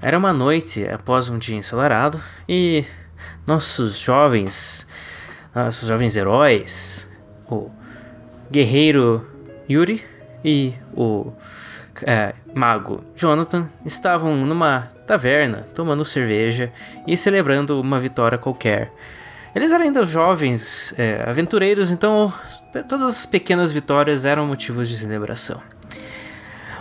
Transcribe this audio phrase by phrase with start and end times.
[0.00, 2.84] Era uma noite após um dia ensolarado e
[3.44, 4.86] nossos jovens,
[5.52, 7.10] nossos jovens heróis,
[7.50, 7.68] o
[8.48, 9.26] guerreiro
[9.68, 10.04] Yuri
[10.44, 11.32] e o
[12.02, 16.72] é, mago Jonathan estavam numa taverna tomando cerveja
[17.04, 18.92] e celebrando uma vitória qualquer.
[19.52, 22.32] Eles eram ainda jovens é, aventureiros, então
[22.88, 25.60] todas as pequenas vitórias eram motivos de celebração.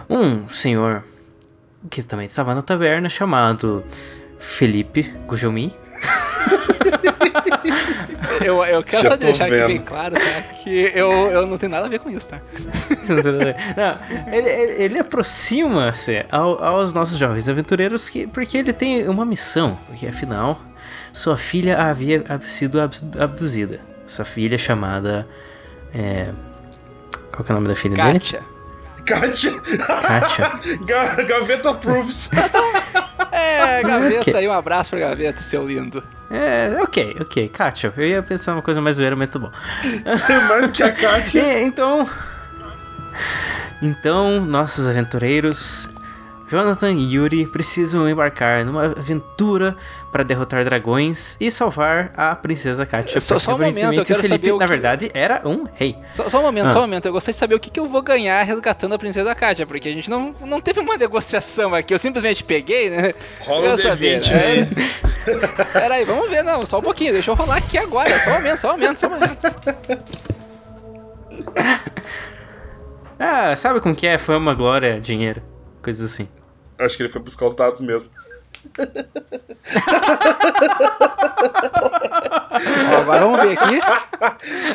[0.08, 1.04] Um senhor
[1.90, 3.84] que também estava na taverna, chamado
[4.40, 5.74] Felipe Gujomi.
[8.44, 9.64] eu, eu quero só deixar vendo.
[9.64, 10.42] aqui bem claro, tá?
[10.64, 12.42] Que eu, eu não tenho nada a ver com isso, tá?
[13.76, 19.26] não, ele, ele, ele aproxima-se ao, aos nossos jovens aventureiros que, porque ele tem uma
[19.26, 20.60] missão, porque afinal
[21.14, 23.80] sua filha havia sido abduzida.
[24.06, 25.28] Sua filha chamada.
[25.94, 26.32] É,
[27.32, 28.40] qual é o nome da filha Kátia.
[28.40, 28.57] dele?
[29.08, 29.60] Kátia.
[29.60, 30.52] Kátia.
[31.26, 32.30] Gaveta Proofs.
[33.32, 34.36] é, Gaveta okay.
[34.36, 36.04] aí, um abraço pra Gaveta, seu lindo.
[36.30, 37.94] É, ok, ok, Kátia.
[37.96, 39.52] Eu ia pensar uma coisa mais zoeira, mas tá bom.
[40.50, 41.42] mais que a Kátia.
[41.42, 42.08] É, então.
[43.82, 45.90] Então, nossos aventureiros
[46.50, 49.76] Jonathan e Yuri precisam embarcar numa aventura
[50.18, 53.22] para derrotar dragões e salvar a princesa Katia.
[53.22, 54.72] Só, só um momento, eu quero Felipe, saber o na que...
[54.72, 55.96] verdade, era um rei.
[56.10, 56.72] Só, só um momento, ah.
[56.72, 57.06] só um momento.
[57.06, 59.88] Eu gostaria de saber o que, que eu vou ganhar resgatando a princesa Katia, porque
[59.88, 61.94] a gente não, não teve uma negociação aqui.
[61.94, 63.14] Eu simplesmente peguei, né?
[63.42, 64.40] Rola o saber, 20 né?
[65.72, 67.14] Peraí, vamos ver, não, só um pouquinho.
[67.14, 68.10] Deixa eu rolar aqui agora.
[68.18, 69.48] Só um momento, só um momento, só um momento.
[73.20, 74.18] ah, sabe como que é?
[74.18, 75.44] Fama, glória, dinheiro.
[75.84, 76.28] Coisas assim.
[76.80, 78.10] Acho que ele foi buscar os dados mesmo.
[82.92, 83.80] Ó, agora vamos ver aqui.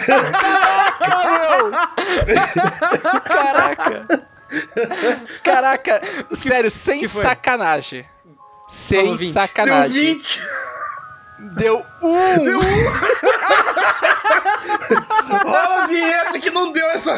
[0.06, 1.70] Caraca, meu!
[3.24, 4.06] Caraca!
[5.42, 8.04] Caraca, sério, sem sacanagem.
[8.68, 10.20] Sem sacanagem.
[11.42, 11.82] Deu 20.
[11.82, 12.44] Deu um!
[12.44, 12.62] Deu um!
[15.44, 17.12] Rola a vinheta que não deu essa,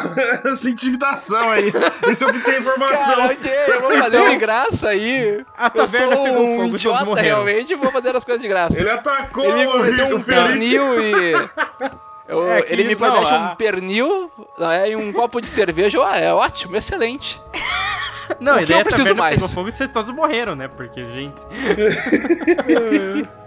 [0.44, 1.72] essa intimidação aí.
[2.08, 3.16] Esse eu obtei informação.
[3.16, 5.44] Cara, ok, eu vou fazer então, de graça aí.
[5.56, 8.78] A taverna ficou um fogo, idiota, todos realmente, vou fazer as coisas de graça.
[8.78, 11.32] Ele atacou Ele me meteu um pernil e...
[12.26, 16.02] Eu, é ele me promete não, um pernil é, e um copo de cerveja.
[16.06, 17.38] Ah, é ótimo, excelente.
[18.40, 19.34] Não, o que eu preciso mais?
[19.34, 20.66] Pegou fogo e vocês todos morreram, né?
[20.66, 21.42] Porque, gente...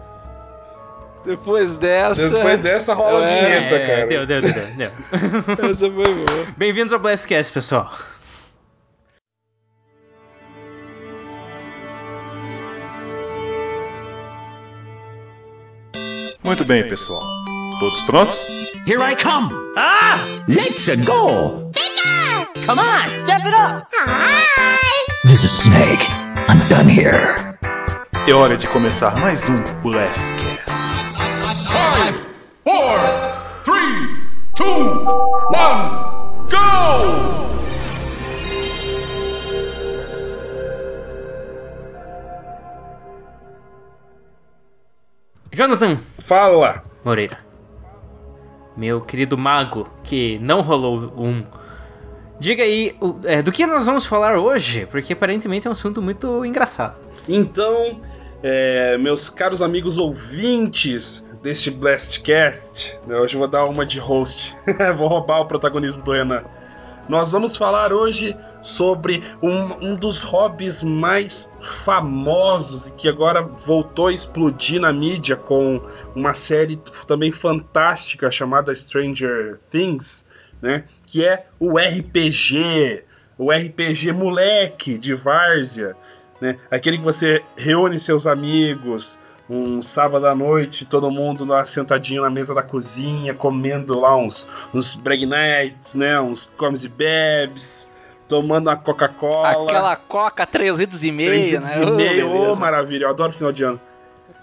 [1.27, 2.29] Depois dessa.
[2.29, 4.07] Depois dessa rola é, a vinheta, é, cara.
[4.07, 4.91] Deu, deu, deu, deu.
[5.69, 6.47] Essa foi boa.
[6.55, 7.91] Bem-vindos ao Blastcast, pessoal.
[16.45, 17.21] Muito bem, pessoal.
[17.81, 18.47] Todos prontos?
[18.87, 19.53] Here I come!
[19.75, 20.19] Ah!
[20.47, 21.69] Let's go!
[21.73, 22.65] Bigger!
[22.65, 23.85] Come on, step it up!
[24.05, 24.45] Hi!
[25.25, 26.09] This is Snake.
[26.47, 27.35] I'm done here.
[28.25, 30.96] É hora de começar mais um Blastcast.
[32.67, 32.99] Four,
[33.63, 34.65] three, two,
[35.47, 35.79] one,
[36.49, 37.47] go!
[45.53, 45.97] Jonathan!
[46.19, 46.83] Fala!
[47.05, 47.39] Moreira.
[48.75, 51.45] Meu querido mago, que não rolou um.
[52.37, 56.43] Diga aí é, do que nós vamos falar hoje, porque aparentemente é um assunto muito
[56.43, 56.97] engraçado.
[57.29, 58.01] Então,
[58.43, 62.99] é, meus caros amigos ouvintes, deste Blastcast.
[63.07, 63.15] Né?
[63.15, 64.53] Hoje eu vou dar uma de host.
[64.97, 66.43] vou roubar o protagonismo do Renan.
[67.07, 74.07] Nós vamos falar hoje sobre um, um, dos hobbies mais famosos e que agora voltou
[74.07, 75.81] a explodir na mídia com
[76.13, 76.75] uma série
[77.07, 80.25] também fantástica chamada Stranger Things,
[80.61, 80.83] né?
[81.05, 83.05] Que é o RPG,
[83.37, 85.95] o RPG moleque de várzea,
[86.41, 86.57] né?
[86.69, 89.17] Aquele que você reúne seus amigos,
[89.49, 94.47] um sábado à noite, todo mundo lá sentadinho na mesa da cozinha, comendo lá uns,
[94.73, 96.19] uns brag nights, né?
[96.19, 97.89] Uns comes e bebes,
[98.27, 99.63] tomando uma Coca-Cola.
[99.63, 101.83] Aquela Coca 3 litros e meio, 3 litros né?
[101.83, 103.79] e meio, ô oh, maravilha, eu adoro final de ano.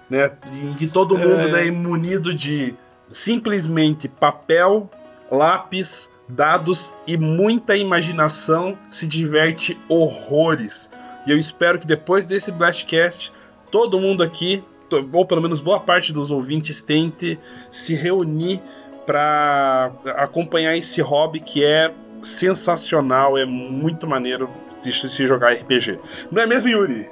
[0.08, 0.30] Né?
[0.52, 1.48] E que todo mundo é.
[1.48, 2.74] daí munido de
[3.10, 4.90] simplesmente papel,
[5.30, 10.90] lápis, dados e muita imaginação se diverte horrores.
[11.26, 13.32] E eu espero que depois desse Blastcast
[13.70, 14.64] todo mundo aqui
[15.12, 17.38] ou pelo menos boa parte dos ouvintes, tente
[17.70, 18.60] se reunir
[19.06, 21.92] para acompanhar esse hobby que é
[22.22, 24.48] sensacional, é muito maneiro
[24.82, 25.98] de se jogar RPG.
[26.30, 27.08] Não é mesmo, Yuri?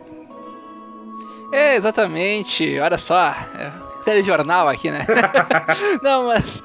[1.53, 2.79] É, exatamente.
[2.79, 3.73] Olha só, é,
[4.05, 5.05] telejornal aqui, né?
[6.03, 6.63] Não, mas,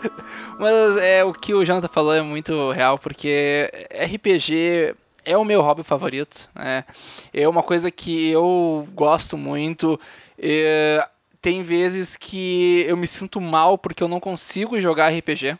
[0.58, 4.96] mas é, o que o Jonathan falou é muito real, porque RPG
[5.26, 6.50] é o meu hobby favorito.
[6.56, 6.86] Né?
[7.34, 10.00] É uma coisa que eu gosto muito.
[10.40, 11.08] É,
[11.42, 15.58] tem vezes que eu me sinto mal porque eu não consigo jogar RPG.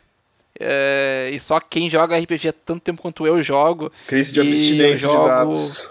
[0.60, 3.92] É, e só quem joga RPG há tanto tempo quanto eu jogo.
[4.06, 5.88] Crise de abstinência jogo- de dados.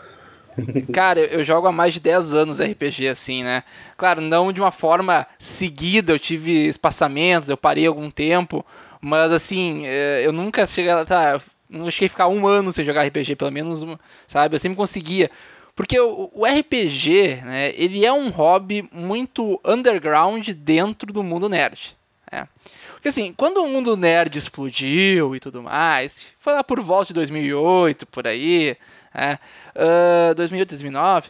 [0.92, 3.64] Cara, eu jogo há mais de 10 anos RPG, assim, né?
[3.96, 8.66] Claro, não de uma forma seguida, eu tive espaçamentos, eu parei algum tempo,
[9.00, 11.06] mas assim, é, eu nunca cheguei a.
[11.06, 11.40] Tá,
[11.70, 13.86] não cheguei a ficar um ano sem jogar RPG, pelo menos,
[14.26, 14.56] sabe?
[14.56, 15.30] Eu sempre conseguia.
[15.78, 21.96] Porque o, o RPG, né, ele é um hobby muito underground dentro do mundo nerd.
[22.32, 22.48] né?
[22.94, 27.14] Porque assim, quando o mundo nerd explodiu e tudo mais, foi lá por volta de
[27.14, 28.76] 2008, por aí,
[29.14, 29.38] né?
[29.76, 31.30] Ah, 2008, 2009,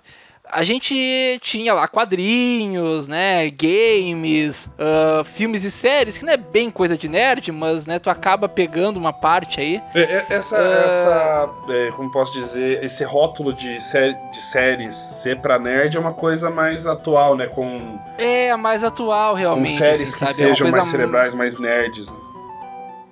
[0.52, 6.70] a gente tinha lá quadrinhos, né, games, ah, filmes e séries, que não é bem
[6.72, 9.82] coisa de nerd, mas né, tu acaba pegando uma parte aí.
[9.94, 10.86] É, é, Essa, Ah.
[10.88, 16.00] essa é, como posso dizer, esse rótulo de, sé de séries ser pra nerd é
[16.00, 17.48] uma coisa mais atual, né?
[17.48, 19.78] Com, É mais atual, com realmente.
[19.78, 20.32] séries assim, que sabe?
[20.32, 22.08] É sejam coisa mais cerebrais, mais nerds.
[22.08, 22.16] né?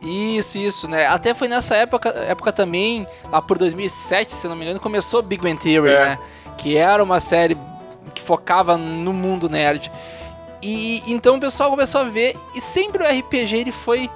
[0.01, 1.07] Isso, isso, né?
[1.07, 5.41] Até foi nessa época, época também, lá por 2007, se não me engano, começou Big
[5.41, 6.05] Bang Theory, É.
[6.09, 6.19] né?
[6.57, 7.57] Que era uma série
[8.13, 9.91] que focava no mundo nerd.
[10.61, 14.09] E então o pessoal começou a ver, e sempre o RPG ele foi,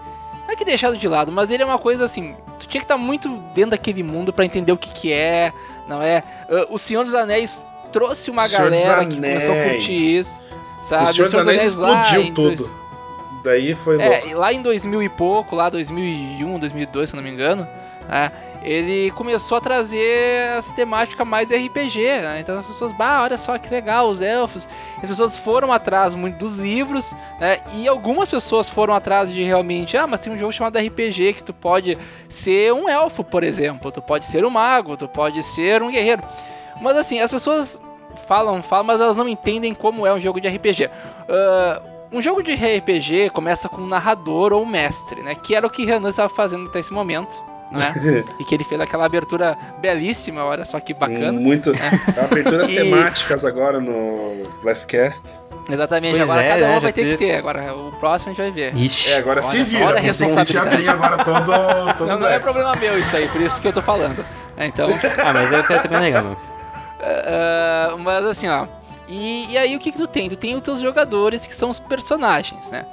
[0.48, 2.86] não é que deixado de lado, mas ele é uma coisa assim, tu tinha que
[2.86, 5.54] estar muito dentro daquele mundo pra entender o que que é,
[5.88, 6.24] não é?
[6.50, 9.76] Ah, O Senhor dos Anéis trouxe uma Senhor galera que começou a Anéis.
[9.76, 10.42] curtir isso,
[10.82, 11.10] sabe?
[11.10, 12.72] o Senhor dos Anéis lá explodiu em dois- tudo.
[13.44, 14.38] Daí foi é, louco.
[14.38, 17.68] lá em 2000 e pouco, lá 2001, 2002, se não me engano,
[18.08, 18.32] né,
[18.64, 22.40] ele começou a trazer essa temática mais RPG, né?
[22.40, 24.68] Então as pessoas, bah, olha só que legal, os elfos.
[25.02, 27.60] As pessoas foram atrás muito dos livros, né?
[27.76, 31.44] E algumas pessoas foram atrás de realmente, ah, mas tem um jogo chamado RPG que
[31.44, 31.98] tu pode
[32.28, 36.24] ser um elfo, por exemplo, tu pode ser um mago, tu pode ser um guerreiro.
[36.82, 37.82] Mas assim, as pessoas
[38.28, 40.90] falam, falam, mas elas não entendem como é um jogo de RPG.
[41.30, 41.82] Ah,
[42.12, 45.36] um jogo de RPG começa com um narrador ou um mestre, né?
[45.36, 48.24] Que era o que Renan estava fazendo até esse momento, né?
[48.40, 51.32] e que ele fez aquela abertura belíssima, olha só que bacana.
[51.34, 51.72] Muito.
[52.22, 55.24] Aberturas E- temáticas agora no Blastcast.
[55.72, 57.36] Exatamente, Pois agora é, cada um né, já vai ter que ter.
[57.36, 58.76] Agora o próximo a gente vai ver.
[58.76, 59.12] Ixi.
[59.12, 59.86] É, agora se Olha, vira.
[59.86, 63.40] olha a Você tem agora todo, todo Não, não é problema meu isso aí, por
[63.40, 64.26] isso que eu tô falando.
[64.58, 64.66] né?
[64.66, 64.90] Então,
[65.24, 66.38] Ah, mas é até legal, meu.
[67.02, 68.66] Ah, mas assim, ó.
[69.08, 70.30] E, e aí o que, que tu tem?
[70.30, 72.86] Tu tem os teus jogadores que são os personagens, né?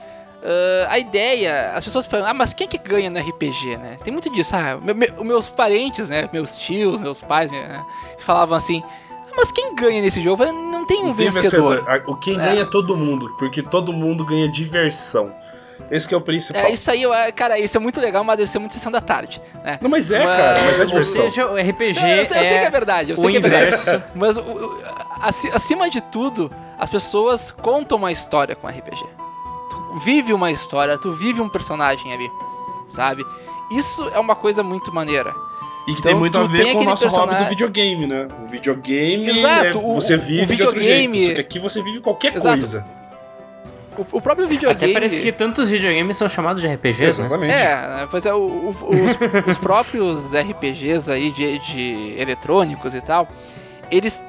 [0.48, 3.96] Ah, a ideia, as pessoas falam, ah, mas quem que ganha no RPG, né?
[4.04, 6.28] Tem muito disso, ah, me- me- os meus parentes, né?
[6.32, 7.84] Meus tios, meus pais, né?
[8.18, 10.44] falavam assim, ah, mas quem ganha nesse jogo?
[10.46, 11.76] Não tem um Não tem vencedor.
[11.84, 12.02] vencedor.
[12.06, 12.44] O quem É.
[12.44, 15.32] ganha é todo mundo, porque todo mundo ganha diversão.
[15.90, 16.62] Esse que é o principal.
[16.62, 19.00] É, isso aí, eu- cara, isso é muito legal, mas deve ser muito sessão da
[19.00, 19.78] tarde, né?
[19.82, 21.22] Não, mas é, Mas- cara, mas é Ou diversão.
[21.24, 23.36] seja, o RPG eu, sei, eu sei é que é verdade, eu o sei que
[23.36, 24.02] é verdade.
[24.14, 24.36] Mas
[25.52, 29.04] acima de tudo, as pessoas contam uma história com RPG.
[29.96, 32.30] Tu vive uma história, tu vive um personagem ali,
[32.86, 33.24] sabe?
[33.70, 35.34] Isso é uma coisa muito maneira.
[35.88, 38.28] E que Então, tem muito a ver com o nosso hobby personagem- do videogame, né?
[38.44, 41.28] O videogame Exato, é, o- você vive o de outro videogame- jeito.
[41.28, 42.58] Só que aqui você vive qualquer Exato.
[42.58, 42.86] coisa.
[43.96, 44.84] O, o próprio videogame.
[44.84, 47.26] Até parece que tantos videogames são chamados de RPGs, né?
[47.26, 47.52] Exatamente.
[47.52, 48.98] É, pois é, o- o- os,
[49.56, 53.26] os próprios RPGs aí de, de eletrônicos e tal,
[53.90, 54.20] eles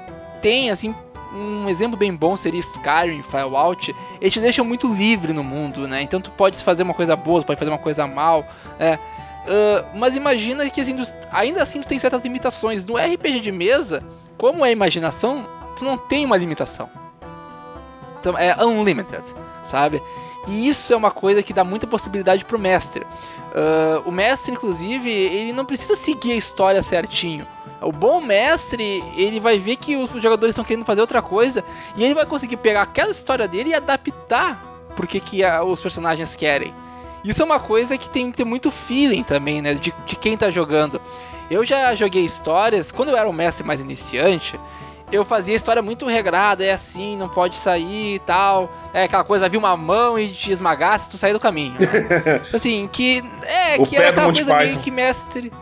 [0.41, 0.95] têm, assim,
[1.37, 6.01] um exemplo bem bom seria Skyrim, Fallout, eles te deixam muito livre no mundo, né?
[6.01, 8.45] Então tu pode fazer uma coisa boa, tu pode fazer uma coisa mal,
[8.79, 8.99] né?
[9.47, 10.95] Ah, mas imagina que assim,
[11.31, 12.85] ainda assim tu tem certas limitações.
[12.85, 14.03] No RPG de mesa,
[14.37, 16.89] como é imaginação, tu não tem uma limitação.
[18.19, 19.23] Então é unlimited,
[19.63, 20.01] sabe?
[20.47, 23.05] E isso é uma coisa que dá muita possibilidade pro mestre.
[23.55, 27.45] Ah, o mestre, inclusive, ele não precisa seguir a história certinho.
[27.81, 31.63] O bom mestre, ele vai ver que os jogadores estão querendo fazer outra coisa
[31.95, 34.63] e ele vai conseguir pegar aquela história dele e adaptar
[34.95, 36.73] porque que a- os personagens querem.
[37.23, 39.73] Isso é uma coisa que tem que ter muito feeling também, né?
[39.75, 40.99] De, de quem tá jogando.
[41.51, 44.59] Eu já joguei histórias, quando eu era um mestre mais iniciante,
[45.11, 48.69] eu fazia história muito regrada, é assim, não pode sair e tal.
[48.93, 51.73] É aquela coisa, vai vir uma mão e te esmagar se tu sair do caminho.
[51.79, 52.41] né?
[52.53, 53.23] assim, que.
[53.43, 54.81] É, O que era aquela coisa meio Python.
[54.83, 55.53] que mestre.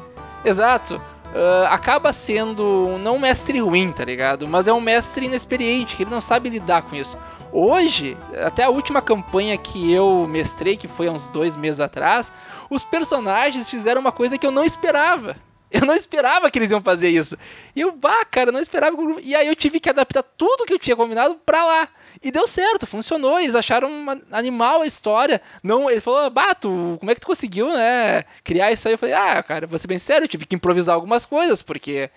[0.44, 1.02] Exato.
[1.36, 4.48] Ah, acaba sendo não um mestre ruim, tá ligado?
[4.48, 7.18] Mas é um mestre inexperiente, que ele não sabe lidar com isso.
[7.52, 12.32] Hoje, até a última campanha que eu mestrei, que foi há uns dois meses atrás,
[12.70, 15.36] os personagens fizeram uma coisa que eu não esperava.
[15.82, 17.38] Eu não esperava que eles iam fazer isso.
[17.76, 18.96] E eu, bah, cara, eu não esperava.
[19.22, 21.90] E aí eu tive que adaptar tudo que eu tinha combinado pra lá.
[22.24, 23.40] E deu certo, funcionou.
[23.40, 25.42] Eles acharam uma- animal a história.
[25.62, 28.94] Não, ele falou, bah, tu, como é que tu conseguiu, né, criar isso aí?
[28.94, 32.10] Eu falei, ah, cara, vou ser bem sério, eu tive que improvisar algumas coisas, porque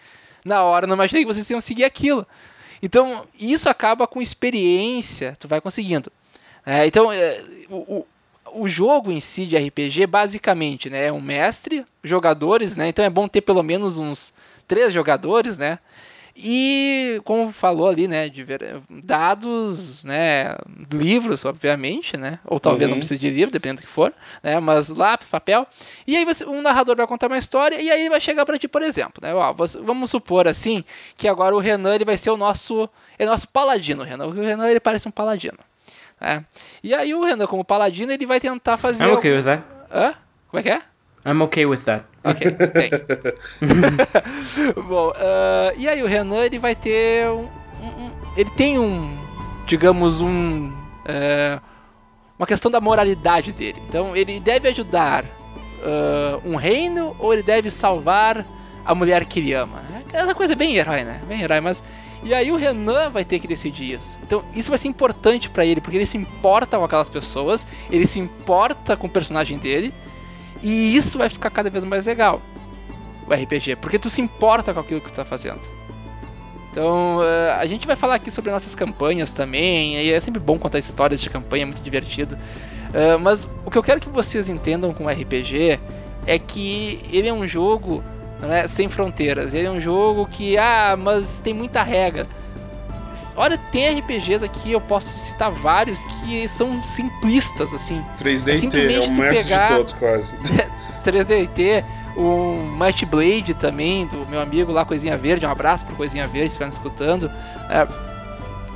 [0.44, 2.26] na hora eu não imaginei que vocês iam seguir aquilo.
[2.82, 6.12] Então, isso acaba com experiência, tu vai conseguindo.
[6.64, 8.06] É, então, é, o,
[8.52, 13.11] o- jogo em si de RPG, basicamente, né, é um mestre, jogadores, né, então é
[13.11, 14.33] bom ter pelo menos uns
[14.67, 15.78] três jogadores, né,
[16.40, 20.55] e, como falou ali, né, de ver- dados, né,
[20.93, 22.95] livros, obviamente, né, ou talvez Uhum.
[22.97, 24.12] não precise de livro, dependendo do que for,
[24.43, 25.67] né, mas lápis, papel,
[26.07, 28.69] e aí você, um narrador vai contar uma história, e aí vai chegar para ti,
[28.69, 30.85] por exemplo, né, ó, você- vamos supor, assim,
[31.17, 32.88] que agora o Renan, ele vai ser o nosso,
[33.19, 35.59] é nosso paladino, o Renan, o Renan, ele parece um paladino,
[36.20, 36.44] né,
[36.82, 39.06] e aí o Renan, como paladino, ele vai tentar fazer...
[39.06, 39.62] I'm okay with that.
[39.92, 40.14] Hã?
[40.50, 40.82] Como é que é?
[41.26, 42.04] I'm okay with that.
[42.25, 42.90] Ok, tem.
[44.88, 47.48] Bom, ah, e aí o Renan ele vai ter um,
[47.82, 49.16] um- ele tem um,
[49.66, 50.72] digamos um,
[51.04, 51.58] é,
[52.38, 53.82] uma questão da moralidade dele.
[53.88, 55.25] Então ele deve ajudar
[55.82, 58.44] ah, um reino ou ele deve salvar
[58.84, 59.82] a mulher que ele ama.
[60.12, 61.20] Essa coisa é bem herói, né?
[61.28, 61.82] Bem herói, mas
[62.22, 64.16] e aí o Renan vai ter que decidir isso.
[64.22, 68.06] Então isso vai ser importante pra ele porque ele se importa com aquelas pessoas, ele
[68.06, 69.92] se importa com o personagem dele.
[70.62, 72.42] E isso vai ficar cada vez mais legal,
[73.26, 75.60] o RPG, porque tu se importa com aquilo que tu tá fazendo.
[76.70, 80.58] Então, eh, a gente vai falar aqui sobre nossas campanhas também, e é sempre bom
[80.58, 82.37] contar histórias de campanha, é muito divertido.
[82.92, 85.78] Eh, mas o que eu quero que vocês entendam com o RPG
[86.26, 88.02] é que ele é um jogo
[88.40, 92.26] não é, sem fronteiras, ele é um jogo que, ah, mas tem muita regra.
[93.37, 98.02] Olha, tem RPGs aqui, eu posso citar vários que são simplistas, assim.
[98.18, 100.35] 3D É é, é o mestre pegar- de todos, quase.
[101.04, 101.85] 3DT,
[102.16, 106.40] o Might Blade também, do meu amigo lá, Coisinha Verde, um abraço pro Coisinha Verde,
[106.50, 107.30] se estiver me escutando.
[107.71, 107.87] É,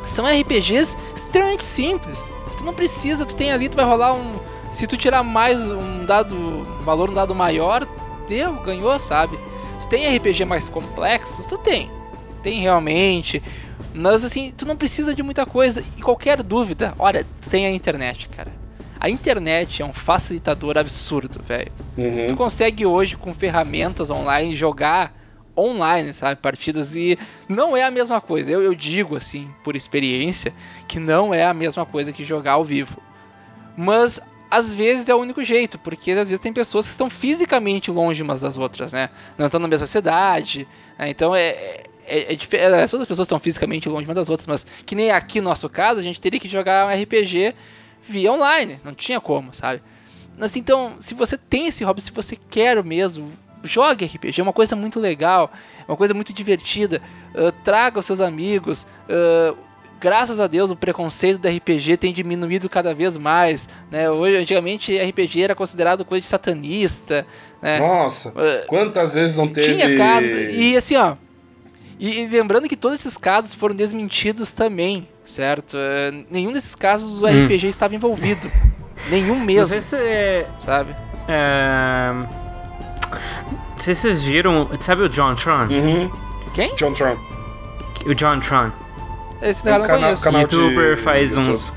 [0.04, 2.30] são RPGs extremamente simples.
[2.58, 4.34] Tu não precisa, tu tem ali, tu vai rolar um.
[4.70, 7.86] Se tu tirar mais um dado, um valor, um dado maior,
[8.28, 9.38] deu, ganhou, sabe?
[9.92, 11.44] Tu tem RPG mais complexos?
[11.46, 11.90] Tu tem.
[12.42, 13.42] Tem realmente.
[13.92, 15.84] Mas assim, tu não precisa de muita coisa.
[15.98, 18.50] E qualquer dúvida, olha, tu tem a internet, cara.
[18.98, 21.70] A internet é um facilitador absurdo, velho.
[21.94, 22.34] Tu Uhum.
[22.34, 25.12] consegue hoje com ferramentas online jogar
[25.54, 28.50] online, sabe, partidas e não é a mesma coisa.
[28.50, 30.54] Eu, eu digo assim, por experiência,
[30.88, 32.96] que não é a mesma coisa que jogar ao vivo.
[33.76, 34.18] Mas
[34.52, 38.22] às vezes é o único jeito, porque às vezes tem pessoas que estão fisicamente longe
[38.22, 39.08] umas das outras, né?
[39.38, 40.68] Não estão na mesma cidade,
[40.98, 41.08] né?
[41.08, 42.68] então é, é, é diferente.
[42.90, 45.70] Todas as pessoas estão fisicamente longe umas das outras, mas que nem aqui no nosso
[45.70, 47.54] caso, a gente teria que jogar um RPG
[48.06, 49.82] via online, não tinha como, sabe?
[50.36, 53.32] Mas então, se você tem esse hobby, se você quer mesmo,
[53.64, 57.00] jogue RPG, é uma coisa muito legal, é uma coisa muito divertida.
[57.34, 58.86] ah, traga os seus amigos.
[59.08, 59.54] ah,
[60.02, 63.68] graças a Deus, o preconceito do RPG tem diminuído cada vez mais.
[63.90, 64.10] Né?
[64.10, 67.24] Hoje, antigamente, RPG era considerado coisa de satanista.
[67.62, 67.78] Né?
[67.78, 69.74] Nossa, Ah, quantas vezes não teve.
[69.74, 70.30] tinha casos.
[70.54, 71.14] E assim, ó.
[72.00, 75.76] E, e lembrando que todos esses casos foram desmentidos também, certo?
[75.78, 77.44] É, nenhum desses casos o Hum.
[77.46, 78.50] RPG estava envolvido.
[79.08, 80.46] Nenhum Não mesmo, sei se.
[80.58, 80.94] sabe?
[81.28, 84.68] é, Não sei se vocês viram.
[84.80, 85.66] Sabe o John Tron?
[85.66, 86.10] Uhum.
[86.54, 86.74] Quem?
[86.76, 87.18] John Trump.
[88.06, 88.70] O John Tron.
[89.42, 90.22] Esse É um cara eu não canal- conheço.
[90.22, 91.50] canal- de youtuber faz YouTube.
[91.50, 91.72] uns.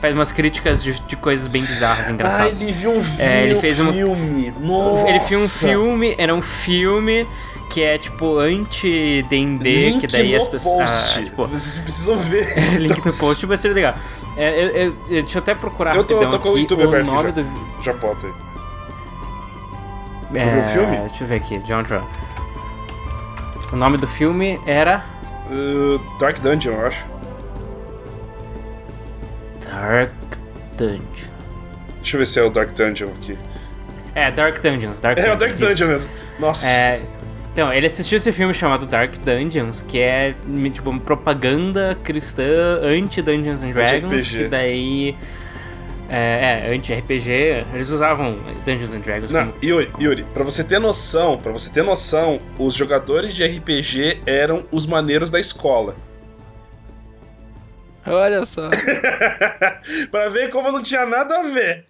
[0.00, 2.60] Faz umas críticas de, de coisas bem bizarras, Ah, engraçadas.
[2.60, 4.52] ele viu um É, ele fez uma- filme.
[4.60, 5.08] Nossa.
[5.08, 7.26] Ele fez um filme, era um filme
[7.70, 10.90] que é tipo anti-D&D, Link que daí no as pessoas.
[10.90, 11.18] post.
[11.20, 12.46] ah, tipo, Vocês precisam ver.
[12.78, 13.94] link no post vai ser legal.
[14.36, 16.60] É, eu- eu- eu- deixa eu até procurar Eu tô- rapidão tô com o aqui
[16.62, 17.30] YouTube o aberto nome já.
[17.30, 17.46] do.
[17.82, 18.32] Já bota aí.
[20.34, 20.96] É, o filme?
[20.98, 22.02] Deixa eu ver aqui, John Tron.
[23.72, 25.02] O nome do filme era
[25.50, 27.04] Uh, Dark Dungeon, eu acho.
[29.64, 30.12] Dark
[30.76, 31.32] Dungeon.
[31.98, 33.38] Deixa eu ver se é o Dark Dungeon aqui.
[34.14, 35.00] É, Dark Dungeons.
[35.00, 35.82] Dark É o Dungeons, Dark isso.
[35.82, 36.10] Dungeon mesmo.
[36.38, 36.66] Nossa.
[36.68, 37.00] É,
[37.52, 40.34] então, ele assistiu esse filme chamado Dark Dungeons, que é
[40.72, 44.38] tipo uma propaganda cristã anti-Dungeons and Dragons, Anti-RPG.
[44.38, 45.16] que daí.
[46.08, 47.30] É, é anti-RPG,
[47.72, 49.64] eles usavam Dungeons and Dragons Não, como.
[49.64, 54.66] Yuri, Yuri, pra você ter noção, para você ter noção, os jogadores de RPG eram
[54.70, 55.96] os maneiros da escola.
[58.06, 58.68] Olha só.
[60.10, 61.86] pra ver como não tinha nada a ver.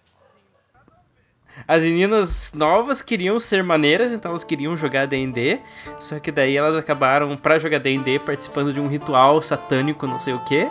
[1.66, 5.60] As meninas novas queriam ser maneiras, então elas queriam jogar D&D,
[5.98, 10.34] só que daí elas acabaram, pra jogar D&D, participando de um ritual satânico, não sei
[10.34, 10.68] o que.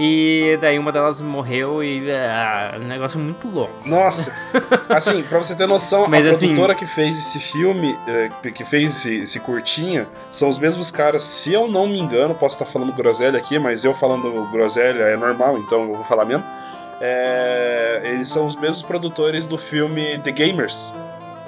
[0.00, 2.08] E daí uma delas morreu e.
[2.12, 3.72] Ah, um negócio muito louco.
[3.84, 4.32] Nossa,
[4.88, 8.64] assim, pra você ter noção, Mas, a assim- produtora que fez esse filme, eh, que
[8.64, 12.66] fez esse, esse curtinha, são os mesmos caras, se eu não me engano, posso estar
[12.66, 16.44] falando groselha aqui, mas eu falando groselha é normal, então eu vou falar mesmo.
[17.00, 20.92] É, eles são os mesmos produtores do filme The Gamers,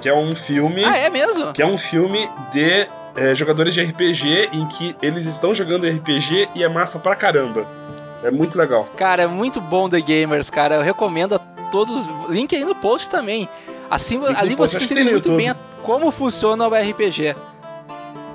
[0.01, 0.83] que é um filme.
[0.83, 1.53] Ah, é mesmo?
[1.53, 6.49] Que é um filme de eh, jogadores de RPG em que eles estão jogando RPG
[6.55, 7.65] e é massa pra caramba.
[8.23, 8.85] É muito legal.
[8.95, 10.75] Cara, é muito bom The Gamers, cara.
[10.75, 11.39] Eu recomendo a
[11.71, 12.07] todos.
[12.29, 13.49] Link aí no post também.
[13.89, 15.37] Assim, Link ali você entende muito YouTube.
[15.37, 17.35] bem como funciona o RPG.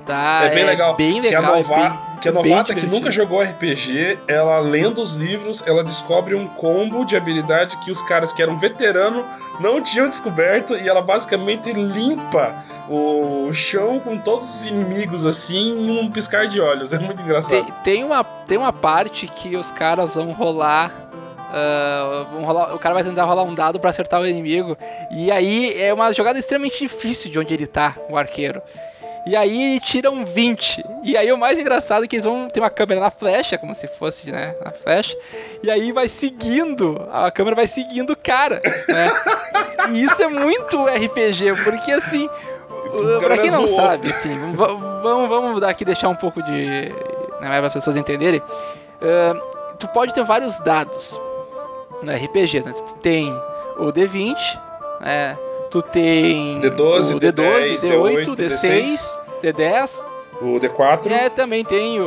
[0.05, 0.40] Tá?
[0.45, 0.95] é bem legal.
[0.97, 1.43] Bem legal.
[1.43, 5.63] é nova- bem- que a bem novata que nunca jogou RPG, ela lendo os livros,
[5.67, 9.25] ela descobre um combo de habilidade que os caras que eram veterano
[9.61, 15.99] não tinham descoberto e ela basicamente limpa o chão com todos os inimigos assim em
[15.99, 16.93] um piscar de olhos.
[16.97, 17.51] É muito engraçado.
[17.51, 20.93] Tem, tem uma, tem uma parte que os caras vão rolar.
[22.33, 24.77] vão rolar- o cara vai tentar rolar um dado pra acertar o inimigo.
[25.11, 28.61] E aí é uma jogada extremamente difícil de onde ele tá, o arqueiro.
[29.26, 30.85] E aí tiram 20.
[31.02, 33.75] E aí o mais engraçado é que eles vão ter uma câmera na flecha, como
[33.75, 35.16] se fosse, né, na flecha.
[35.62, 39.12] E aí vai seguindo, a câmera vai seguindo o cara, né?
[39.90, 42.28] E isso é muito RPG, porque assim,
[43.21, 43.80] pra quem não zoou.
[43.80, 46.92] sabe, assim, va- vamos, vamos daqui deixar um pouco de.
[47.40, 48.40] Né, para as pessoas entenderem.
[48.40, 51.18] Uh, tu pode ter vários dados
[52.02, 52.73] no RPG, né?
[52.73, 53.30] Tu tem
[53.76, 54.35] o D20,
[55.00, 55.37] né?
[55.71, 60.05] Tu tem D12, o D12, D10, D8, D8, D6, D10.
[60.41, 61.07] O D4.
[61.07, 62.07] E é, também tem o,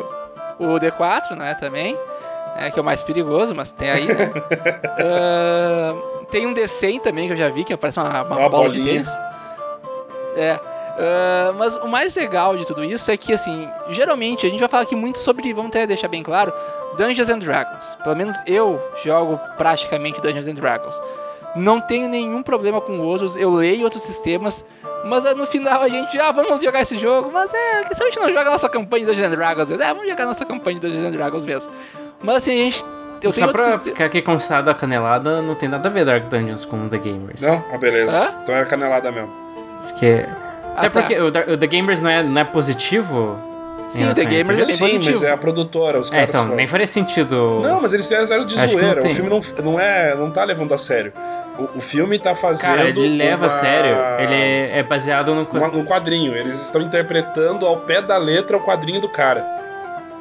[0.60, 1.56] o D4, né?
[1.56, 1.98] Também.
[2.58, 4.32] É, que é o mais perigoso, mas tem aí, né?
[5.00, 8.70] Uh, tem um D100 também que eu já vi, que parece uma, uma Uma bola
[8.70, 8.94] de bolinha.
[8.96, 9.12] tênis.
[10.36, 10.60] É.
[10.98, 14.70] ah, mas o mais legal de tudo isso é que, assim, geralmente a gente vai
[14.70, 16.54] falar aqui muito sobre, vamos até deixar bem claro,
[16.98, 17.98] Dungeons and Dragons.
[18.04, 21.00] Pelo menos eu jogo praticamente Dungeons and Dragons.
[21.56, 24.64] Não tenho nenhum problema com outros, eu leio outros sistemas,
[25.06, 28.06] mas no final a gente, ah, vamos jogar esse jogo, mas é, que se a
[28.06, 30.80] gente não joga a nossa campanha de Dungeons Dragons, é, vamos jogar a nossa campanha
[30.80, 31.72] de Dungeons Dragons mesmo.
[32.22, 32.86] Mas assim, a gente.
[33.22, 36.26] Eu tenho Só pra ficar aqui constado a canelada, não tem nada a ver Dark
[36.30, 37.42] Dungeons com The Gamers.
[37.42, 37.66] Não?
[37.74, 38.18] Ah, beleza.
[38.18, 38.34] Hã?
[38.44, 39.34] Então era canelada mesmo.
[39.88, 40.26] Porque.
[40.74, 41.02] Ah, Até tá.
[41.02, 43.38] porque o, The Gamers não é, não é positivo.
[43.90, 45.20] Sim, o The a Gamers é bem Sim, positivo.
[45.20, 46.30] mas é a produtora, os É, caras.
[46.30, 46.56] então, foram.
[46.56, 47.60] nem faria sentido.
[47.64, 49.02] Não, mas eles fizeram de Acho zoeira.
[49.02, 49.42] não O filme não,
[49.72, 50.16] não é.
[50.16, 51.12] não tá levando a sério.
[51.60, 52.76] O, o filme tá fazendo.
[52.76, 53.96] Cara, ele leva a uma- sério.
[54.20, 55.44] Ele é, é baseado no.
[55.44, 56.36] uma- um quadrinho.
[56.36, 59.46] Eles estão interpretando ao pé da letra o quadrinho do cara.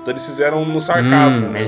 [0.02, 1.46] Então eles fizeram no sarcasmo.
[1.46, 1.64] Hum, né?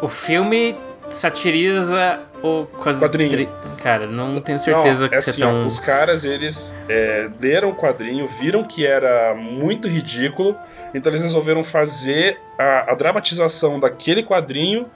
[0.00, 0.76] o filme
[1.08, 3.00] satiriza o quadri...
[3.00, 3.48] Quadrinho.
[3.82, 5.52] Cara, não tenho certeza Não, que é você assim, tá.
[5.52, 10.56] Os caras, eles é, leram o quadrinho, viram que era muito ridículo,
[10.94, 14.86] então eles resolveram fazer a, a dramatização daquele quadrinho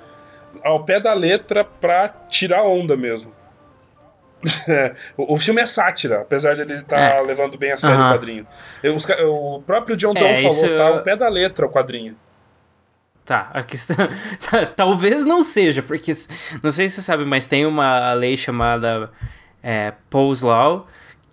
[0.64, 3.33] ao pé da letra pra tirar onda mesmo.
[5.16, 7.21] o, o filme é sátira, apesar de ele estar É.
[7.21, 8.11] levando bem a sério Aham.
[8.11, 8.47] o quadrinho.
[8.83, 12.16] Eu- os o próprio John É, Tron falou, tá ao pé da letra o quadrinho.
[13.25, 13.97] Tá, a questão.
[14.51, 16.12] tá, Talvez não seja, porque
[16.62, 19.11] não sei se você sabe, mas tem uma lei chamada
[19.62, 20.87] é, Poe's Law,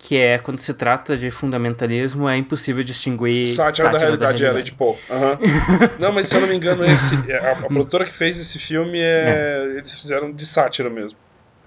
[0.06, 3.44] que é quando se trata de fundamentalismo, é impossível distinguir.
[3.48, 4.96] Sátira, da realidade, é, Lady Poe.
[5.10, 5.38] Aham.
[5.98, 9.00] Não, mas se eu não me engano, esse, a, a produtora que fez esse filme,
[9.00, 11.18] é, eles fizeram de sátira mesmo.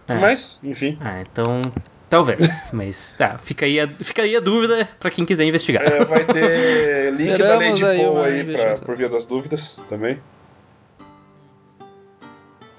[0.08, 0.13] É.
[0.15, 0.97] Mas, enfim.
[1.02, 1.62] Ah, então.
[2.10, 5.84] Talvez, mas tá, fica aí a, fica aí a dúvida pra quem quiser investigar.
[5.84, 10.17] É, vai ter link da Lady aí uma aí pra, por via das dúvidas também.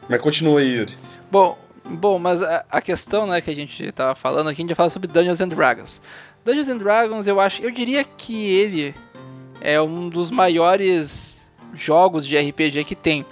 [0.08, 0.96] Mas continua aí, Yuri.
[1.30, 1.56] Bom,
[1.90, 4.76] bom, mas a, a questão, né, que a gente tava falando aqui, a gente ia
[4.76, 6.00] falar sobre Dungeons and Dragons.
[6.44, 8.94] Dungeons and Dragons, eu acho, eu diria que ele
[9.60, 11.40] é um dos maiores
[11.74, 13.24] jogos de RPG que tem.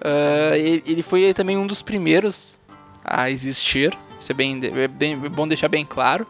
[0.00, 2.58] Ah, ele, foi também um dos primeiros
[3.04, 3.96] a existir.
[4.20, 6.26] Isso é bem, é bem é bom deixar bem claro,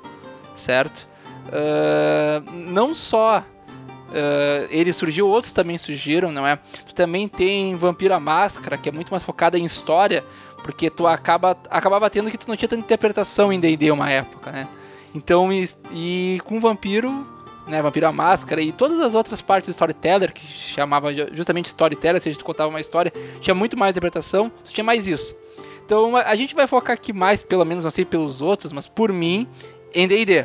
[0.54, 1.06] certo?
[1.52, 3.44] Ah, não só
[4.12, 6.56] ah, ele surgiu, outros também surgiram, não é?
[6.86, 10.24] Tu também tem Vampiro à Máscara, que é muito mais focada em história,
[10.64, 14.50] porque tu acaba acabava tendo que tu não tinha tanta interpretação em D&D uma época,
[14.50, 14.66] né?
[15.14, 17.24] Então, e, e com Vampiro,
[17.68, 21.66] né, Vampiro à Máscara e todas as outras partes do Storyteller, que chamava ju- justamente
[21.66, 25.36] Storyteller, se a gente contava uma história, tinha muito mais interpretação, tinha mais isso.
[25.86, 28.86] Então, a, a gente vai focar aqui mais, pelo menos, não sei pelos outros, mas
[28.88, 29.46] por mim,
[29.94, 30.44] em D&D.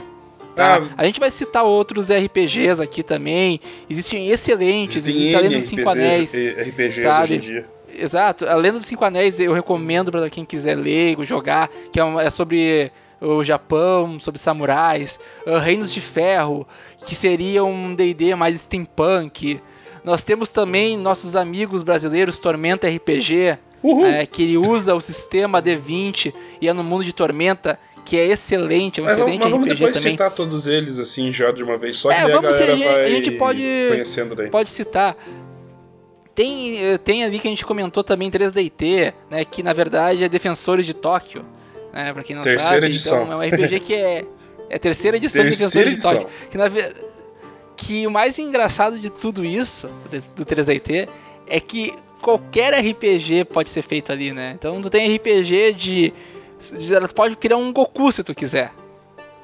[0.55, 0.77] Tá?
[0.77, 0.89] Ah.
[0.97, 3.59] A gente vai citar outros RPGs aqui também.
[3.89, 6.31] Existem excelentes, Existem a N dos Cinco Anéis.
[6.33, 7.23] RPGs sabe?
[7.23, 7.65] hoje em dia.
[8.01, 12.03] Exato, a Lenda dos Cinco Anéis eu recomendo para quem quiser ler jogar, que é,
[12.03, 16.65] uma- é sobre o Japão, sobre samurais, ah, Reinos de Ferro,
[17.05, 19.59] que seria um D&D mais steampunk,
[20.01, 23.57] Nós temos também nossos amigos brasileiros Tormenta RPG,
[24.05, 28.25] é, que ele usa o sistema D20 e é no mundo de Tormenta, que é
[28.27, 30.11] excelente, é um Mas vamos, excelente mas vamos RPG depois também.
[30.13, 32.99] citar todos eles, assim, já de uma vez só, É, que a vamos galera ser-
[33.01, 34.49] a gente pode- conhecendo daí.
[34.49, 35.15] Pode citar.
[36.35, 40.29] Tem, eh, tem ali que a gente comentou também 3DT, né, que na verdade é
[40.29, 41.43] Defensores de Tóquio,
[41.91, 42.85] né, pra quem não Terceira sabe.
[42.87, 43.23] edição.
[43.23, 44.25] Então é um RPG que é,
[44.69, 46.23] é terceira edição de Terceira Defensores de edição.
[46.23, 46.49] Tóquio.
[46.49, 47.09] Que, na
[47.75, 51.07] que o mais engraçado de tudo isso, de- do 3DT,
[51.47, 54.51] é que qualquer RPG pode ser feito ali, né?
[54.57, 56.13] Então tu tem RPG de...
[56.59, 58.71] de- Tu pode criar um Goku se tu quiser.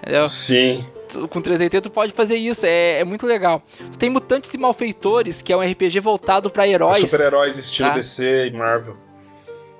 [0.01, 0.27] Entendeu?
[0.29, 0.85] Sim.
[1.29, 3.61] Com 3DT tu pode fazer isso, é, é muito legal.
[3.91, 7.09] Tu tem Mutantes e Malfeitores, que é um RPG voltado pra heróis.
[7.09, 7.95] Super-heróis estilo tá?
[7.95, 8.97] DC e Marvel.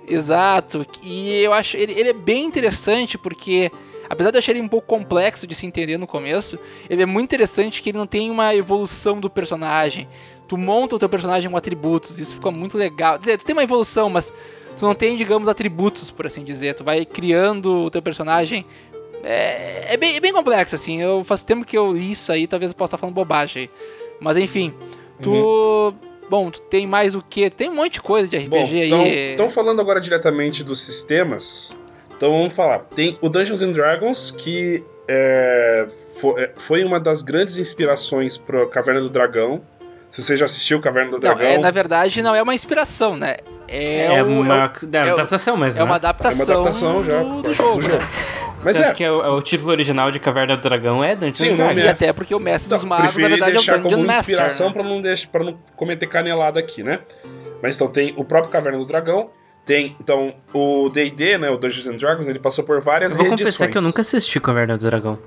[0.07, 0.85] Exato.
[1.03, 3.71] E eu acho ele, ele é bem interessante porque
[4.09, 6.59] apesar de eu achar ele um pouco complexo de se entender no começo,
[6.89, 10.07] ele é muito interessante que ele não tem uma evolução do personagem.
[10.47, 13.13] Tu monta o teu personagem com atributos, isso fica muito legal.
[13.13, 14.31] Quer dizer, tu tem uma evolução, mas
[14.77, 16.75] tu não tem, digamos, atributos, por assim dizer.
[16.75, 18.65] Tu vai criando o teu personagem.
[19.25, 21.01] É, é bem, é bem complexo, assim.
[21.01, 23.69] Eu faz tempo que eu li isso aí, talvez eu possa estar falando bobagem aí.
[24.19, 24.73] Mas enfim,
[25.21, 25.93] tu.
[26.29, 27.49] Bom, tu tem mais o que?
[27.51, 28.87] Tem um monte de coisa de RPG Bom, aí.
[28.87, 29.05] então,
[29.45, 31.75] então falando agora diretamente dos sistemas,
[32.17, 32.79] então vamos falar.
[32.79, 35.87] Tem o Dungeons and Dragons, que é,
[36.37, 39.61] é, foi uma das grandes inspirações pro Caverna do Dragão.
[40.09, 43.15] Se você já assistiu Caverna do Não, Dragão, é, na verdade não é uma inspiração,
[43.17, 43.35] né?
[43.67, 45.95] É, É, o- uma é adaptação, mas é uma né?
[45.95, 47.81] adaptação, É uma adaptação já, do, do do jogo.
[48.65, 51.15] Mas Tanto é, que é o, é o título original de Caverna do Dragão é
[51.15, 51.55] Dungeons Sim.
[51.57, 53.91] E é- até porque o mestre dos Então, magos, na verdade, é o deixar Dungeon
[53.91, 54.21] como Master.
[54.21, 54.73] inspiração né?
[54.73, 56.99] pra não deixar para não cometer canelada aqui, né?
[57.63, 59.29] Mas então tem o próprio Caverna do Dragão,
[59.65, 63.27] tem então o D&D, né, o Dungeons and Dragons, ele passou por várias Eu vou
[63.27, 63.53] reedições.
[63.55, 65.17] confessar que eu nunca assisti Caverna do Dragão.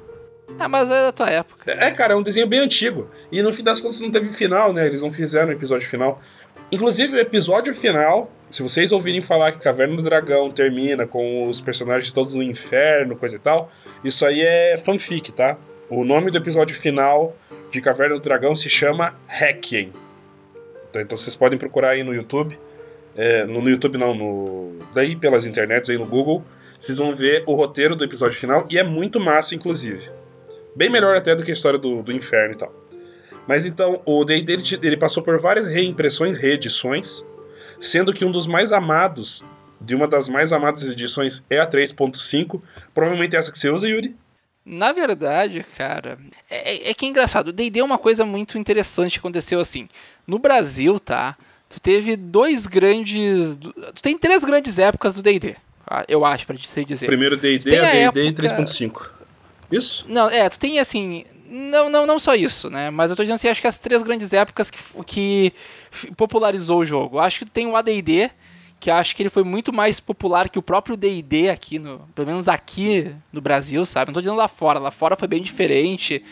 [0.59, 1.71] Ah, mas é da tua época.
[1.71, 3.09] É, cara, é um desenho bem antigo.
[3.31, 4.87] E no fim das contas não teve final, né?
[4.87, 6.21] Eles não fizeram o episódio final.
[6.71, 11.63] Inclusive, o episódio final, se vocês ouvirem falar que Caverna do Dragão termina com os
[11.63, 13.73] personagens todos no inferno, coisa e tal,
[14.05, 15.57] isso aí é fanfic, tá?
[15.89, 17.35] O nome do episódio final
[17.71, 19.93] de Caverna do Dragão se chama Requiem.
[20.91, 22.59] Então, então vocês podem procurar aí no YouTube.
[23.17, 26.45] É, no, no YouTube não, no, daí pelas internets aí no Google.
[26.79, 30.11] Vocês vão ver o roteiro do episódio final e é muito massa, inclusive.
[30.77, 32.88] Bem melhor até do que a história do, do inferno e tal.
[33.49, 37.25] Mas então, o D&D ele, ele passou por várias reimpressões, reedições,
[37.81, 39.43] sendo que um dos mais amados,
[39.81, 42.61] de uma das mais amadas edições é a 3.5,
[42.93, 44.15] provavelmente essa que você usa, Yuri.
[44.67, 46.19] Na verdade, cara,
[46.51, 47.49] é, é que é engraçado.
[47.49, 49.89] O D&D é uma coisa muito interessante que aconteceu assim.
[50.27, 51.35] No Brasil, tá?
[51.71, 53.57] Tu teve dois grandes...
[53.57, 55.57] Tu tem três grandes épocas do D&D,
[55.91, 57.07] ah, eu acho, pra te dizer.
[57.07, 59.11] Primeiro D&D, a D&D época- 3.5.
[59.73, 60.05] Isso?
[60.07, 61.25] Não, é, tu tem assim.
[61.51, 62.91] Não, não, não só isso, né?
[62.91, 65.53] Mas eu tô dizendo assim, acho que as três grandes épocas que, que
[66.17, 67.19] popularizou o jogo.
[67.19, 68.31] Acho que tem o ADD,
[68.79, 72.29] que acho que ele foi muito mais popular que o próprio DD aqui, no, pelo
[72.29, 74.09] menos aqui no Brasil, sabe?
[74.09, 76.23] Não tô dizendo lá fora, lá fora foi bem diferente.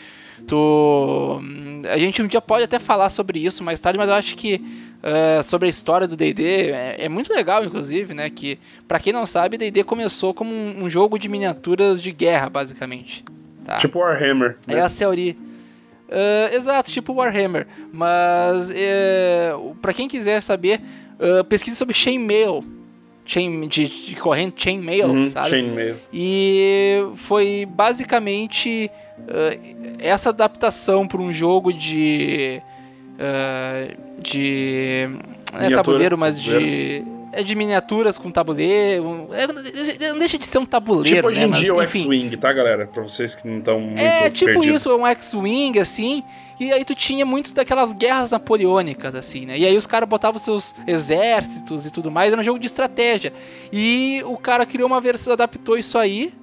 [0.47, 1.41] Tu,
[1.89, 4.61] a gente um dia pode até falar sobre isso mais tarde, mas eu acho que
[5.01, 8.29] eh, sobre a história do D&D é, é muito legal, inclusive, né?
[8.29, 12.49] Que para quem não sabe, D&D começou como um, um jogo de miniaturas de guerra,
[12.51, 13.25] basicamente.
[13.67, 13.77] Tá?
[13.79, 14.57] Tipo Warhammer.
[14.65, 14.75] Né?
[14.75, 15.37] É a origem.
[16.09, 17.67] Ah, exato, tipo Warhammer.
[17.91, 19.51] Mas é,
[19.81, 20.79] para quem quiser saber,
[21.19, 22.63] ah, pesquise sobre chainmail.
[23.25, 25.49] Chain, de, de corrente chainmail, Uhum, sabe?
[25.49, 25.97] chainmail.
[26.13, 28.89] E foi basicamente
[29.27, 29.57] ah,
[29.99, 32.61] essa adaptação para um jogo de.
[34.23, 35.09] de.
[35.51, 37.16] Não é tabuleiro, mas tabuleiro.
[37.37, 37.41] De.
[37.41, 39.29] É de miniaturas com tabuleiro.
[39.31, 39.47] É,
[40.11, 41.15] não deixa de ser um tabuleiro.
[41.17, 41.45] Tipo hoje né?
[41.45, 41.81] em Mas, dia o.
[41.81, 42.87] X-Wing, tá, galera?
[42.87, 44.81] Pra vocês que não estão muito É, tipo perdidos.
[44.81, 46.23] isso, é um X-Wing, assim,
[46.59, 49.57] e aí tu tinha muito daquelas guerras napoleônicas, assim, né?
[49.57, 53.31] E aí os caras botavam seus exércitos e tudo mais, era um jogo de estratégia.
[53.71, 56.33] E o cara criou uma versão, adaptou isso aí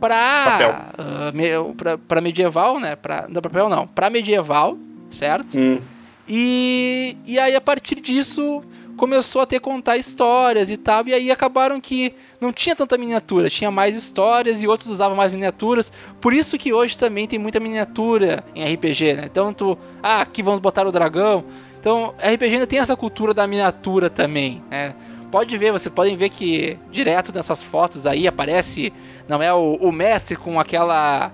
[0.00, 2.94] pra, ah, me- pra, pra medieval, né?
[2.96, 4.76] Pra, não, papel não, pra medieval,
[5.10, 5.58] certo?
[5.58, 5.80] Hum,
[6.28, 8.62] E, e aí, a partir disso,
[8.96, 11.06] começou a ter contar histórias e tal.
[11.06, 15.32] E aí acabaram que não tinha tanta miniatura, tinha mais histórias e outros usavam mais
[15.32, 15.92] miniaturas.
[16.20, 19.30] Por isso que hoje também tem muita miniatura em RPG, né?
[19.56, 19.78] Tu.
[20.02, 21.44] Ah, aqui vamos botar o dragão.
[21.78, 24.94] Então, RPG ainda tem essa cultura da miniatura também, né?
[25.30, 28.92] Pode ver, vocês podem ver que direto nessas fotos aí aparece,
[29.28, 31.30] não é o, o mestre com aquela.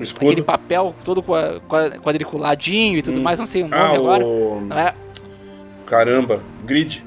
[0.00, 0.26] escudo.
[0.26, 3.22] aquele papel todo qua- qua- quadriculadinho e tudo Hum.
[3.22, 4.24] mais, não sei o nome Ah, agora.
[4.24, 4.60] o...
[4.60, 4.94] Não é,
[5.86, 7.04] Caramba, grid.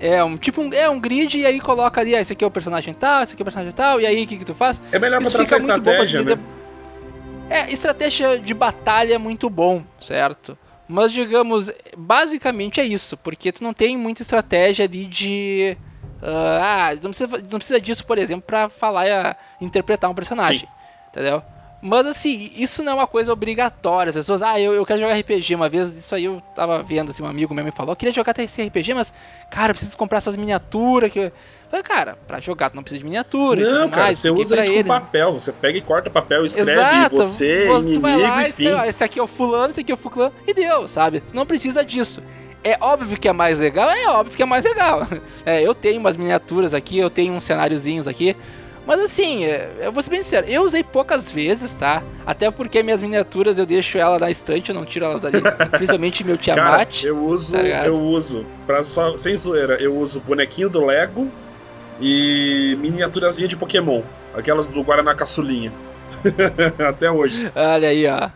[0.00, 2.46] é um tipo um, é um grid e aí coloca ali, ah, esse aqui é
[2.46, 4.54] o personagem tal, esse aqui é o personagem tal, e aí o que, que tu
[4.54, 4.80] faz?
[4.90, 6.42] É melhor pra Isso traçar fica muito bom pra né?
[7.50, 10.56] É, estratégia de batalha é muito bom, certo?
[10.88, 15.76] Mas digamos, basicamente é isso, porque tu não tem muita estratégia ali de.
[16.22, 19.06] ah, ah, não, precisa, não precisa disso, por exemplo, pra falar
[19.60, 20.68] e interpretar um personagem.
[21.08, 21.42] Entendeu?
[21.84, 24.10] Mas assim, isso não é uma coisa obrigatória.
[24.10, 25.56] As pessoas, ah, eu, eu quero jogar RPG.
[25.56, 28.12] Uma vez, isso aí eu tava vendo, assim, um amigo meu me falou, eu queria
[28.12, 29.12] jogar esse RPG, mas,
[29.50, 31.10] cara, eu preciso comprar essas miniaturas.
[31.10, 31.18] Que...
[31.18, 31.32] Eu
[31.68, 33.60] falei, cara, pra jogar tu não precisa de miniatura.
[33.60, 34.82] e Não, cara, mais, você fiquei usa isso ele.
[34.84, 35.32] com papel.
[35.32, 38.50] Você pega e corta papel, escreve Exato, você, tu vai inimigo, lá, enfim.
[38.50, 41.18] escreve, ó, esse aqui é o fulano, esse aqui é o fulano, e deu, sabe?
[41.18, 42.22] Tu não precisa disso.
[42.64, 45.06] É óbvio que é mais legal, é óbvio que é mais legal.
[45.44, 48.36] É, eu tenho umas miniaturas aqui, eu tenho uns cenáriozinhos aqui,
[48.86, 52.02] mas assim, é, eu vou ser bem sincero, eu usei poucas vezes, tá?
[52.26, 55.40] Até porque minhas miniaturas eu deixo ela na estante, eu não tiro elas dali.
[55.76, 57.04] Principalmente meu Cara, Tiamat.
[57.04, 61.30] eu uso, tá eu uso, pra só, sem zoeira, eu uso bonequinho do Lego
[62.00, 64.02] e miniaturazinha de Pokémon.
[64.34, 65.72] Aquelas do Guaraná Caçulinha.
[66.88, 67.50] Até hoje.
[67.54, 68.30] Olha aí, ó.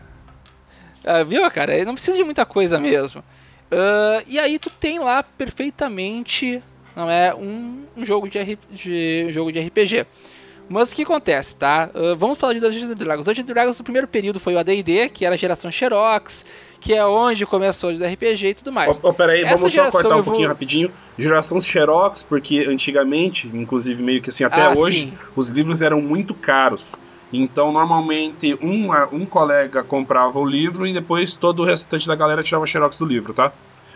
[1.03, 1.83] Ah, viu, cara?
[1.85, 3.23] Não precisa de muita coisa mesmo.
[3.71, 6.61] Ah, e aí tu tem lá perfeitamente,
[6.95, 10.05] não é, um, um jogo de, de- um jogo de RPG.
[10.69, 11.89] Mas o que acontece, tá?
[11.93, 13.25] Ah, vamos falar de Dungeons and Dragons.
[13.25, 16.45] Dungeons and Dragons no primeiro período foi o AD&D, que era a geração Xerox,
[16.79, 18.99] que é onde começou o RPG e tudo mais.
[19.03, 20.91] Ó, ó, peraí, Essa vamos só cortar um eu vou- pouquinho rapidinho.
[21.17, 25.13] Geração Xerox, porque antigamente, inclusive meio que assim até Ah, hoje, sim.
[25.35, 26.93] os livros eram muito caros.
[27.31, 32.41] Então, normalmente, um, um colega comprava o livro e depois todo o restante da galera
[32.43, 33.51] tirava Xerox do livro, tá?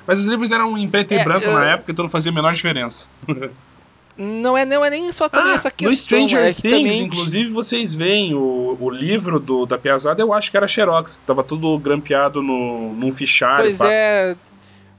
[0.06, 2.32] Mas os livros eram em preto e É, branco eu- na época, então não fazia
[2.32, 3.06] a menor diferença.
[4.18, 5.96] Não é, não é nem só também Ah, essa no questão.
[5.96, 7.02] Stranger é Things, também...
[7.02, 11.22] inclusive, vocês veem o, o livro do, da Piazada, eu acho que era Xerox.
[11.26, 13.64] Tava tudo grampeado no, num fichário.
[13.66, 13.88] Pois pá.
[13.90, 14.36] é.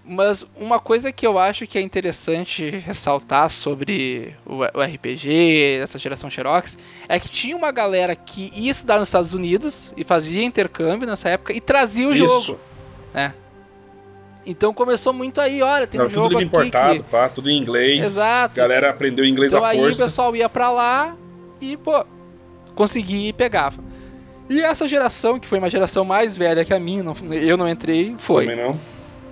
[0.04, 5.96] Mas uma coisa que eu acho que é interessante ressaltar sobre o, o RPG, essa
[5.96, 6.76] geração Xerox,
[7.08, 11.28] é que tinha uma galera que ia estudar nos Estados Unidos e fazia intercâmbio nessa
[11.28, 12.26] época e trazia o Isso.
[12.26, 12.58] jogo,
[13.14, 13.32] né?
[14.44, 17.10] Então começou muito aí, olha, tem um tudo jogo livro aqui importado, que...
[17.10, 18.04] pá, tudo em inglês.
[18.04, 18.56] Exato.
[18.56, 20.04] Galera aprendeu inglês Então à aí o força.
[20.04, 21.16] pessoal ia pra lá
[21.60, 22.04] e, pô,
[22.74, 23.80] conseguia e pegava.
[24.50, 27.68] E essa geração, que foi uma geração mais velha que a minha, não- eu não
[27.68, 28.46] entrei, foi.
[28.46, 28.78] Também não.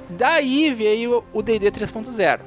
[0.09, 2.41] Daí veio o D&D 3.0,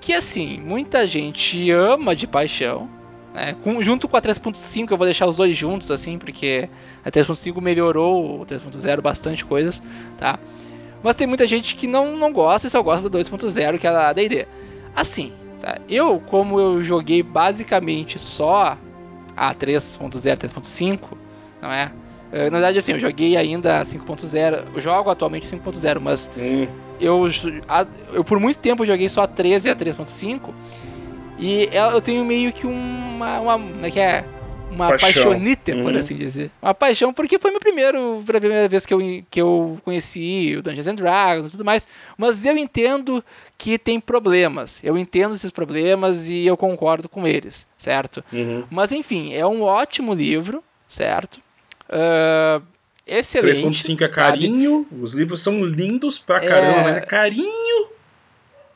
[0.00, 2.88] que assim, muita gente ama de paixão,
[3.34, 3.56] né?
[3.64, 6.68] Com- junto com a 3.5, eu vou deixar os dois juntos assim, porque
[7.04, 9.82] a 3.5 melhorou o 3.0 bastante coisas,
[10.18, 10.38] tá?
[11.02, 13.90] Mas tem muita gente que não, não gosta e só gosta da 2.0, que é
[13.90, 14.46] a D&D.
[14.94, 15.78] Assim, tá?
[15.88, 18.76] Eu, como eu joguei basicamente só
[19.36, 21.16] a 3.0, 3.5,
[21.60, 21.90] não é?
[22.32, 26.66] Eh, Na verdade, assim, eu joguei ainda a 5.0, eu jogo atualmente 5.0, mas Hum,
[27.00, 27.26] eu,
[27.68, 30.54] a- eu por muito tempo joguei só a 13 e a 3.5
[31.38, 34.24] e eu tenho meio que uma, uma como é que é
[34.74, 35.30] uma Paixão.
[35.32, 36.00] paixonite, por Uhum.
[36.00, 36.50] assim dizer.
[36.60, 40.62] Uma paixão porque foi meu primeiro, a primeira vez que eu, que eu conheci o
[40.62, 41.86] Dungeons and Dragons e tudo mais.
[42.16, 43.24] Mas eu entendo
[43.58, 44.80] que tem problemas.
[44.82, 48.24] Eu entendo esses problemas e eu concordo com eles, certo?
[48.32, 48.64] uhum.
[48.70, 51.40] Mas enfim, é um ótimo livro, certo?
[51.88, 52.60] Ah,
[53.06, 53.60] excelente.
[53.62, 54.14] 3.5 é sabe?
[54.14, 56.46] carinho, os livros são lindos pra É.
[56.48, 57.88] caramba, mas é carinho.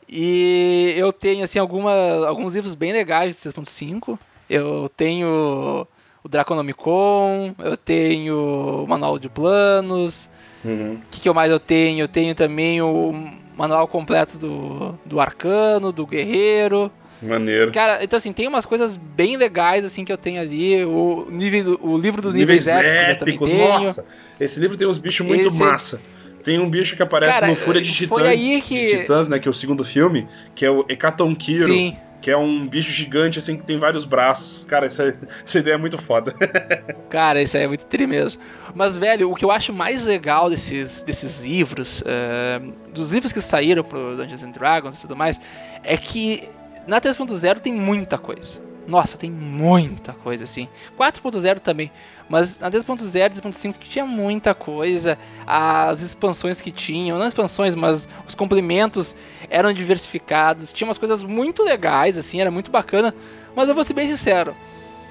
[0.09, 1.91] E eu tenho assim alguma,
[2.25, 4.17] alguns livros bem legais de 6.5.
[4.49, 5.87] Eu tenho
[6.23, 10.29] o Draconomicon, eu tenho o Manual de Planos.
[10.63, 10.95] Uhum.
[10.95, 11.99] O que, que eu mais eu tenho?
[12.01, 13.13] Eu tenho também o
[13.55, 16.91] manual completo do, do Arcano, do Guerreiro.
[17.21, 17.71] Maneiro.
[17.71, 20.83] Cara, então assim, tem umas coisas bem legais assim que eu tenho ali.
[20.85, 23.67] O, nível, o livro dos níveis, épicos, eu também tenho.
[23.83, 24.05] Nossa,
[24.39, 26.01] esse livro tem uns bichos muito Esse- massa.
[26.43, 29.47] Tem um bicho que aparece Cara, no Fúria de Titãs, que- de Titãs, né, que
[29.49, 31.97] é o segundo filme, que é o Hecatonkiro, Sim.
[32.21, 34.65] Que é um bicho gigante assim que tem vários braços.
[34.65, 36.33] Cara, essa, essa ideia é muito foda.
[37.09, 38.41] Cara, isso aí é muito tri mesmo.
[38.73, 42.61] Mas, velho, o que eu acho mais legal desses, desses livros, eh,
[42.93, 45.39] dos livros que saíram pro Dungeons and Dragons e tudo mais,
[45.83, 46.49] é que
[46.85, 48.66] na 3.0 tem muita coisa.
[48.87, 50.69] Nossa, tem muita coisa, assim.
[50.97, 51.91] 4.0 também.
[52.29, 55.17] Mas na 3.0, 3.5 tinha muita coisa.
[55.45, 59.15] As expansões que tinham, não expansões, mas os complementos
[59.49, 60.71] eram diversificados.
[60.71, 63.13] Tinha umas coisas muito legais, assim, era muito bacana.
[63.53, 64.55] Mas eu vou ser bem sincero.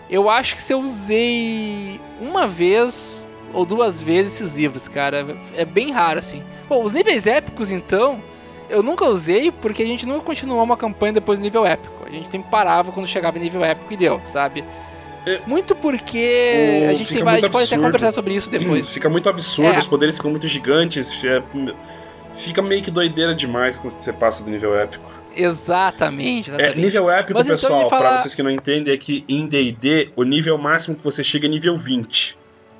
[0.09, 5.65] Eu acho que se eu usei uma vez ou duas vezes esses livros, cara, é
[5.65, 6.43] bem raro assim.
[6.69, 8.23] Bom, os níveis épicos então,
[8.70, 12.05] eu nunca usei porque a gente nunca continuou uma campanha depois do nível épico.
[12.07, 14.64] A gente sempre parava quando chegava em nível épico e deu, sabe?
[15.26, 15.40] É.
[15.46, 18.88] Muito porque O- a gente, tem, a gente pode até conversar sobre isso depois.
[18.94, 19.79] Fica muito absurdo, É.
[19.79, 21.12] os poderes ficam muito gigantes.
[21.24, 21.42] é-
[22.37, 25.11] Fica meio que doideira demais quando você passa do nível épico.
[25.35, 26.79] Exatamente, É, exatamente.
[26.85, 30.11] nível épico, Mas então pessoal, falar- pra vocês que não entendem, é que em D&D,
[30.16, 32.37] o nível máximo que você chega é nível 20,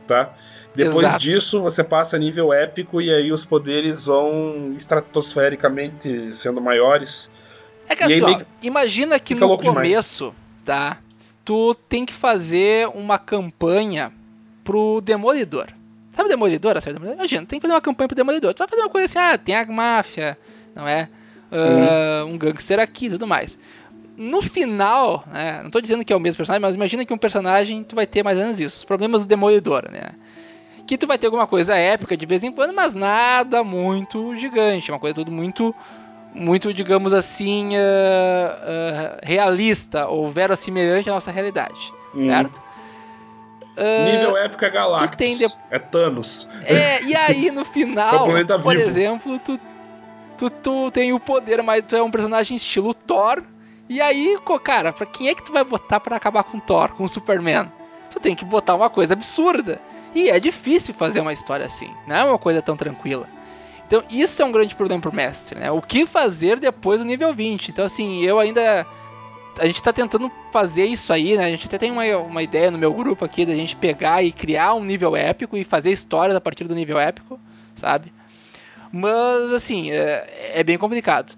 [0.07, 0.33] tá?
[0.77, 1.19] Depois Exato.
[1.19, 7.31] disso, você passa nível épico e aí os poderes vão estratosfericamente sendo maiores.
[7.89, 9.89] É que assim, meio imagina que fica no louco demais.
[9.89, 10.35] começo,
[10.65, 10.99] tá?
[11.45, 14.13] Tu tem que fazer uma campanha
[14.63, 15.69] pro Demolidor.
[16.15, 17.19] Sabe o Demolidor, a série Demolidor?
[17.21, 18.53] Imagina, tem que fazer uma campanha pro Demolidor.
[18.53, 20.37] Tu vai fazer uma coisa assim, ah, tem a máfia,
[20.75, 21.09] não é?
[21.51, 23.59] Ah, Um gangster aqui e tudo mais.
[24.17, 25.61] No final, né?
[25.63, 28.07] Não tô dizendo que é o mesmo personagem, mas imagina que um personagem tu vai
[28.07, 28.79] ter mais ou menos isso.
[28.79, 30.11] Os problemas do Demolidor, né?
[30.87, 34.91] Que tu vai ter alguma coisa épica de vez em quando, mas nada muito gigante.
[34.93, 35.75] Uma coisa tudo muito
[36.35, 42.27] muito, digamos assim, ah, ah, realista ou verossimilhante à nossa realidade, Hum.
[42.27, 42.63] certo?
[43.79, 45.11] Ah, nível épico é Galactus.
[45.11, 46.47] tu tem de- É Thanos.
[46.65, 48.87] é, e aí no É final, planeta por vivo.
[48.89, 49.59] exemplo, tu,
[50.39, 53.43] tu, tu tem o poder, mas tu é um personagem estilo Thor.
[53.89, 57.07] E aí, cara, pra quem é que tu vai botar pra acabar com Thor, com
[57.09, 57.71] Superman?
[58.11, 59.81] Tu tem que botar uma coisa absurda.
[60.17, 63.29] E é difícil fazer uma história assim, não é uma coisa tão tranquila.
[63.87, 65.71] Então, isso é um grande problema pro mestre, né?
[65.71, 67.69] O que fazer depois do nível 20?
[67.69, 68.87] Então, assim, eu ainda.
[69.59, 71.45] A gente tá tentando fazer isso aí, né?
[71.45, 74.33] A gente até tem uma, uma ideia no meu grupo aqui da gente pegar e
[74.33, 77.39] criar um nível épico e fazer histórias a partir do nível épico,
[77.75, 78.11] sabe?
[78.91, 81.35] Mas, assim, é, é bem complicado.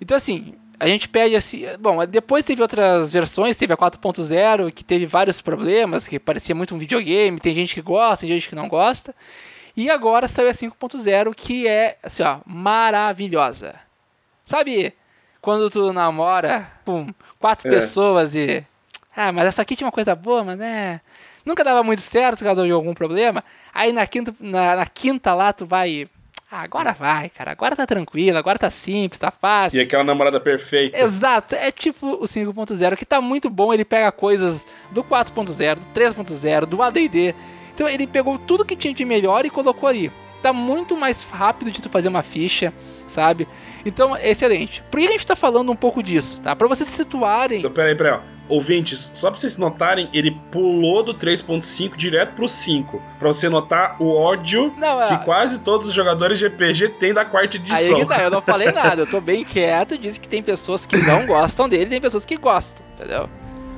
[0.00, 1.64] Então, assim, a gente pede assim.
[1.78, 6.74] Bom, depois teve outras versões, teve a 4.0, que teve vários problemas, que parecia muito
[6.74, 9.14] um videogame, tem gente que gosta, tem gente que não gosta.
[9.76, 12.38] E agora saiu a 5.0, que é, assim, ó,
[12.92, 13.74] maravilhosa.
[14.44, 14.92] Sabe
[15.40, 17.06] quando tu namora com
[17.38, 17.70] quatro É.
[17.70, 18.64] pessoas e.
[19.14, 21.00] Ah, mas essa aqui tinha uma coisa boa, mas né.
[21.44, 23.42] Nunca dava muito certo por causa de algum problema.
[23.74, 26.08] Aí na quinta, na, na quinta lá tu vai.
[26.54, 27.50] Ah, agora vai, cara.
[27.50, 29.78] Agora tá tranquilo, agora tá simples, tá fácil.
[29.78, 30.98] E aquela namorada perfeita.
[30.98, 35.86] Exato, é tipo o 5.0, que tá muito bom, ele pega coisas do 4.0, do
[35.98, 37.34] 3.0, do AD&D.
[37.74, 40.12] Então ele pegou tudo que tinha de melhor e colocou ali.
[40.42, 42.70] Tá muito mais rápido de tu fazer uma ficha,
[43.06, 43.46] sabe?
[43.84, 44.82] Então, é excelente.
[44.90, 46.54] Por que a gente tá falando um pouco disso, tá?
[46.56, 47.58] Pra vocês se situarem.
[47.58, 48.32] Então, peraí, peraí, ó.
[48.48, 53.00] Ouvintes, só pra vocês notarem, ele pulou do 3.5 direto pro 5.
[53.18, 57.14] Pra você notar o ódio Não, é- que quase todos os jogadores de RPG têm
[57.14, 58.00] da quarta Aí edição.
[58.00, 60.96] que tá, eu não falei nada, eu tô bem quieto, disse que tem pessoas que
[60.98, 63.28] não gostam dele, tem pessoas que gostam, entendeu?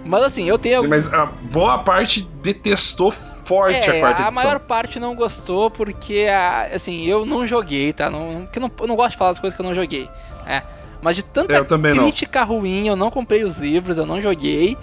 [0.05, 4.35] Mas assim, eu tenho Mas a boa parte detestou forte É, a quarta edição.
[4.35, 8.11] maior parte não gostou porque, a- assim, eu não joguei, tá?
[8.11, 10.09] Não, eu, não, eu não gosto de falar das coisas que eu não joguei,
[10.47, 10.63] né?
[11.01, 12.05] Mas de tanta É, também não.
[12.05, 14.77] crítica ruim, eu não comprei os livros, eu não joguei.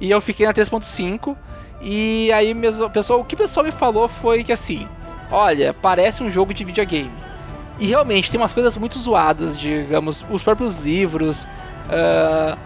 [0.00, 1.36] E eu fiquei na 3.5.
[1.80, 4.88] E aí, mesmo, o pessoal, o que o pessoal me falou foi que, assim,
[5.30, 7.12] olha, parece um jogo de videogame.
[7.78, 11.46] E realmente, tem umas coisas muito zoadas, digamos, os próprios livros...
[11.90, 12.56] ah,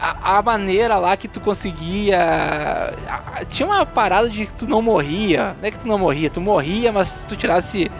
[0.00, 2.18] a, a maneira lá que tu conseguia.
[2.18, 5.56] a- tinha uma parada de que tu não morria.
[5.60, 7.90] Não é que tu não morria, tu morria, mas se tu tirasse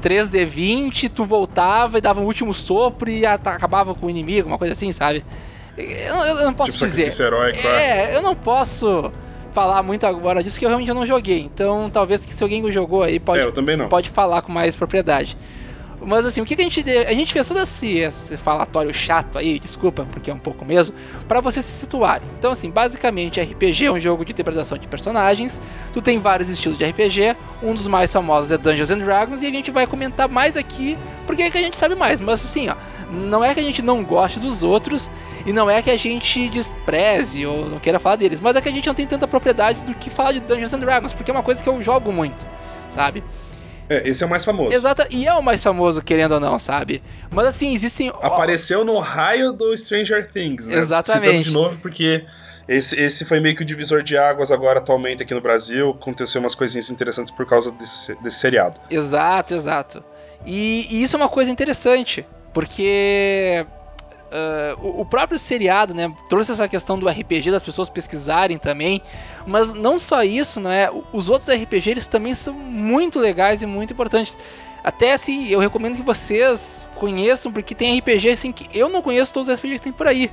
[0.00, 4.72] 3D20, tu voltava e dava um último sopro e acabava com o inimigo, uma coisa
[4.72, 5.24] assim, sabe?
[5.76, 7.24] Eu, eu- não posso Tipo dizer.
[7.24, 9.12] heróico, É, eu não posso
[9.52, 11.40] falar muito agora disso, porque eu realmente não joguei.
[11.40, 13.88] Então, talvez que se alguém jogou aí pode É, eu também não.
[13.88, 15.36] pode falar com mais propriedade.
[16.00, 18.92] Mas assim, o que, que a gente de- a gente fez todo esse, esse falatório
[18.94, 20.94] chato aí, desculpa, porque é um pouco mesmo,
[21.26, 22.26] para vocês se situarem.
[22.38, 25.60] Então assim, basicamente RPG é um jogo de interpretação de personagens.
[25.92, 29.46] Tu tem vários estilos de RPG, um dos mais famosos é Dungeons and Dragons e
[29.46, 32.20] a gente vai comentar mais aqui porque é que a gente sabe mais.
[32.20, 32.74] Mas assim, ó,
[33.10, 35.10] não é que a gente não goste dos outros
[35.44, 38.68] e não é que a gente despreze ou não queira falar deles, mas é que
[38.68, 41.34] a gente não tem tanta propriedade do que falar de Dungeons and Dragons, porque é
[41.34, 42.46] uma coisa que eu jogo muito,
[42.90, 43.22] sabe?
[43.88, 44.72] É, esse é o mais famoso.
[44.72, 47.02] Exata, e é o mais famoso, querendo ou não, sabe?
[47.30, 48.12] Mas assim, existem.
[48.20, 50.76] Apareceu no raio do Stranger Things, né?
[50.76, 51.26] Exatamente.
[51.26, 52.24] Citando de novo, porque
[52.68, 55.90] esse, esse foi meio que o divisor de águas agora atualmente aqui no Brasil.
[55.90, 58.78] Aconteceu umas coisinhas interessantes por causa desse, desse seriado.
[58.90, 60.02] Exato, exato.
[60.44, 63.66] E, e isso é uma coisa interessante, porque
[64.30, 69.02] ah, o, o próprio seriado, né, trouxe essa questão do RPG das pessoas pesquisarem também,
[69.46, 70.88] mas não só isso, né?
[71.12, 74.36] Os outros RPG eles também são muito legais e muito importantes.
[74.84, 79.32] Até assim, eu recomendo que vocês conheçam, porque tem RPG assim que eu não conheço
[79.32, 80.30] todos os RPGs que tem por aí.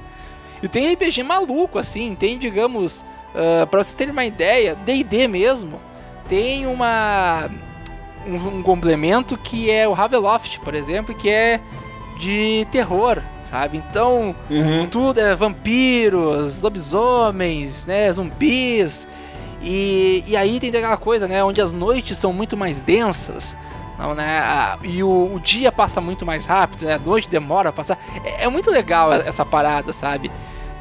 [0.62, 3.01] E tem RPG maluco, assim, tem, digamos,
[3.34, 5.81] uh, para vocês terem uma ideia, D&D mesmo,
[6.27, 7.49] tem uma
[8.25, 11.60] um, um complemento que é o Raveloft, por exemplo, que é
[12.17, 13.78] de terror, sabe?
[13.89, 14.88] Então, Uhum.
[14.89, 19.08] tudo é vampiros, lobisomens, né, zumbis.
[19.62, 23.57] E, e aí tem aquela coisa, né, onde as noites são muito mais densas,
[23.97, 24.41] não, né,
[24.84, 27.97] e o, o dia passa muito mais rápido, né, a noite demora a passar.
[28.24, 30.30] É, é muito legal essa parada, sabe?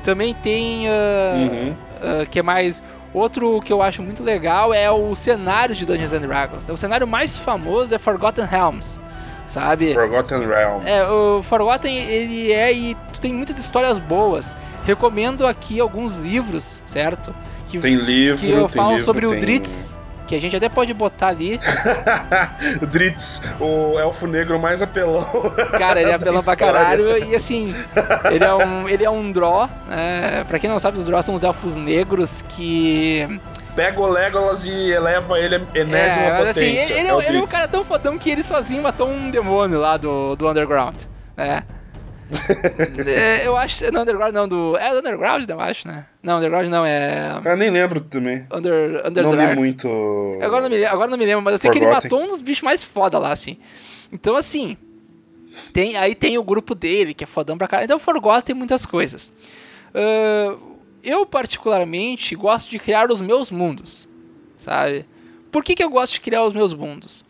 [0.02, 1.74] Também tem, ah, Uhum.
[2.02, 2.82] ah, que é mais
[3.14, 6.68] Outro que eu acho muito legal é o cenário de Dungeons and Dragons.
[6.68, 9.00] O cenário mais famoso é Forgotten Realms,
[9.46, 9.94] sabe?
[9.94, 10.86] Forgotten Realms.
[10.86, 14.56] É, o Forgotten ele é e tem muitas histórias boas.
[14.84, 17.34] Recomendo aqui alguns livros, certo?
[17.68, 19.96] Que, Tem livro, que eu falo livro, sobre o tem- Dritz,
[20.26, 21.60] que a gente até pode botar ali.
[22.82, 25.26] o Dritz, o elfo negro mais apelão.
[25.78, 27.74] Cara, ele é apelão pra caralho e assim,
[28.30, 30.44] ele é um, ele é um draw, né?
[30.48, 33.40] Pra quem não sabe, os draws são os elfos negros que.
[33.76, 36.92] Pega o Legolas e eleva ele a enésima É, assim, potência.
[36.94, 39.80] ele, ele é ele é um cara tão fodão que ele sozinho matou um demônio
[39.80, 40.94] lá do, do Underground,
[41.36, 41.64] né?
[43.06, 43.90] É, eu acho.
[43.92, 44.76] No Underground não, do.
[44.76, 46.06] É do Underground, eu acho, né?
[46.22, 47.40] Não, Underground não, é.
[47.44, 48.46] Eu nem lembro também.
[48.52, 49.36] Under, Underdark.
[49.36, 49.88] Não li muito.
[50.42, 52.10] Agora não, me, lembro- agora não me lembro, mas eu sei que ele Forgotten.
[52.10, 53.58] matou um dos bichos mais foda lá, assim.
[54.12, 54.76] Então, assim.
[55.72, 57.84] Tem, aí tem o grupo dele, que é fodão pra caralho.
[57.84, 59.32] Então, o Forgotten tem muitas coisas.
[59.94, 60.56] Ahn,
[61.02, 64.08] eu, particularmente, gosto de criar os meus mundos.
[64.56, 65.06] Sabe?
[65.52, 67.24] Por que, que eu gosto de criar os meus mundos?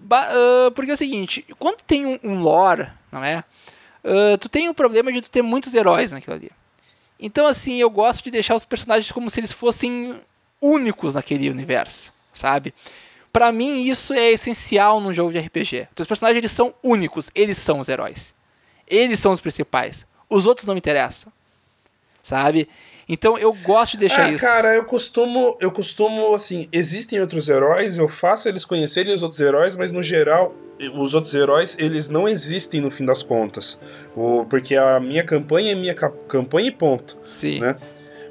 [0.00, 3.44] Ba- ah, porque é o seguinte: quando tem um, um lore, não é?
[4.04, 6.50] Ah, tu tem o problema de tu ter muitos heróis naquilo ali.
[7.20, 10.20] Então, assim, eu gosto de deixar os personagens como se eles fossem
[10.60, 12.72] únicos naquele universo, sabe?
[13.32, 15.88] Pra mim isso é essencial num jogo de RPG.
[15.98, 18.34] Os personagens eles são únicos, eles são os heróis.
[18.86, 20.06] Eles são os principais.
[20.30, 21.32] Os outros não me interessam.
[22.22, 22.68] Sabe?
[23.08, 24.44] Então eu gosto de deixar ah, isso.
[24.44, 29.40] cara, eu costumo, eu costumo, assim, existem outros heróis, eu faço eles conhecerem os outros
[29.40, 30.54] heróis, mas no geral,
[30.94, 33.78] os outros heróis, eles não existem no fim das contas.
[34.14, 37.16] O, porque a minha campanha é minha ca- campanha e ponto.
[37.24, 37.60] Sim.
[37.60, 37.76] né?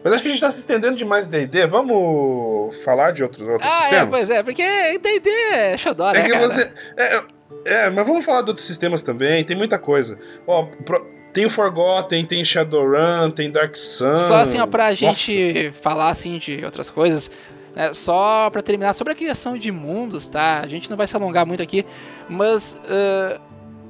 [0.03, 3.69] Mas acho que a gente tá se estendendo demais D&D, vamos falar de outros, outros
[3.69, 4.09] Ah, é, sistemas?
[4.11, 4.63] pois é, porque
[4.99, 6.47] D&D é xodó, né, É que cara?
[6.47, 6.71] você.
[6.95, 7.21] É,
[7.65, 10.17] é, mas vamos falar de outros sistemas também, tem muita coisa.
[10.45, 11.05] Ó, pro-
[11.37, 14.17] tem o Forgotten, tem Shadowrun, tem Dark Sun.
[14.17, 14.95] Só assim, ó, pra Nossa.
[14.95, 17.29] gente falar assim de outras coisas,
[17.75, 20.61] né, só pra terminar sobre a criação de mundos, tá?
[20.61, 21.85] A gente não vai se alongar muito aqui,
[22.27, 23.39] mas ah,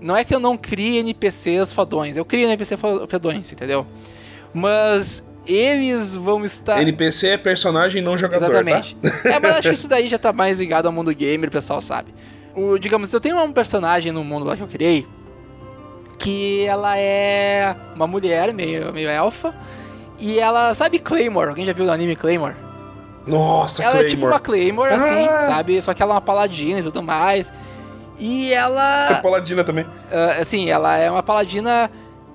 [0.01, 3.87] não é que eu não crie NPCs fodões, eu crio NPC fo- fodões, entendeu?
[4.53, 6.81] Mas eles vão estar.
[6.81, 8.51] NPC é personagem não jogador, tá?
[8.59, 8.97] Exatamente.
[9.23, 11.79] É, mas acho que isso daí já tá mais ligado ao mundo gamer, o pessoal
[11.79, 12.13] sabe.
[12.53, 15.07] O, digamos, eu tenho um personagem no mundo lá que eu criei
[16.17, 19.53] que ela é uma mulher meio, meio elfa.
[20.19, 21.49] E ela, sabe Claymore?
[21.49, 22.55] Alguém já viu o anime Claymore?
[23.25, 24.07] Nossa, ela Claymore.
[24.07, 25.41] é tipo uma Claymore, assim, Ah.
[25.41, 25.81] sabe?
[25.81, 27.51] Só que ela é uma paladina e tudo mais.
[28.17, 29.19] E ela.
[29.21, 29.85] Paladina também.
[30.11, 31.91] Ah, assim, ela é uma paladina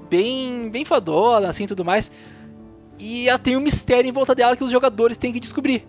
[0.08, 2.12] bem, bem fodona, assim, tudo mais.
[3.00, 5.84] E ela tem um mistério em volta dela que os jogadores têm que descobrir.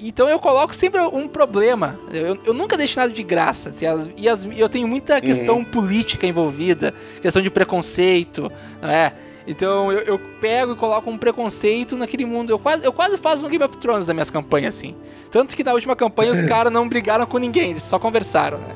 [0.00, 1.98] Então eu coloco sempre um problema.
[2.12, 3.70] Eu, eu nunca deixo nada de graça.
[3.70, 6.92] assim, as- e as- eu tenho muita questão política envolvida,
[7.22, 8.50] questão de preconceito,
[8.82, 9.12] não é?
[9.48, 12.50] Então eu, eu pego e coloco um preconceito naquele mundo.
[12.50, 14.94] Eu quase, eu quase faço um Game of Thrones nas minhas campanhas, assim.
[15.30, 18.74] Tanto que na última campanha os caras não brigaram com ninguém, eles só conversaram, né?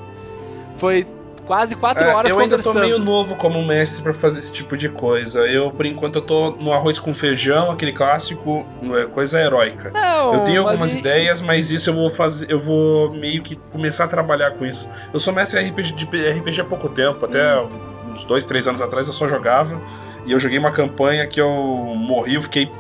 [0.76, 1.06] Foi
[1.50, 2.84] quase quatro É, horas eu ainda tô conversando.
[2.86, 5.40] meio novo como mestre pra fazer esse tipo de coisa.
[5.48, 8.64] Eu, por enquanto, eu tô no arroz com feijão, aquele clássico,
[8.96, 9.90] é, coisa heróica.
[9.90, 13.42] Não, Eu tenho mas algumas e- ideias, mas isso eu vou fazer, eu vou meio
[13.42, 14.88] que começar a trabalhar com isso.
[15.12, 17.68] Eu sou mestre RPG de RPG há pouco tempo, até Hum.
[18.12, 19.82] uns dois, três anos atrás eu só jogava
[20.24, 21.50] e eu joguei uma campanha que eu
[21.96, 22.70] morri, eu fiquei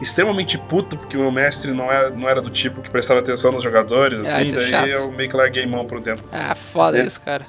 [0.00, 3.52] extremamente puto porque o meu mestre não era, não era do tipo que prestava atenção
[3.52, 4.88] nos jogadores, É, assim, é daí chato.
[4.88, 6.22] eu meio que larguei mão por um tempo.
[6.32, 7.04] Ah, foda É.
[7.04, 7.46] isso, cara.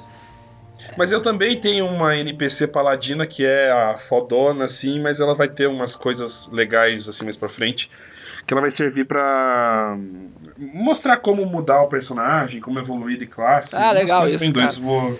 [0.96, 5.48] Mas eu também tenho uma NPC paladina que é a fodona, assim, mas ela vai
[5.48, 7.90] ter umas coisas legais, assim, mais pra frente.
[8.50, 9.96] Que ela vai servir pra
[10.58, 13.76] mostrar como mudar o personagem, como evoluir de classe.
[13.76, 14.72] Ah, legal isso, cara.
[14.72, 15.16] Vou,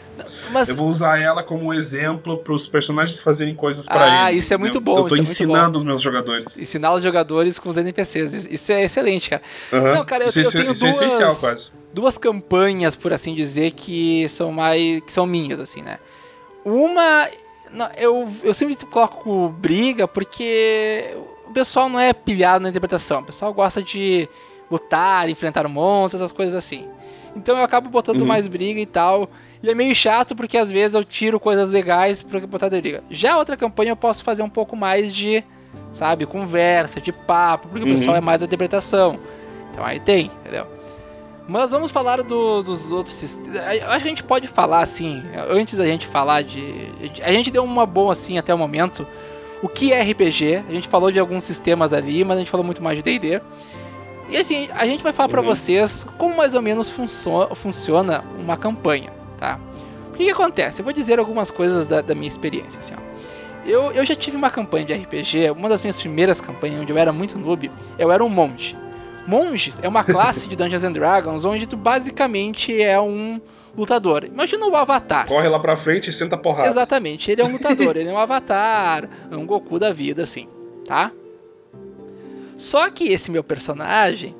[0.50, 4.42] Mas eu vou usar ela como exemplo pros personagens fazerem coisas pra Ah, eles.
[4.46, 6.58] isso é muito bom, Eu tô isso é ensinando os meus jogadores.
[6.58, 9.42] ensinar os jogadores com os NPCs, isso- é excelente, cara.
[9.72, 9.94] Aham.
[9.94, 11.70] Não, cara, eu- isso, eu isso- tenho isso é essencial, duas- quase.
[11.94, 15.00] Duas campanhas, por assim dizer, que são mais.
[15.02, 16.00] que são minhas, assim, né?
[16.64, 17.28] Uma.
[17.96, 21.16] Eu, eu sempre coloco briga porque
[21.50, 23.20] o pessoal não é pilhado na interpretação.
[23.20, 24.28] O pessoal gosta de
[24.70, 26.86] lutar, enfrentar monstros, essas coisas assim.
[27.34, 28.26] Então eu acabo botando Uhum.
[28.26, 29.28] mais briga e tal.
[29.62, 33.04] E é meio chato porque às vezes eu tiro coisas legais pra botar de briga.
[33.10, 35.44] Já outra campanha eu posso fazer um pouco mais de,
[35.92, 37.94] sabe, conversa, de papo, porque Uhum.
[37.94, 39.18] o pessoal é mais da interpretação.
[39.72, 40.66] Então aí tem, entendeu?
[41.48, 43.58] Mas vamos falar do- dos outros sistemas.
[43.88, 46.62] A gente pode falar assim, antes da gente falar de.
[47.22, 49.04] A gente deu uma boa assim até o momento.
[49.62, 50.64] O que é RPG?
[50.68, 53.40] A gente falou de alguns sistemas ali, mas a gente falou muito mais de DD.
[54.30, 55.46] E enfim, a gente vai falar pra Uhum.
[55.46, 59.58] vocês como mais ou menos funcio- funciona uma campanha, tá?
[60.08, 60.80] O que, que acontece?
[60.80, 63.10] Eu vou dizer algumas coisas da, da minha experiência, assim, ó.
[63.66, 66.96] Eu, eu já tive uma campanha de RPG, uma das minhas primeiras campanhas, onde eu
[66.96, 68.76] era muito noob, eu era um monge.
[69.26, 73.38] Monge é uma classe de Dungeons and Dragons onde tu basicamente é um
[73.76, 74.24] lutador.
[74.24, 75.26] Imagina o Avatar.
[75.26, 76.68] Corre lá pra frente e senta porrada.
[76.68, 80.48] Exatamente, ele é um lutador, ele é um avatar, é um Goku da vida, assim,
[80.86, 81.10] tá?
[82.56, 84.34] Só que esse meu personagem,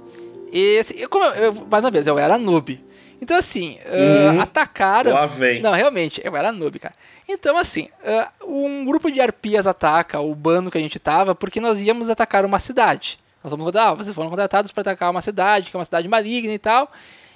[0.52, 2.82] esse, eu, como eu- eu- mais uma vez, eu era noob.
[3.22, 4.40] Então, assim, Uhum.
[4.40, 5.12] atacaram.
[5.12, 5.60] Lá vem.
[5.60, 6.94] Não, realmente, eu era noob, cara.
[7.28, 11.60] Então, assim, ah, um grupo de arpias ataca o bando que a gente tava porque
[11.60, 13.18] nós íamos atacar uma cidade.
[13.44, 16.52] Nós vamos ah, vocês foram contratados para atacar uma cidade, que é uma cidade maligna
[16.52, 16.90] e tal.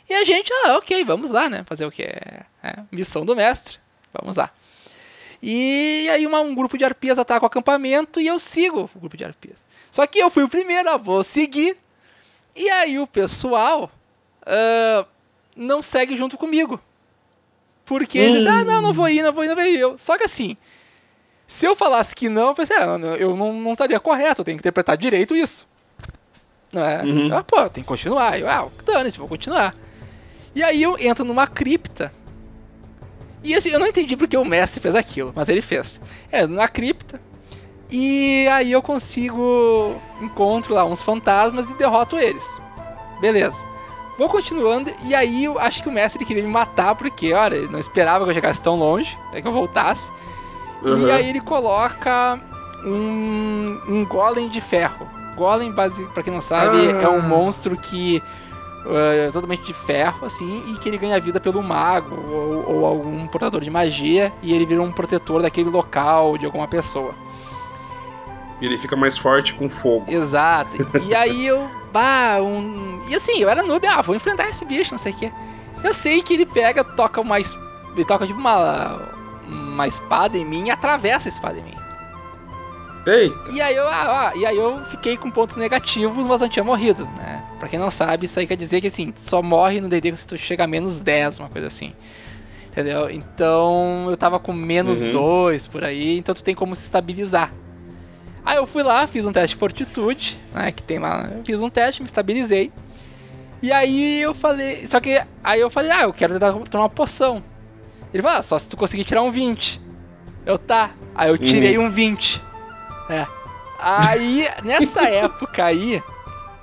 [0.08, 1.62] E a gente, ah, ok, vamos lá, né?
[1.66, 2.02] Fazer o que?
[2.02, 2.44] É,
[2.92, 3.78] missão do mestre.
[4.12, 4.50] Vamos lá.
[5.42, 9.16] E aí uma- um grupo de arpias ataca o acampamento e eu sigo o grupo
[9.16, 9.64] de arpias.
[9.90, 11.76] Só que eu fui o primeiro, ah, vou seguir.
[12.56, 13.90] E aí o pessoal
[14.46, 15.06] ah,
[15.56, 16.80] não segue junto comigo.
[17.84, 19.78] Porque eles dizem, ah, não, não vou ir, não vou ir, não vou ir.
[19.78, 19.98] Eu.
[19.98, 20.56] Só que assim,
[21.46, 24.44] se eu falasse que não, eu pensei, ah, não, eu não, não estaria correto, eu
[24.44, 25.66] tenho que interpretar direito isso.
[26.72, 27.02] Não é?
[27.02, 27.34] Uhum.
[27.36, 28.38] Ah, pô, tem que continuar.
[28.40, 29.74] Eu, ah, dane-se, vou continuar.
[30.54, 32.12] E aí eu entro numa cripta.
[33.42, 36.00] E assim, eu não entendi porque o mestre fez aquilo, mas ele fez.
[36.30, 37.20] É, numa cripta.
[37.90, 39.96] E aí eu consigo.
[40.20, 42.58] Encontro lá uns fantasmas e derroto eles.
[43.20, 43.64] Beleza.
[44.16, 47.68] Vou continuando, e aí eu acho que o mestre queria me matar, porque, olha, ele
[47.68, 50.12] não esperava que eu chegasse tão longe, até que eu voltasse.
[50.82, 51.08] Uhum.
[51.08, 52.38] E aí ele coloca
[52.84, 55.08] um, um golem de ferro.
[55.34, 57.02] Golem, base, pra quem não sabe, Ah.
[57.02, 58.22] é um monstro que
[58.86, 63.26] é totalmente de ferro, assim, e que ele ganha vida pelo mago ou, ou algum
[63.26, 67.14] portador de magia, e ele vira um protetor daquele local, de alguma pessoa.
[68.60, 70.06] E ele fica mais forte com fogo.
[70.08, 70.76] Exato.
[71.04, 71.68] E aí eu.
[71.92, 73.02] Bah, um.
[73.08, 75.32] E assim, eu era noob, ah, vou enfrentar esse bicho, não sei o quê.
[75.82, 77.38] Eu sei que ele pega, toca uma.
[77.38, 79.12] Ele toca tipo uma.
[79.46, 81.83] Uma espada em mim e atravessa a espada em mim.
[83.06, 83.50] Eita.
[83.50, 87.04] E aí eu, ah, e aí eu fiquei com pontos negativos, mas não tinha morrido,
[87.16, 87.42] né?
[87.58, 90.26] Pra quem não sabe, isso aí quer dizer que assim, só morre no DD se
[90.26, 91.92] tu chega a menos 10, uma coisa assim.
[92.70, 93.08] Entendeu?
[93.10, 95.10] Então eu tava com menos Uhum.
[95.12, 97.52] 2 por aí, então tu tem como se estabilizar.
[98.44, 100.70] Aí eu fui lá, fiz um teste de fortitude, né?
[100.72, 101.30] Que tem lá.
[101.34, 102.70] Eu fiz um teste, me estabilizei.
[103.62, 104.86] E aí eu falei.
[104.86, 107.42] Só que aí eu falei, ah, eu quero tentar tomar uma poção.
[108.12, 109.80] Ele falou, ah, só se tu conseguir tirar um 20.
[110.44, 110.90] Eu tá.
[111.14, 112.42] Aí eu tirei um 20.
[113.08, 113.26] É.
[113.78, 116.02] Aí, nessa época aí,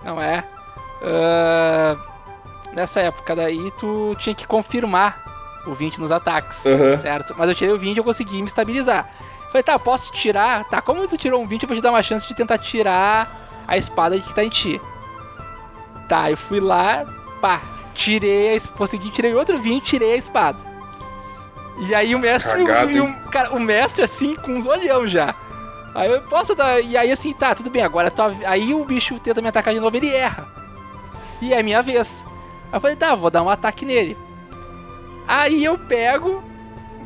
[0.03, 0.43] não é?
[1.03, 1.97] ah,
[2.73, 5.19] nessa época daí, tu tinha que confirmar
[5.65, 6.97] o 20 nos ataques, Aham.
[6.97, 7.35] certo?
[7.37, 9.09] Mas eu tirei o 20 e eu consegui me estabilizar.
[9.49, 10.63] Falei, tá, posso tirar?
[10.65, 13.29] Tá, como tu tirou um 20, eu vou te dar uma chance de tentar tirar
[13.67, 14.81] a espada que tá em ti.
[16.07, 17.05] Tá, eu fui lá,
[17.41, 17.61] pá,
[17.93, 20.57] tirei, consegui, tirei outro 20, tirei a espada.
[21.79, 23.17] E aí o mestre, Cagado, o, hein?
[23.31, 25.35] cara, o mestre assim, com uns olhão já.
[25.93, 26.79] Aí eu posso dar.
[26.81, 29.79] E aí assim, tá, tudo bem, agora tua- aí o bicho tenta me atacar de
[29.79, 30.47] novo, ele erra.
[31.41, 32.25] E é minha vez.
[32.71, 34.17] Aí eu falei, tá, vou dar um ataque nele.
[35.27, 36.43] Aí eu pego,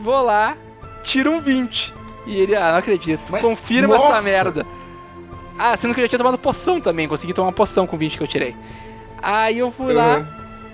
[0.01, 0.55] vou lá,
[1.03, 1.93] tiro um 20.
[2.27, 4.13] E ele, ah, não acredito, Mas- confirma Nossa!
[4.13, 4.65] essa merda.
[5.57, 8.17] Ah, sendo que eu já tinha tomado poção também, consegui tomar uma poção com 20
[8.17, 8.55] que eu tirei.
[9.21, 10.25] Aí eu fui lá, Uhum.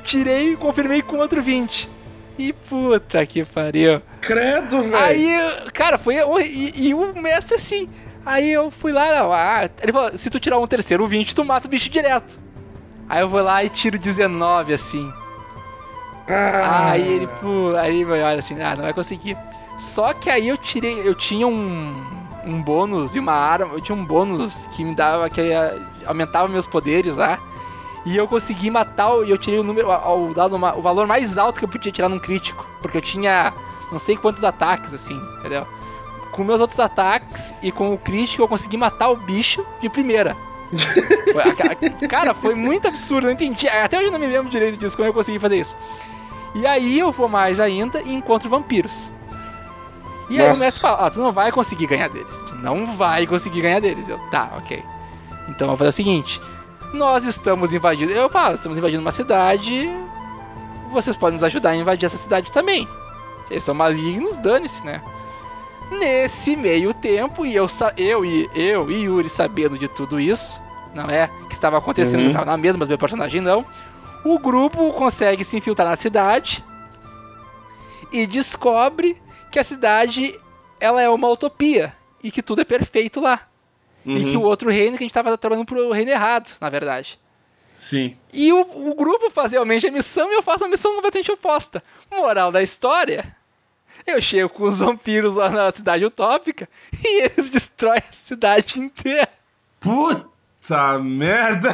[0.04, 1.88] tirei e confirmei com outro 20.
[2.38, 4.02] E puta que pariu.
[4.22, 4.96] Credo, velho.
[4.98, 5.38] Aí,
[5.74, 6.16] cara, foi.
[6.46, 7.90] E, e o mestre assim.
[8.26, 11.44] Aí eu fui lá, não, ah, ele falou: se tu tirar um terceiro 20, tu
[11.44, 12.40] mata o bicho direto.
[13.10, 15.12] Aí eu vou lá e tiro 19 assim.
[16.30, 16.92] Ah.
[16.92, 19.36] Aí ele, pô, aí ele olha assim, ah, não vai conseguir.
[19.78, 21.96] Só que aí eu tirei, eu tinha um,
[22.46, 25.42] um bônus e uma arma, eu tinha um bônus que me dava, que
[26.06, 27.40] aumentava meus poderes lá.
[28.06, 31.60] E eu consegui matar, e eu tirei o número, o, o o valor mais alto
[31.60, 32.66] que eu podia tirar num crítico.
[32.82, 33.54] Porque eu tinha
[33.92, 35.68] não sei quantos ataques, assim, entendeu?
[36.32, 40.36] Com meus outros ataques e com o crítico eu consegui matar o bicho de primeira.
[42.08, 43.68] Cara, foi muito absurdo, não entendi.
[43.68, 45.76] Até hoje eu não me lembro direito disso, como eu consegui fazer isso.
[46.56, 49.12] E aí eu vou mais ainda e encontro vampiros.
[50.30, 50.64] E aí o Nossa.
[50.64, 52.42] mestre fala, ah, tu não vai conseguir ganhar deles.
[52.48, 54.08] Tu não vai conseguir ganhar deles.
[54.08, 54.82] Eu, tá, ok.
[55.50, 56.42] Então eu vou fazer o seguinte.
[56.94, 58.12] Nós estamos invadindo.
[58.12, 59.90] Eu falo, estamos invadindo uma cidade.
[60.92, 62.88] Vocês podem nos ajudar a invadir essa cidade também.
[63.52, 65.02] Eles são malignos, dane-se, né?
[65.92, 70.62] Nesse meio tempo, e eu, eu, e, eu e Yuri sabendo de tudo isso,
[70.96, 71.30] não é?
[71.50, 72.26] Que estava acontecendo, Uhum.
[72.26, 73.66] que estava na mesma, mas meu personagem não.
[74.24, 76.64] O grupo consegue se infiltrar na cidade
[78.12, 79.22] e descobre
[79.52, 80.40] que a cidade
[80.80, 81.94] ela é uma utopia
[82.24, 83.42] e que tudo é perfeito lá.
[84.06, 84.32] E Uhum.
[84.32, 87.20] que o outro reino, que a gente estava trabalhando pro reino errado, na verdade.
[87.76, 88.16] Sim.
[88.34, 91.84] E o, o grupo faz realmente a missão e eu faço a missão completamente oposta.
[92.12, 93.36] Moral da história:
[94.06, 96.68] eu chego com os vampiros lá na cidade utópica
[97.04, 99.30] e eles destroem a cidade inteira.
[99.80, 101.74] Puta merda!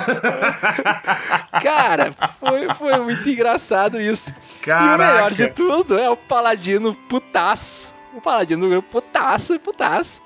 [1.62, 4.34] Cara, foi, foi muito engraçado isso.
[4.62, 4.92] Caraca.
[4.92, 7.92] E o melhor de tudo é o Paladino putaço.
[8.14, 10.22] O Paladino putaço e putaço.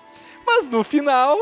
[0.45, 1.37] Mas no final,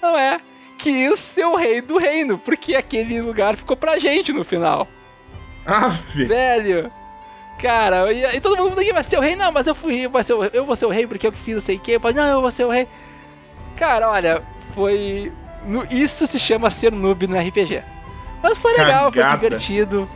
[0.00, 0.40] não é?
[0.78, 4.88] Quis ser o rei do reino, porque aquele lugar ficou pra gente no final.
[5.66, 6.24] Aff.
[6.24, 6.90] Velho.
[7.60, 10.10] Cara, e, e todo mundo aqui vai ser o rei, não, mas eu fui, eu
[10.10, 11.80] vou ser o, eu vou ser o rei porque eu que fiz, não sei o
[11.80, 11.98] que.
[12.14, 12.88] Não, eu vou ser o rei.
[13.76, 14.42] Cara, olha,
[14.74, 15.32] foi.
[15.66, 17.82] no- isso se chama ser noob no RPG.
[18.42, 19.38] Mas foi legal, Cagada.
[19.38, 20.08] foi divertido.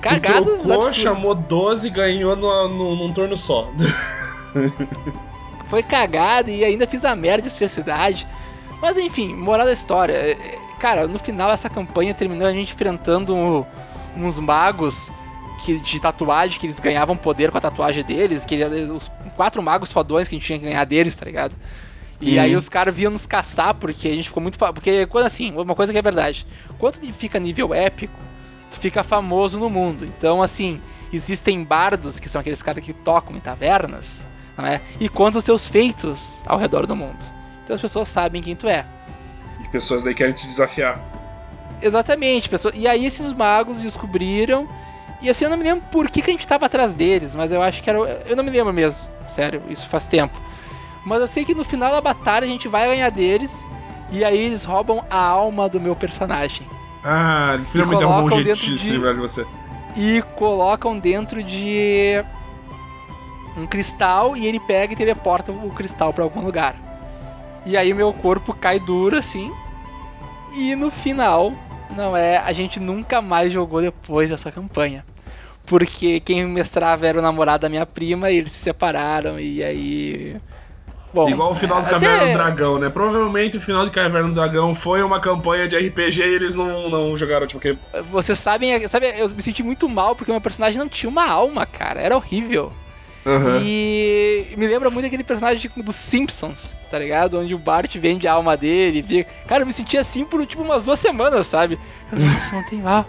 [0.00, 0.96] Cagadas trocou, absurdas.
[0.96, 3.68] chamou 12 e ganhou no, no- num turno só.
[5.68, 8.26] Foi cagado e ainda fiz a merda de a cidade.
[8.80, 10.14] Mas enfim, moral da história.
[10.14, 13.66] é, é, Cara, no final essa campanha terminou a gente enfrentando
[14.16, 15.10] uns magos
[15.58, 19.62] que, de tatuagem, que eles ganhavam poder com a tatuagem deles, que eram os quatro
[19.62, 21.56] magos fodões que a gente tinha que ganhar deles, tá ligado?
[22.20, 22.42] E Uhum.
[22.42, 24.58] aí os caras vinham nos caçar porque a gente ficou muito.
[24.58, 26.46] Porque quando assim, uma coisa que é verdade.
[26.78, 28.18] Quando tu fica nível épico,
[28.70, 30.04] tu fica famoso no mundo.
[30.04, 30.80] Então, assim,
[31.12, 34.80] existem bardos, que são aqueles caras que tocam em tavernas, não é?
[34.98, 37.18] E contam os seus feitos ao redor do mundo.
[37.64, 38.84] Então as pessoas sabem quem tu é.
[39.64, 41.00] E pessoas daí querem te desafiar.
[41.80, 42.74] Exatamente, pessoas.
[42.76, 44.68] E aí esses magos descobriram.
[45.20, 47.50] E assim, eu não me lembro por que, que a gente tava atrás deles, mas
[47.50, 47.98] eu acho que era.
[48.26, 50.38] Eu não me lembro mesmo, sério, isso faz tempo.
[51.04, 53.64] Mas eu sei que no final da batalha a gente vai ganhar deles.
[54.10, 56.66] E aí eles roubam a alma do meu personagem.
[57.04, 59.46] Ah, ele finalmente colocam arrumou um dentro jeito de se livrar de você.
[59.96, 62.24] e colocam dentro de
[63.56, 66.74] um cristal e ele pega e teleporta o cristal pra algum lugar.
[67.66, 69.52] E aí meu corpo cai duro assim.
[70.54, 71.52] E no final,
[71.90, 75.04] não é, a gente nunca mais jogou depois dessa campanha.
[75.66, 80.36] Porque quem mestrava era o namorado da minha prima e eles se separaram e aí
[81.12, 82.90] Bom, Igual o final do até- Caverna do Dragão, né?
[82.90, 86.90] Provavelmente o final do Caverna do Dragão foi uma campanha de RPG e eles não,
[86.90, 87.76] não jogaram, tipo, que.
[88.10, 91.64] Vocês sabem, sabe, eu me senti muito mal porque meu personagem não tinha uma alma,
[91.64, 92.00] cara.
[92.00, 92.72] Era horrível.
[93.26, 93.60] Aham.
[93.62, 97.38] E me lembra muito aquele personagem dos Simpsons, tá ligado?
[97.38, 99.02] Onde o Bart vende a alma dele.
[99.02, 101.78] fica- Cara, eu me senti assim por tipo umas duas semanas, sabe?
[102.12, 103.06] Eu, Nossa, não tem mal.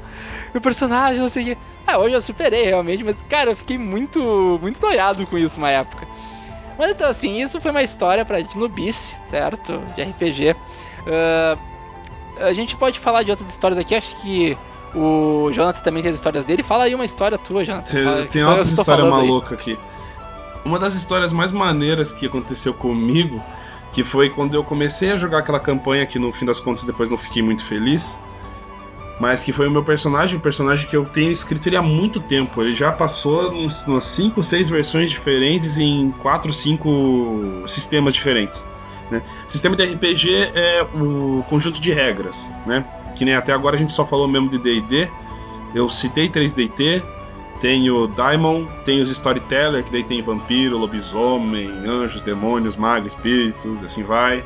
[0.54, 1.58] Meu personagem, não sei o quê.
[1.88, 5.70] Ah, hoje eu superei realmente, mas cara, eu fiquei muito, muito noiado com isso uma
[5.72, 6.08] época.
[6.78, 9.80] Mas então, assim, isso foi uma história pra de nubice, certo?
[9.96, 10.56] De RPG.
[11.08, 11.58] Ah,
[12.42, 14.58] a gente pode falar de outras histórias aqui, acho que
[14.96, 16.64] o Jonathan também tem as histórias dele.
[16.64, 17.92] Fala aí uma história tua, Jonathan.
[17.92, 19.78] Tem, Fala- tem tô histórias malucas aqui.
[20.66, 23.44] Uma das histórias mais maneiras que aconteceu comigo,
[23.94, 27.10] que foi quando eu comecei a jogar aquela campanha que no fim das contas depois
[27.10, 28.22] não fiquei muito feliz.
[29.20, 32.22] Mas que foi o meu personagem, um personagem que eu tenho escrito ele há muito
[32.22, 32.62] tempo.
[32.62, 38.66] Ele já passou uns- umas 5, 6 versões diferentes em 4, 5 sistemas diferentes.
[39.12, 39.22] Né?
[39.48, 42.86] Sistema de RPG é o conjunto de regras, né?
[43.18, 45.10] Que nem até agora a gente só falou mesmo de D&D.
[45.76, 47.04] Eu citei 3DT,
[47.62, 53.84] tem o Daimon, tem os Storyteller, que daí tem vampiro, lobisomem, anjos, demônios, magos, espíritos,
[53.84, 54.44] assim vai.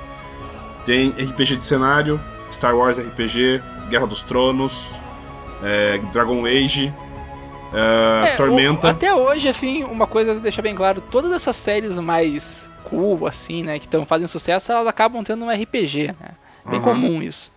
[0.85, 2.19] Tem RPG de cenário,
[2.51, 4.99] Star Wars RPG, Guerra dos Tronos,
[5.61, 6.93] é, Dragon Age,
[7.71, 8.87] é, É, Tormenta.
[8.87, 13.63] o- até hoje, assim, uma coisa deixa bem claro, todas essas séries mais cool, assim,
[13.63, 16.31] né, que tão, fazem sucesso, elas acabam tendo um RPG, né?
[16.65, 16.83] Bem Uhum.
[16.83, 17.51] comum isso.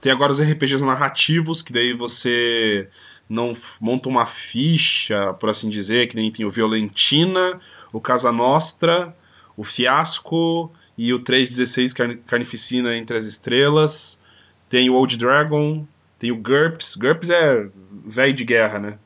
[0.00, 2.88] Tem agora os RPGs narrativos, que daí você
[3.32, 7.58] não monta uma ficha, por assim dizer, que nem tem o Violentina,
[7.92, 9.16] o Casa Nostra,
[9.56, 14.18] o Fiasco e o 316 Carni- Carnificina entre as estrelas.
[14.68, 15.86] Tem o Old Dragon,
[16.18, 16.94] tem o GURPS.
[16.96, 17.68] GURPS é
[18.04, 18.98] velho de guerra, né?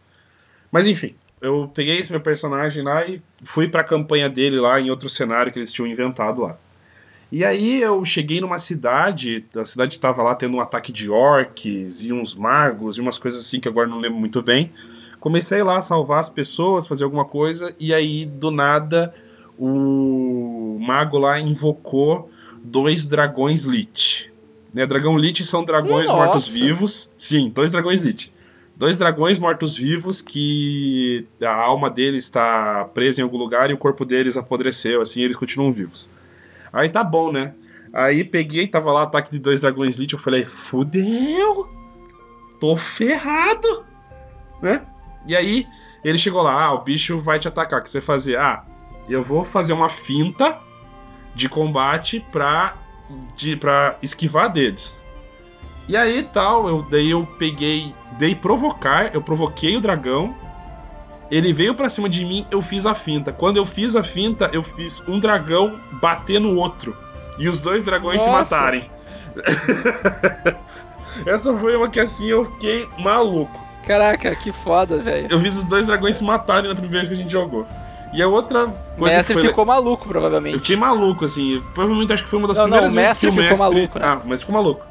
[0.73, 4.91] Mas enfim, eu peguei esse meu personagem lá e fui pra campanha dele lá em
[4.91, 6.59] outro cenário que eles tinham inventado lá.
[7.31, 12.05] E aí eu cheguei numa cidade, a cidade estava lá tendo um ataque de orcs
[12.05, 14.73] e uns magos e umas coisas assim que agora não lembro muito bem.
[15.19, 19.13] Comecei lá a salvar as pessoas, fazer alguma coisa, e aí do nada
[19.59, 22.31] o mago lá invocou
[22.63, 24.31] dois dragões Lich.
[24.73, 27.11] Né, dragão Lich são dragões mortos-vivos.
[27.17, 28.33] Sim, dois dragões Lich.
[28.77, 34.05] Dois dragões mortos-vivos que a alma deles está presa em algum lugar e o corpo
[34.05, 36.07] deles apodreceu, assim, eles continuam vivos.
[36.77, 37.55] Aí tá bom, né?
[37.91, 41.71] Aí peguei, tava lá ataque de dois dragões Lich, eu falei, fudeu!
[42.61, 43.85] Tô ferrado!
[44.61, 44.83] Né?
[45.27, 45.67] E aí
[46.05, 48.39] ele chegou lá, ah, o bicho vai te atacar, o que você fazer?
[48.39, 48.63] Ah,
[49.09, 50.61] eu vou fazer uma finta
[51.35, 52.77] de combate pra,
[53.35, 55.03] de, pra esquivar deles.
[55.89, 60.37] E aí tal, eu, daí eu peguei, dei provocar, eu provoquei o dragão,
[61.31, 63.33] ele veio pra cima de mim, eu fiz a finta.
[63.33, 66.97] Quando eu fiz a finta, eu fiz um dragão bater no outro.
[67.39, 68.55] E os dois dragões se Nossa.
[68.57, 68.91] matarem.
[71.27, 73.65] Essa foi uma que assim eu fiquei maluco.
[73.87, 75.29] Caraca, que foda, velho.
[75.31, 77.67] Eu fiz os dois dragões se matarem na primeira vez que a gente jogou.
[78.13, 79.49] E a outra O coisa mestre que foi...
[79.51, 80.59] ficou maluco, Eu provavelmente.
[80.59, 81.63] fiquei maluco, assim.
[81.75, 83.65] Provavelmente acho que foi uma das Não, não, primeiras o vezes que o ficou mestre.
[83.69, 84.05] maluco, né?
[84.07, 84.87] Ah, mas ficou maluco.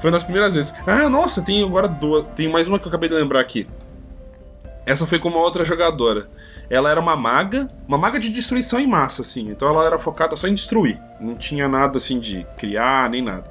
[0.00, 0.74] Foi uma das primeiras vezes.
[0.86, 2.24] Ah, nossa, tem agora duas.
[2.34, 3.68] Tem mais uma que eu acabei de lembrar aqui.
[4.84, 6.28] Essa foi com uma outra jogadora.
[6.68, 9.48] Ela era uma maga, uma maga de destruição em massa, assim.
[9.50, 11.00] Então ela era focada só em destruir.
[11.20, 13.50] Não tinha nada assim de criar, nem nada.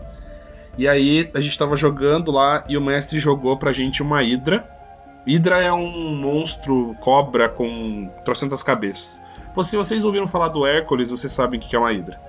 [0.77, 4.67] E aí a gente tava jogando lá e o mestre jogou pra gente uma Hidra.
[5.25, 9.21] Hidra é um monstro cobra com trocentas cabeças.
[9.63, 12.19] Se vocês ouviram falar do Hércules, vocês sabem o que é uma Hidra.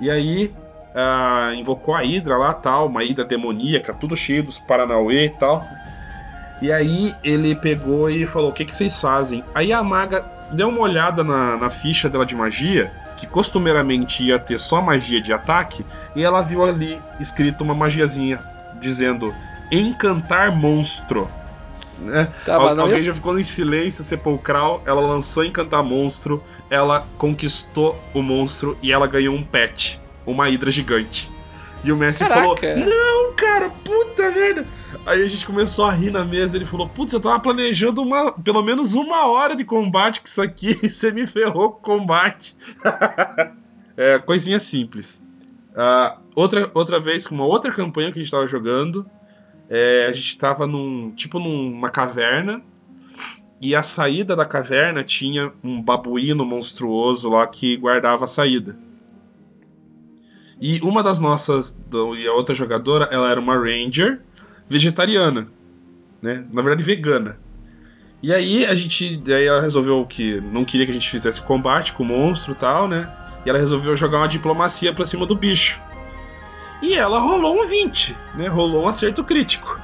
[0.00, 0.54] E aí
[0.94, 5.64] ah, invocou a Hidra lá, tal, uma Hidra demoníaca, tudo cheio dos Paranauê e tal.
[6.60, 9.44] E aí ele pegou e falou: O que, que vocês fazem?
[9.54, 14.38] Aí a maga deu uma olhada na, na ficha dela de magia, que costumeiramente ia
[14.38, 15.84] ter só magia de ataque,
[16.16, 18.40] e ela viu ali escrito uma magiazinha
[18.80, 19.34] dizendo
[19.70, 21.28] Encantar Monstro.
[21.98, 22.28] Né?
[22.46, 27.98] Tá, Al- alguém ia- já ficou em silêncio sepulcral, ela lançou Encantar Monstro, ela conquistou
[28.14, 31.30] o monstro e ela ganhou um pet, uma hidra gigante.
[31.84, 32.84] E o mestre falou: Caraca.
[32.84, 34.66] Não, cara, puta merda.
[35.06, 36.56] Aí a gente começou a rir na mesa.
[36.56, 40.42] Ele falou: Putz, eu tava planejando uma, pelo menos uma hora de combate com isso
[40.42, 40.78] aqui.
[40.82, 42.56] E você me ferrou com o combate.
[43.96, 45.24] é, coisinha simples.
[45.76, 49.08] Ah, outra, outra vez, com uma outra campanha que a gente tava jogando,
[49.68, 51.12] é, a gente tava num.
[51.12, 52.62] Tipo numa caverna.
[53.60, 58.78] E a saída da caverna tinha um babuíno monstruoso lá que guardava a saída.
[60.60, 61.78] E uma das nossas.
[62.16, 64.20] E a outra jogadora, ela era uma Ranger
[64.66, 65.48] vegetariana.
[66.20, 66.44] Né?
[66.52, 67.38] Na verdade, vegana.
[68.22, 69.16] E aí a gente.
[69.18, 72.56] Daí ela resolveu que não queria que a gente fizesse combate com o monstro e
[72.56, 73.08] tal, né?
[73.46, 75.80] E ela resolveu jogar uma diplomacia pra cima do bicho.
[76.82, 78.48] E ela rolou um 20, né?
[78.48, 79.80] Rolou um acerto crítico.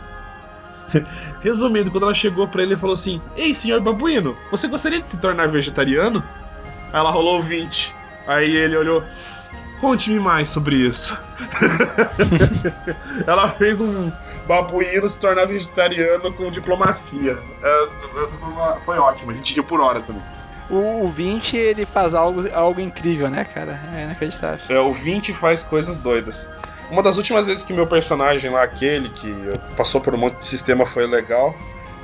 [1.40, 5.06] Resumindo, quando ela chegou pra ele e falou assim: Ei, senhor babuíno, você gostaria de
[5.06, 6.22] se tornar vegetariano?
[6.92, 7.94] Aí ela rolou o 20.
[8.26, 9.04] Aí ele olhou:
[9.84, 11.20] Conte-me mais sobre isso.
[13.26, 14.10] ela fez um
[14.46, 17.36] babuíno se tornar vegetariano com diplomacia.
[17.62, 17.88] É,
[18.86, 20.22] foi ótimo, a gente riu por horas também.
[20.70, 23.78] O, o 20, ele faz algo, algo incrível, né, cara?
[23.94, 24.74] É inacreditável.
[24.74, 26.50] É, o 20 faz coisas doidas.
[26.90, 29.30] Uma das últimas vezes que meu personagem lá, aquele que
[29.76, 31.54] passou por um monte de sistema, foi legal,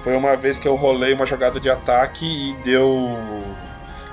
[0.02, 3.42] foi uma vez que eu rolei uma jogada de ataque e deu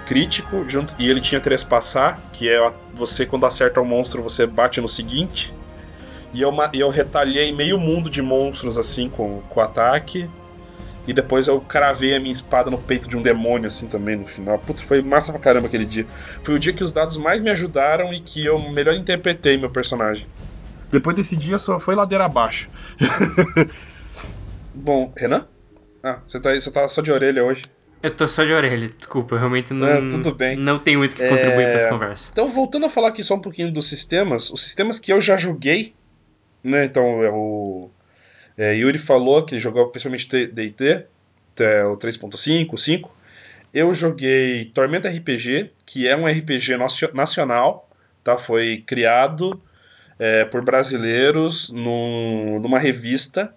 [0.08, 4.80] crítico, junto, e ele tinha trespassar, que é você quando acerta um monstro, você bate
[4.80, 5.54] no seguinte.
[6.34, 10.30] E eu, e eu retalhei meio mundo de monstros assim com o ataque.
[11.08, 14.28] E depois eu cravei a minha espada no peito de um demônio, assim, também, no
[14.28, 14.60] final.
[14.60, 16.06] Putz, foi massa pra caramba aquele dia.
[16.44, 19.70] Foi o dia que os dados mais me ajudaram e que eu melhor interpretei meu
[19.70, 20.28] personagem.
[20.92, 22.70] Depois desse dia só foi ladeira abaixo.
[24.76, 25.48] Bom, Renan?
[26.04, 27.64] Ah, você tá, você tá só de orelha hoje.
[28.02, 29.88] Eu tô só de orelha, desculpa, eu realmente não.
[29.88, 30.56] É, tudo bem.
[30.56, 32.30] Não tem muito o que contribuir É, pra essa conversa.
[32.32, 35.36] Então, voltando a falar aqui só um pouquinho dos sistemas, os sistemas que eu já
[35.36, 35.94] joguei,
[36.64, 36.86] né?
[36.86, 37.90] Então, é o
[38.58, 41.06] é, Yuri falou que ele jogou principalmente D&D,
[41.60, 43.16] é, o 3.5, o 5.
[43.74, 46.78] Eu joguei Tormenta RPG, que é um RPG
[47.14, 47.90] nacional,
[48.24, 48.38] tá?
[48.38, 49.62] Foi criado
[50.20, 53.54] é, por brasileiros num- numa revista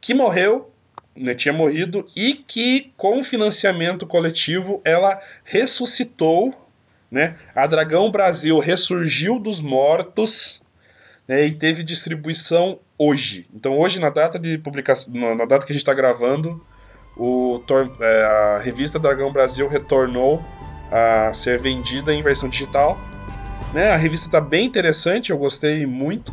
[0.00, 0.69] que morreu,
[1.16, 6.54] né, tinha morrido, e que com financiamento coletivo ela ressuscitou
[7.10, 7.34] né?
[7.54, 10.62] A Dragão Brasil ressurgiu dos mortos
[11.26, 13.48] né, e teve distribuição hoje.
[13.52, 16.64] Então hoje na data de publicação, na data que a gente está gravando,
[17.16, 17.60] o
[18.00, 20.42] é, a revista Dragão Brasil retornou
[20.90, 22.98] a ser vendida em versão digital.
[23.74, 23.90] Né?
[23.90, 26.32] A revista está bem interessante, eu gostei muito.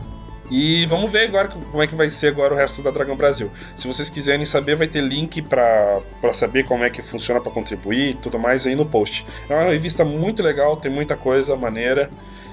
[0.49, 3.51] E vamos ver agora como é que vai ser agora o resto da Dragão Brasil.
[3.75, 6.01] Se vocês quiserem saber, vai ter link para
[6.33, 9.25] saber como é que funciona para contribuir e tudo mais aí no post.
[9.49, 12.09] É uma revista muito legal, tem muita coisa maneira.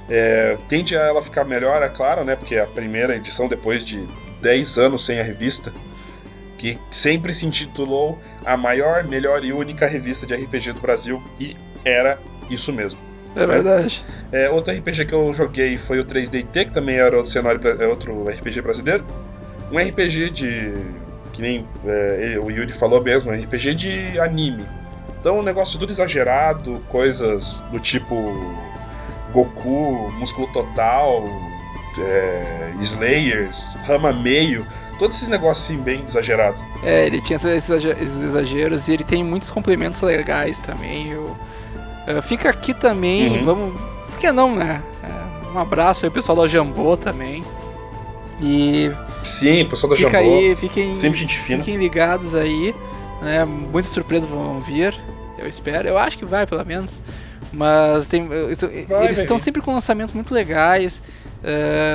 [0.09, 2.35] É, tende a ela ficar melhor, é claro, né?
[2.35, 4.05] Porque é a primeira edição depois de
[4.43, 5.73] 10 anos sem a revista,
[6.59, 11.57] que sempre se intitulou a maior, melhor e única revista de RPG do Brasil, e
[11.85, 12.19] era
[12.51, 13.14] isso mesmo.
[13.37, 14.05] É verdade.
[14.31, 17.87] É, outro RPG que eu joguei foi o 3DT, que também era outro cenário, é
[17.87, 19.05] outro RPG brasileiro.
[19.73, 20.73] Um RPG de.
[21.33, 24.65] que nem é, o Yuri falou mesmo, um RPG de anime.
[25.19, 28.15] Então, um negócio tudo exagerado, coisas do tipo
[29.33, 31.25] Goku, Músculo Total,
[31.99, 34.67] é, Slayers, Rama Meio,
[34.99, 36.61] todos esses negócios assim, bem exagerados.
[36.85, 37.71] É, ele tinha esses
[38.23, 41.11] exageros e ele tem muitos complementos legais também.
[41.11, 41.35] Eu,
[42.07, 43.45] eu- fica aqui também, Uhum.
[43.45, 43.81] vamos.
[44.11, 44.83] Por que não, né?
[45.03, 47.45] É, um abraço aí pessoal da Jambô também.
[48.41, 48.91] E
[49.23, 50.37] Sim, pessoal da Fica Jambô.
[50.37, 51.59] aí, fiquem, Sempre gente fina.
[51.61, 52.75] fiquem ligados aí.
[53.23, 53.45] Né?
[53.45, 54.95] Muitas surpresas vão vir,
[55.39, 55.89] eu espero.
[55.89, 57.01] Eu acho que vai, pelo menos.
[57.53, 59.43] Mas tem, eles vai estão vir.
[59.43, 61.01] sempre com lançamentos muito legais.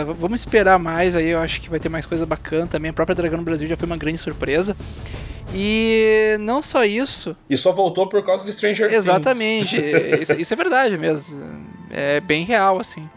[0.06, 2.90] V- vamos esperar mais aí, eu acho que vai ter mais coisa bacana também.
[2.92, 4.76] A própria Dragão no Brasil já foi uma grande surpresa.
[5.54, 9.00] E não só isso, E só voltou por causa de Stranger Things.
[9.00, 9.76] Exatamente,
[10.22, 11.66] isso, isso é verdade mesmo.
[11.90, 13.10] É bem real, assim.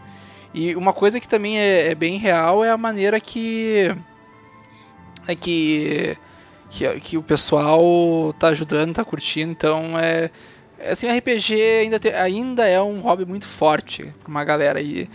[0.53, 3.95] E uma coisa que também é, é bem real é a maneira que.
[5.27, 6.17] É que.
[6.69, 9.51] Que, que o pessoal tá ajudando, tá curtindo.
[9.51, 10.31] Então é.
[10.79, 11.53] é Assim, o RPG
[11.83, 14.81] ainda, te- ainda é um hobby muito forte pra uma galera.
[14.81, 15.07] E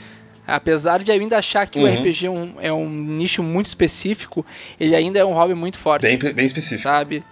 [0.49, 2.01] apesar de eu ainda achar que o Uhum.
[2.01, 4.45] RPG é um, é um nicho muito específico,
[4.81, 6.03] ele ainda é um hobby muito forte.
[6.03, 6.83] Bem, bem específico.
[6.83, 7.23] sabe?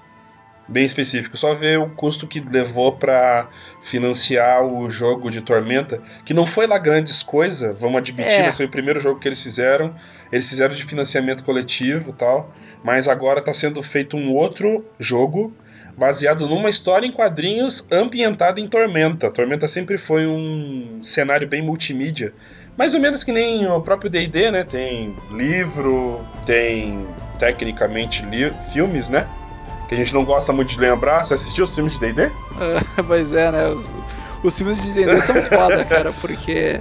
[0.68, 1.36] Bem específico.
[1.36, 3.48] Só ver o custo que levou pra
[3.82, 8.42] financiar o jogo de Tormenta, que não foi lá grandes coisas, vamos admitir, É.
[8.46, 9.94] mas foi o primeiro jogo que eles fizeram.
[10.32, 12.52] Eles fizeram de financiamento coletivo e tal,
[12.82, 15.54] mas agora tá sendo feito um outro jogo
[15.96, 19.30] baseado numa história em quadrinhos ambientada em Tormenta.
[19.30, 22.34] Tormenta sempre foi um cenário bem multimídia,
[22.76, 24.64] mais ou menos que nem o próprio D&D, né?
[24.64, 27.06] Tem livro, tem
[27.38, 29.26] tecnicamente li- filmes, né?
[29.88, 31.24] Que a gente não gosta muito de lembrar.
[31.24, 32.30] Você assistiu os filmes de D&D?
[32.58, 33.68] Ah, Mas é, né?
[33.68, 33.92] Os,
[34.42, 36.80] os filmes de D&D são foda, cara, porque...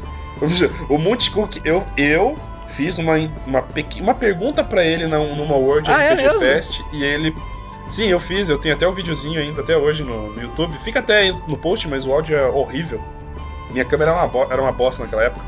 [0.89, 2.38] O Monte Cook, eu, eu
[2.68, 3.14] fiz uma,
[3.46, 3.64] uma,
[4.02, 6.39] uma pergunta pra ele na, numa World Ah, é RPG mesmo?
[6.41, 7.34] Fest e ele.
[7.88, 10.78] Sim, eu fiz, eu tenho até o videozinho ainda até hoje no, no YouTube.
[10.80, 13.00] Fica até no post, mas o áudio é horrível.
[13.72, 15.46] Minha câmera era uma, bo- era uma bosta naquela época.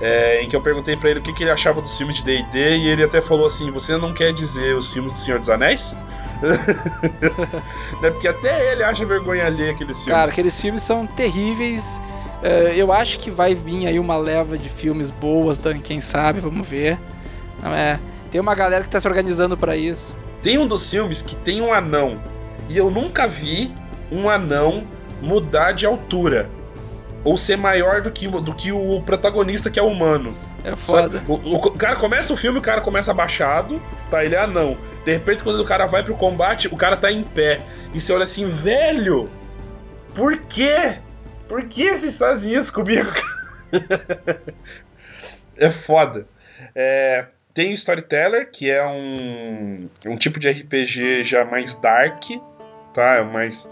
[0.00, 2.24] É, em que eu perguntei pra ele o que, que ele achava dos filmes de
[2.24, 5.48] D&D e ele até falou assim: "Você não quer dizer os filmes do Senhor dos
[5.48, 5.94] Anéis?"
[8.02, 8.10] né?
[8.10, 10.18] Porque até ele acha vergonha alheia aqueles filmes.
[10.18, 12.00] Cara, aqueles filmes são terríveis.
[12.42, 16.40] Eh, eu acho que vai vir aí uma leva de filmes boas, Dan, quem sabe,
[16.40, 16.98] vamos ver.
[17.62, 17.98] Não é?
[18.30, 20.14] Tem uma galera que tá se organizando pra isso.
[20.42, 22.20] Tem um dos filmes que tem um anão.
[22.68, 23.72] E eu nunca vi
[24.10, 24.84] um anão
[25.22, 26.50] mudar de altura.
[27.24, 30.36] Ou ser maior do que, do que o protagonista que é humano.
[30.62, 31.22] É foda.
[31.26, 34.24] O, o cara começa o filme, o cara começa abaixado, tá?
[34.24, 34.76] Ele é anão.
[35.04, 37.62] De repente, quando o cara vai pro combate, o cara tá em pé.
[37.92, 39.30] E você olha assim, velho!
[40.14, 40.98] Por quê?
[41.48, 43.10] Por que vocês fazem isso comigo?
[45.56, 46.26] é foda.
[46.74, 52.24] É, tem o Storyteller, que é um, um tipo de RPG já mais dark,
[52.92, 53.16] tá?
[53.16, 53.68] É mais.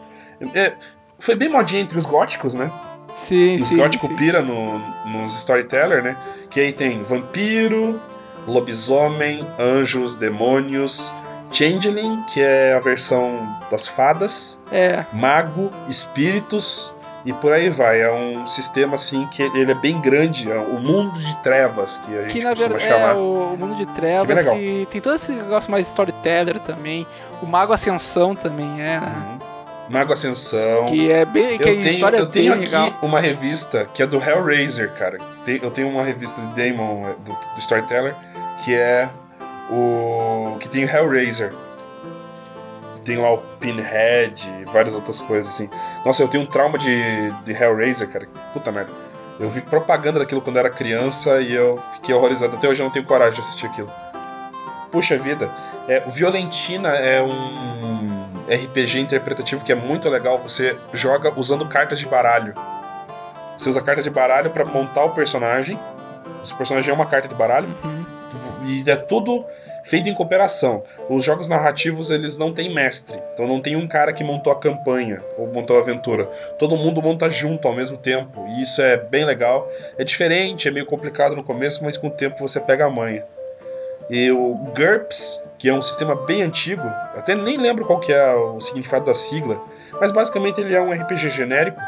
[0.55, 0.75] é,
[1.19, 2.71] foi bem modinha entre os góticos, né?
[3.15, 3.77] Sim, sim.
[3.77, 4.17] góticos sim.
[4.17, 6.17] pira no, nos Storyteller, né?
[6.51, 8.01] Que aí tem vampiro,
[8.47, 11.13] lobisomem, anjos, demônios,
[11.51, 16.93] changeling, que é a versão das fadas, É, mago, espíritos
[17.25, 18.01] e por aí vai.
[18.01, 22.17] É um sistema assim que ele é bem grande, é o mundo de trevas que
[22.19, 23.11] a gente que na verdade chamar.
[23.11, 24.55] é o, o mundo de Que trevas bem legal.
[24.57, 27.07] que tem todo esse negócio mais storyteller também.
[27.43, 29.13] O Mago Ascensão também é, né?
[29.41, 29.52] Uhum.
[29.89, 30.87] Mago Ascensão.
[30.87, 31.59] Que é bem.
[31.59, 32.95] Que Eu tenho, história eu é tenho aqui legal.
[33.03, 35.19] uma revista que é do Hellraiser, cara.
[35.47, 38.15] Eu tenho uma revista de Damon, é, do, do Storyteller,
[38.65, 39.09] que é
[39.71, 40.57] o.
[40.61, 41.53] que tem o Hellraiser.
[43.05, 45.69] Tem lá o Pinhead e várias outras coisas assim.
[46.05, 48.29] Nossa, eu tenho um trauma de, de Hellraiser, cara.
[48.53, 48.93] Puta merda.
[49.41, 52.55] Eu vi propaganda daquilo quando eu era criança e eu fiquei horrorizado.
[52.55, 53.91] Até hoje eu não tenho coragem de assistir aquilo.
[54.93, 55.51] Puxa vida.
[55.89, 58.22] É, o Violentina é um
[58.55, 60.39] RPG interpretativo que é muito legal.
[60.39, 62.55] Você joga usando cartas de baralho.
[63.57, 65.79] Você usa cartas de baralho pra montar o personagem.
[66.43, 67.69] O seu personagem é uma carta de baralho.
[67.85, 68.05] Uhum.
[68.65, 69.45] E é tudo
[69.85, 70.83] feito em cooperação.
[71.09, 73.21] Os jogos narrativos eles não têm mestre.
[73.33, 76.25] Então não tem um cara que montou a campanha ou montou a aventura.
[76.59, 78.47] Todo mundo monta junto ao mesmo tempo.
[78.49, 79.69] E isso é bem legal.
[79.99, 83.25] É diferente, é meio complicado no começo, mas com o tempo você pega a manha.
[84.13, 86.83] E o GURPS, que é um sistema bem antigo,
[87.15, 89.59] até nem lembro qual que é o significado da sigla,
[89.99, 91.81] mas basicamente ele é um RPG genérico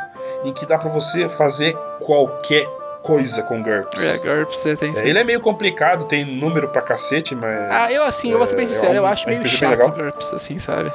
[0.43, 2.67] em que dá pra você fazer qualquer
[3.03, 4.03] coisa com GURPS.
[4.03, 4.97] É, GURPS você tem.
[4.97, 7.61] É, ele é meio complicado, tem número pra cacete, mas.
[7.71, 9.57] Ah, eu assim, eu vou ser bem é, sincero, é eu um acho meio RPG
[9.59, 10.91] chato GURPS, assim, sabe?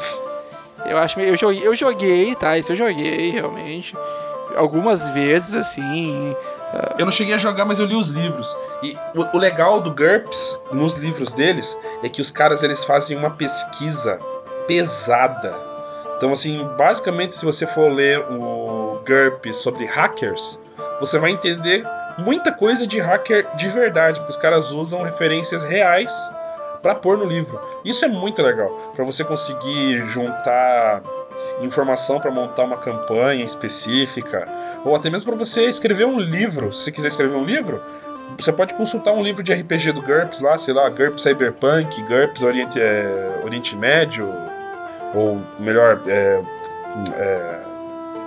[0.83, 1.29] Eu acho meio.
[1.29, 2.57] Eu joguei, eu joguei, tá?
[2.57, 3.95] Isso eu joguei, realmente.
[4.55, 6.35] Algumas vezes, assim.
[6.97, 8.55] Eu não cheguei a jogar, mas eu li os livros.
[8.83, 13.17] E o, o legal do GURPS, nos livros deles, é que os caras eles fazem
[13.17, 14.19] uma pesquisa
[14.67, 15.55] pesada.
[16.17, 20.59] Então, assim, basicamente, se você for ler o GURPS sobre hackers,
[20.99, 21.83] você vai entender
[22.17, 26.11] muita coisa de hacker de verdade, porque os caras usam referências reais
[26.81, 27.59] para pôr no livro.
[27.83, 31.01] Isso é muito legal, para você conseguir juntar
[31.61, 34.47] informação para montar uma campanha específica,
[34.85, 36.71] ou até mesmo para você escrever um livro.
[36.73, 37.81] Se quiser escrever um livro,
[38.37, 42.41] você pode consultar um livro de RPG do GURPS lá, sei lá, GURPS Cyberpunk, GURPS
[42.41, 44.31] Oriente, é, Oriente Médio,
[45.13, 46.41] ou melhor, é,
[47.15, 47.59] é,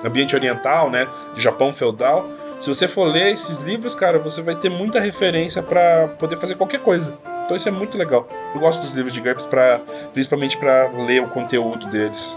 [0.04, 2.28] Ambiente Oriental, né, de Japão feudal.
[2.58, 6.54] Se você for ler esses livros, cara, você vai ter muita referência para poder fazer
[6.54, 7.12] qualquer coisa.
[7.44, 8.28] Então isso é muito legal.
[8.54, 9.80] Eu gosto dos livros de GURPS pra,
[10.12, 12.36] principalmente para ler o conteúdo deles.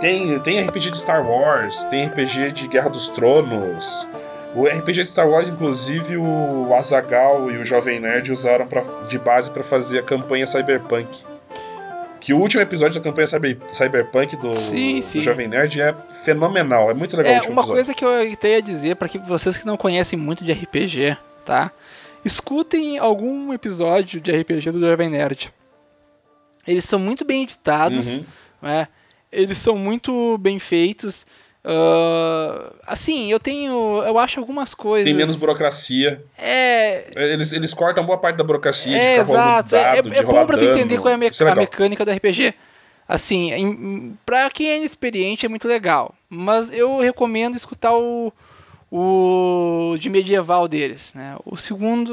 [0.00, 4.06] Tem, tem RPG de Star Wars, tem RPG de Guerra dos Tronos.
[4.54, 9.18] O RPG de Star Wars, inclusive, o Azagal e o Jovem Nerd usaram pra, de
[9.18, 11.08] base para fazer a campanha Cyberpunk.
[12.20, 15.18] Que o último episódio da campanha Cyber, Cyberpunk do, Sim, sim.
[15.18, 15.94] do Jovem Nerd é
[16.24, 16.90] fenomenal.
[16.90, 17.72] É muito legal É, uma episódio.
[17.74, 21.16] coisa que eu até ia dizer para que vocês que não conhecem muito de RPG,
[21.44, 21.70] tá?
[22.24, 25.52] Escutem algum episódio de RPG do Jovem Nerd.
[26.66, 28.24] Eles são muito bem editados, Uhum.
[28.62, 28.88] né?
[29.30, 31.26] Eles são muito bem feitos.
[31.64, 35.06] Ah, assim, eu tenho, eu acho algumas coisas.
[35.06, 36.24] Tem menos burocracia.
[36.38, 39.76] É, Eles, eles cortam boa parte da burocracia de é ficar rolando exato.
[39.76, 41.44] É- dado, é, de é rolar bom pra tu entender qual é a, me- Isso
[41.44, 42.54] é a mecânica do RPG.
[43.06, 46.14] Assim, em- pra quem é inexperiente é muito legal.
[46.28, 48.32] Mas eu recomendo escutar o,
[48.90, 51.12] o de medieval deles.
[51.14, 51.36] Né?
[51.44, 52.12] O segundo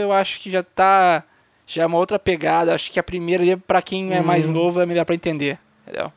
[0.00, 1.22] eu acho que já tá.
[1.66, 2.74] Já é uma outra pegada.
[2.74, 4.52] Acho que a primeira pra quem é mais Hum.
[4.54, 5.58] novo, é melhor pra entender.
[5.86, 6.10] Entendeu?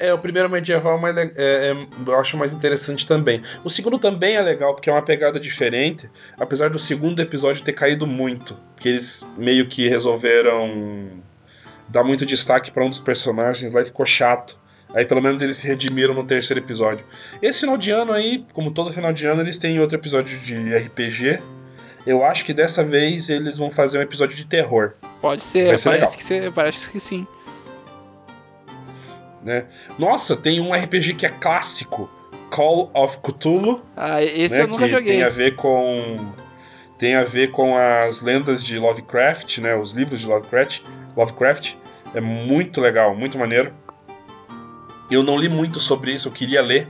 [0.00, 3.42] É, o primeiro medieval é mais é- é- eu acho mais interessante também.
[3.62, 7.74] O segundo também é legal, porque é uma pegada diferente, apesar do segundo episódio ter
[7.74, 8.56] caído muito.
[8.74, 11.10] Porque eles meio que resolveram
[11.88, 14.58] dar muito destaque pra um dos personagens lá e ficou chato.
[14.94, 17.04] Aí pelo menos eles se redimiram no terceiro episódio.
[17.40, 20.56] Esse final de ano aí, como todo final de ano, eles têm outro episódio de
[20.74, 21.38] RPG.
[22.06, 24.94] Eu acho que dessa vez eles vão fazer um episódio de terror.
[25.20, 26.12] Pode ser, ser parece, legal.
[26.16, 27.26] que ser- parece que sim.
[29.44, 29.66] Né?
[29.98, 32.10] Nossa, tem um RPG que é clássico,
[32.50, 33.82] Call of Cthulhu.
[33.96, 35.14] Ah, esse né, eu nunca que joguei.
[35.14, 36.32] Tem a ver com
[36.98, 39.74] tem a ver com as lendas de Lovecraft, né?
[39.74, 40.82] Os livros de Lovecraft.
[41.16, 41.74] Lovecraft
[42.14, 43.72] é muito legal, muito maneiro.
[45.10, 46.86] Eu não li muito sobre isso, eu queria ler.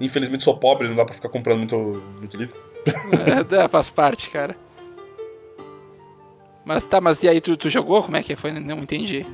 [0.00, 1.76] Infelizmente sou pobre, não dá pra ficar comprando muito,
[2.18, 2.54] muito livro.
[3.50, 4.56] É, faz parte, cara.
[6.64, 8.02] Mas tá, mas e aí, tu, tu jogou?
[8.02, 8.52] Como é que foi?
[8.52, 9.26] Não entendi.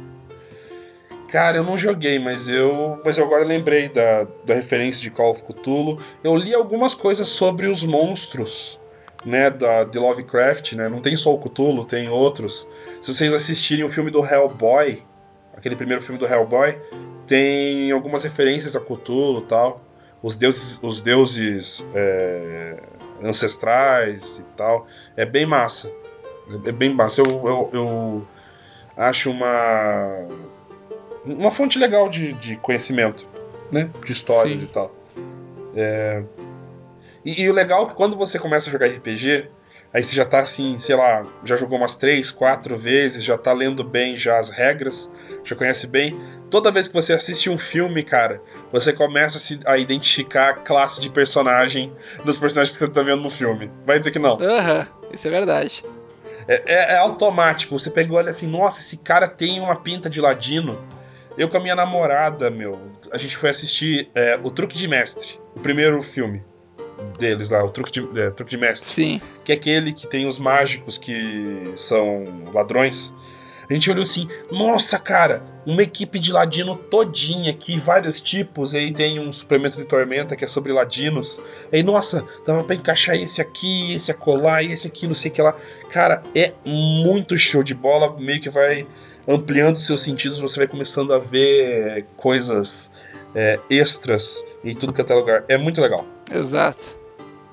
[1.35, 5.33] Cara, eu não joguei, mas eu, mas eu agora lembrei da, da referência de Call
[5.33, 6.01] of Cthulhu.
[6.23, 8.79] Eu li algumas coisas sobre os monstros,
[9.25, 10.89] né, da, de Lovecraft, né?
[10.89, 12.65] Não tem só o Cthulhu, tem outros.
[13.01, 15.03] Se vocês assistirem o filme do Hellboy,
[15.57, 16.79] aquele primeiro filme do Hellboy,
[17.27, 19.81] tem algumas referências a Cthulhu tal.
[20.23, 22.81] Os deuses, os deuses é,
[23.21, 24.87] ancestrais e tal.
[25.17, 25.91] É bem massa.
[26.65, 27.23] É bem massa.
[27.23, 28.29] Eu, eu, eu
[28.97, 30.29] acho uma
[31.25, 33.27] uma fonte legal de, de conhecimento,
[33.71, 33.91] né?
[34.05, 34.65] De histórias Sim.
[34.65, 34.95] e tal.
[35.77, 36.23] É,
[37.25, 39.49] E, e o legal é que quando você começa a jogar RPG,
[39.93, 43.53] aí você já tá assim, sei lá, já jogou umas três, quatro vezes, já tá
[43.53, 45.11] lendo bem já as regras,
[45.43, 46.19] já conhece bem.
[46.51, 50.55] Toda vez que você assiste um filme, cara, você começa a, se, a identificar a
[50.55, 51.93] classe de personagem
[52.25, 53.71] dos personagens que você tá vendo no filme.
[53.87, 54.39] Vai dizer que não.
[54.41, 55.85] Aham, isso é verdade.
[56.47, 57.77] É, é- é automático.
[57.77, 60.79] Você pega e olha assim, nossa, esse cara tem uma pinta de ladino.
[61.37, 62.81] Eu com a minha namorada, meu,
[63.11, 66.45] a gente foi assistir é, O Truque de Mestre, o primeiro filme
[67.19, 69.21] deles lá, o Truque de, é, Truque de Mestre, Sim.
[69.43, 73.13] que é aquele que tem os mágicos que são ladrões.
[73.69, 78.75] A gente olhou assim, nossa, cara, uma equipe de ladino todinha aqui, vários tipos.
[78.75, 81.41] Aí tem um suplemento de tormenta que é sobre ladinos.
[81.73, 85.41] Aí, nossa, dava pra encaixar esse aqui, esse acolá, esse aqui, não sei o que
[85.41, 85.55] lá.
[85.89, 88.87] Cara, é muito show de bola, meio que vai
[89.27, 92.91] ampliando seus sentidos, você vai começando a ver coisas
[93.35, 95.45] é, extras em tudo que é lugar.
[95.49, 96.07] É muito legal.
[96.31, 96.99] Exato.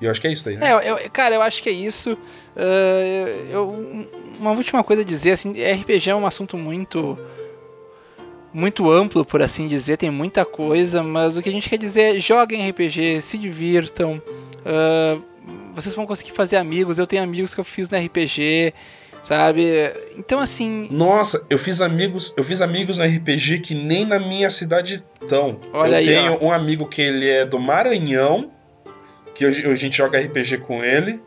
[0.00, 0.68] E eu acho que é isso daí, né?
[0.70, 2.18] É, eu, cara, eu acho que é isso.
[2.56, 4.06] Ah, eu-
[4.38, 7.16] uma última coisa a dizer, assim, RPG é um assunto muito
[8.54, 12.16] muito amplo, por assim dizer, tem muita coisa, mas o que a gente quer dizer
[12.16, 14.20] é joguem RPG, se divirtam.
[14.66, 15.18] ah,
[15.74, 18.74] vocês vão conseguir fazer amigos, eu tenho amigos que eu fiz no RPG,
[19.22, 19.90] sabe?
[20.18, 24.50] Então assim, Nossa, eu fiz amigos, eu fiz amigos no RPG que nem na minha
[24.50, 25.58] cidade estão.
[25.72, 26.46] Olha eu aí, tenho ó.
[26.46, 28.50] um amigo que ele é do Maranhão,
[29.34, 31.20] que hoje- a gente joga RPG com ele.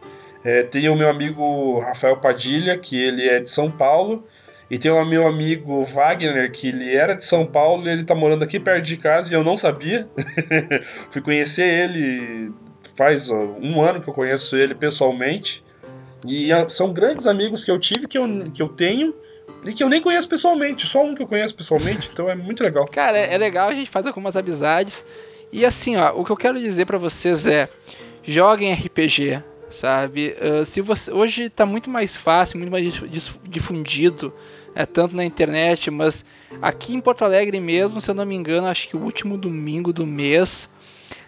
[0.43, 4.27] É, tem o meu amigo Rafael Padilha, que ele é de São Paulo.
[4.69, 8.15] E tem o meu amigo Wagner, que ele era de São Paulo e ele tá
[8.15, 10.07] morando aqui perto de casa e eu não sabia.
[11.11, 12.51] Fui conhecer ele
[12.97, 15.63] faz ó, um ano que eu conheço ele pessoalmente.
[16.27, 19.13] E são grandes amigos que eu tive, que eu, que eu tenho,
[19.63, 20.85] e que eu nem conheço pessoalmente.
[20.87, 22.85] Só um que eu conheço pessoalmente, então é muito legal.
[22.85, 25.05] Cara, é é legal, a gente faz algumas amizades.
[25.51, 27.69] E assim, ó, o que eu quero dizer pra vocês é:
[28.23, 30.35] joguem RPG, sabe?
[30.41, 32.83] Uh, se você hoje está muito mais fácil, muito mais
[33.43, 34.33] difundido,
[34.73, 36.25] é, tanto na internet, mas
[36.61, 39.93] aqui em Porto Alegre mesmo, se eu não me engano, acho que o último domingo
[39.93, 40.69] do mês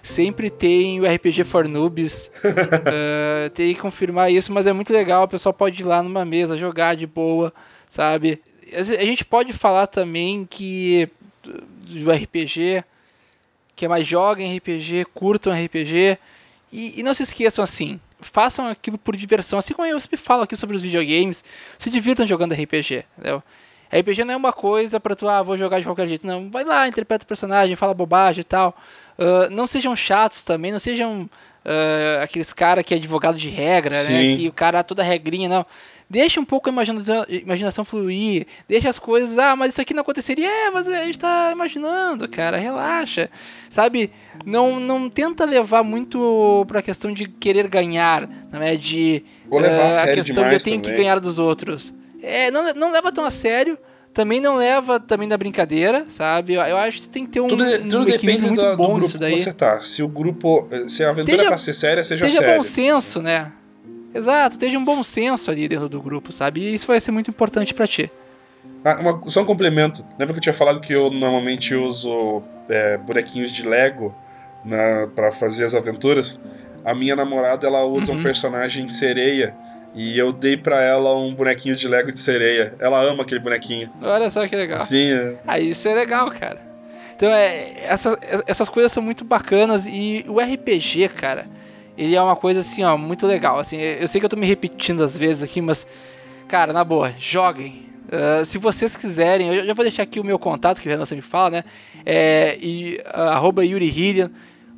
[0.02, 2.32] sempre tem o RPG for Noobs.
[2.44, 5.24] uh, tem que confirmar isso, mas é muito legal.
[5.24, 7.54] O pessoal pode ir lá numa mesa jogar de boa,
[7.90, 8.42] sabe?
[8.74, 11.10] A gente pode falar também que
[11.44, 12.84] do RPG,
[13.76, 16.18] que é mais joguem RPG, curtam RPG.
[16.72, 19.58] E, e, não se esqueçam assim, façam aquilo por diversão.
[19.58, 21.44] Assim como eu sempre falo aqui sobre os videogames,
[21.80, 23.42] se divirtam jogando RPG, entendeu?
[23.90, 26.28] RPG não é uma coisa para tu, ah, vou jogar de qualquer jeito.
[26.28, 28.76] Não, vai lá, interpreta o personagem, fala bobagem e tal.
[29.18, 31.30] Uh, não sejam chatos também, não sejam
[31.66, 34.04] uh, aqueles cara que é advogado de regra, né?
[34.04, 34.14] Sim.
[34.14, 34.36] né?
[34.36, 35.66] Que o cara toda regrinha, não.
[36.10, 40.02] Deixa um pouco a imaginação, imaginação fluir, deixa as coisas, ah, mas isso aqui não
[40.02, 43.30] aconteceria, é, mas a gente tá imaginando, cara, relaxa,
[43.70, 44.10] sabe?
[44.46, 48.78] Não, não tenta levar muito pra questão de querer ganhar, né?
[48.78, 50.96] De Vou levar uh, a, a questão de eu tenho também.
[50.96, 51.94] que ganhar dos outros.
[52.24, 53.78] É, não, não leva tão a sério,
[54.14, 56.54] também não leva também da brincadeira, sabe?
[56.56, 58.94] Eu, eu, acho que tem que ter um, tudo, tudo um depende muito do, bom
[58.96, 59.34] do grupo daí.
[59.36, 59.82] que você tá.
[59.84, 62.58] Se o grupo, se a aventura Teja, é pra ser séria, seja Esteja séria.
[62.58, 63.52] bom senso, né?
[64.14, 66.62] Exato, esteja um bom senso ali dentro do grupo, sabe?
[66.62, 68.10] E isso vai ser muito importante para ti.
[68.84, 70.04] Ah, uma, só um complemento.
[70.18, 74.16] Lembra que eu tinha falado que eu normalmente uso é, bonequinhos de Lego
[75.16, 76.40] para fazer as aventuras?
[76.84, 78.20] A minha namorada ela usa Uhum.
[78.20, 79.56] um personagem sereia
[79.98, 82.76] e eu dei para ela um bonequinho de Lego de sereia.
[82.80, 83.90] Ela ama aquele bonequinho.
[84.00, 84.80] Olha só que legal.
[84.82, 85.12] Sim.
[85.12, 85.36] É.
[85.48, 86.62] Ah, isso é legal, cara.
[87.16, 91.48] Então, é, essa, essas coisas são muito bacanas e o RPG, cara,
[91.98, 93.58] ele é uma coisa assim, ó, muito legal.
[93.58, 95.88] Assim, eu sei que eu tô me repetindo às vezes aqui, mas,
[96.48, 97.88] cara, na boa, joguem.
[98.06, 101.06] Uh, se vocês quiserem, eu já vou deixar aqui o meu contato, que o Renan
[101.06, 101.64] sempre fala, né?
[102.06, 104.30] É, e, uh, arroba Yuri Hillian.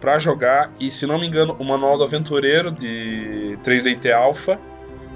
[0.01, 4.59] para jogar e se não me engano o manual do aventureiro de 3DT Alpha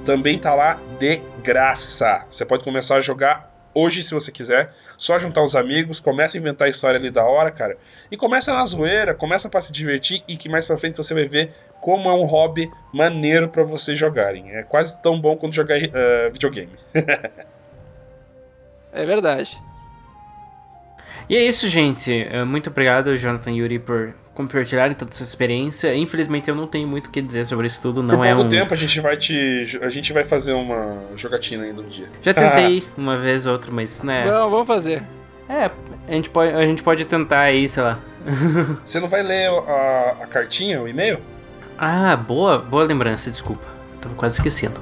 [0.05, 2.25] também tá lá de graça.
[2.31, 6.41] Você pode começar a jogar hoje se você quiser, só juntar os amigos, começa a
[6.41, 7.77] inventar a história ali da hora, cara.
[8.11, 11.29] E começa na zoeira, começa para se divertir e que mais para frente você vai
[11.29, 11.53] ver
[11.83, 14.51] como é um hobby maneiro para vocês jogarem.
[14.51, 16.73] É quase tão bom quanto jogar uh, videogame.
[18.93, 19.61] é verdade.
[21.29, 22.27] E é isso, gente.
[22.47, 25.97] Muito obrigado, Jonathan Yuri, por compartilharem toda a sua experiência.
[25.97, 28.03] Infelizmente eu não tenho muito o que dizer sobre isso tudo.
[28.03, 28.51] Não Por é pouco um...
[28.51, 29.79] tempo a gente vai te.
[29.81, 32.09] A gente vai fazer uma jogatina ainda um dia.
[32.21, 34.25] Já tentei uma vez ou outra, mas né.
[34.27, 35.03] Não, vamos fazer.
[35.49, 35.71] É,
[36.07, 37.99] a gente pode, a gente pode tentar aí, sei lá.
[38.85, 41.21] Você não vai ler a, a cartinha, o e-mail?
[41.79, 43.67] Ah, boa, boa lembrança, desculpa.
[43.95, 44.81] Eu tava quase esquecendo.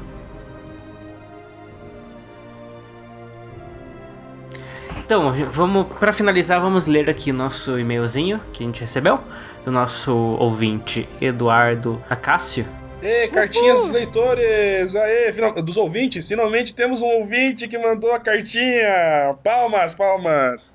[5.04, 9.20] Então, vamos para finalizar, vamos ler aqui nosso e-mailzinho que a gente recebeu
[9.62, 12.66] do nosso ouvinte Eduardo Acácio.
[13.02, 14.96] Ei, cartinhas dos leitores!
[14.96, 16.26] Aê, final, dos ouvintes!
[16.26, 19.36] Finalmente temos um ouvinte que mandou a cartinha!
[19.44, 20.74] Palmas, palmas!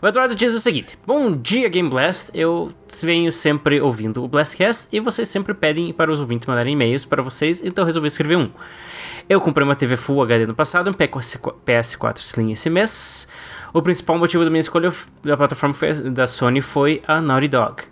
[0.00, 2.30] O Eduardo diz o seguinte: Bom dia, Game Blast.
[2.32, 7.04] Eu venho sempre ouvindo o Blastcast e vocês sempre pedem para os ouvintes mandarem e-mails
[7.04, 8.52] para vocês, então resolvi escrever um.
[9.28, 13.28] Eu comprei uma TV Full HD no passado, um PS4 Slim esse mês.
[13.74, 14.90] O principal motivo da minha escolha
[15.22, 15.74] da plataforma
[16.10, 17.82] da Sony foi a Naughty Dog.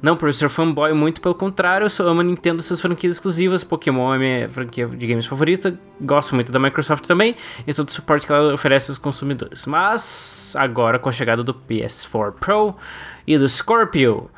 [0.00, 3.14] Não por ser fanboy, muito pelo contrário, eu só amo a Nintendo e suas franquias
[3.14, 3.64] exclusivas.
[3.64, 5.78] Pokémon é minha franquia de games favorita.
[6.00, 7.34] Gosto muito da Microsoft também
[7.66, 9.66] e todo o suporte que ela oferece aos consumidores.
[9.66, 12.76] Mas agora com a chegada do PS4 Pro
[13.26, 14.30] e do Scorpio,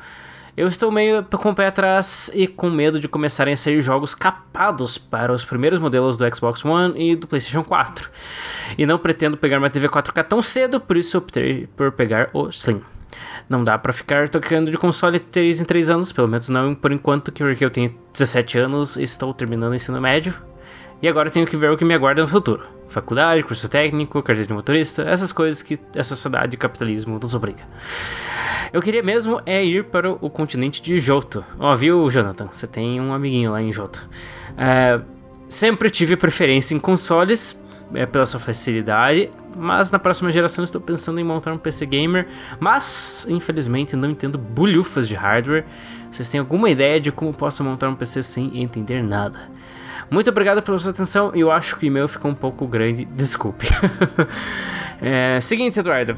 [0.55, 4.13] eu estou meio com o pé atrás e com medo de começarem a sair jogos
[4.13, 8.09] capados para os primeiros modelos do Xbox One e do PlayStation 4.
[8.77, 12.49] E não pretendo pegar uma TV 4K tão cedo, por isso optei por pegar o
[12.49, 12.81] Slim.
[13.49, 16.91] Não dá para ficar tocando de console 3 em 3 anos, pelo menos não por
[16.91, 20.50] enquanto, porque eu tenho 17 anos e estou terminando o ensino médio.
[21.01, 22.63] E agora tenho que ver o que me aguarda no futuro.
[22.87, 27.33] Faculdade, curso técnico, carteira de motorista, essas coisas que a sociedade e o capitalismo nos
[27.33, 27.63] obriga.
[28.71, 31.43] Eu queria mesmo é ir para o continente de Johto.
[31.57, 32.47] Ó, oh, viu, Jonathan?
[32.51, 34.07] Você tem um amiguinho lá em Johto.
[34.57, 35.01] É,
[35.49, 37.59] sempre tive preferência em consoles,
[37.93, 42.27] é pela sua facilidade, mas na próxima geração estou pensando em montar um PC gamer,
[42.59, 45.65] mas infelizmente não entendo bulhufas de hardware.
[46.09, 49.49] Vocês têm alguma ideia de como posso montar um PC sem entender nada?
[50.11, 51.31] Muito obrigado pela sua atenção.
[51.33, 53.67] Eu acho que o e-mail ficou um pouco grande, desculpe.
[55.01, 56.17] é, seguinte, Eduardo.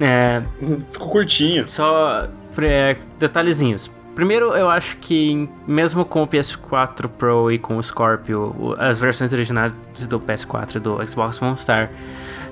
[0.00, 0.42] É,
[0.90, 1.68] Ficou curtinho.
[1.68, 2.26] só
[2.56, 3.90] é, detalhezinhos.
[4.14, 9.34] Primeiro, eu acho que mesmo com o PS4 Pro e com o Scorpio, as versões
[9.34, 9.74] originais
[10.08, 11.90] do PS4 e do Xbox vão estar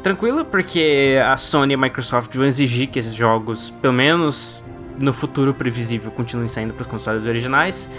[0.03, 4.62] tranquila, porque a Sony e a Microsoft vão exigir que esses jogos, pelo menos
[4.99, 7.90] no futuro previsível, continuem saindo para os consoles originais.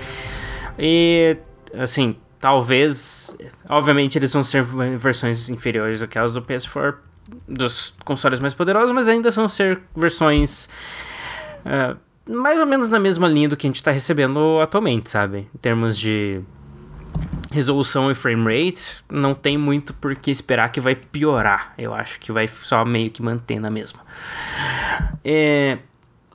[0.77, 1.35] E,
[1.77, 3.35] assim, talvez.
[3.67, 4.63] Obviamente, eles vão ser
[4.97, 6.95] versões inferiores àquelas do PS4
[7.47, 10.69] dos consoles mais poderosos, mas ainda vão ser versões.
[11.65, 11.95] ah,
[12.27, 15.47] mais ou menos na mesma linha do que a gente está recebendo atualmente, sabe?
[15.53, 16.41] Em termos de
[17.51, 21.73] resolução e frame rate, não tem muito por que esperar que vai piorar.
[21.75, 24.01] Eu acho que vai só meio que manter na mesma.
[25.25, 25.79] É,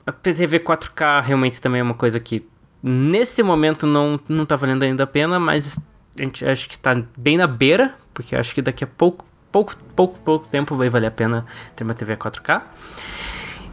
[0.05, 2.45] a TV 4K realmente também é uma coisa que
[2.83, 5.79] nesse momento não, não tá valendo ainda a pena, mas
[6.17, 9.75] a gente acha que tá bem na beira, porque acho que daqui a pouco, pouco,
[9.95, 12.61] pouco, pouco tempo vai valer a pena ter uma TV 4K.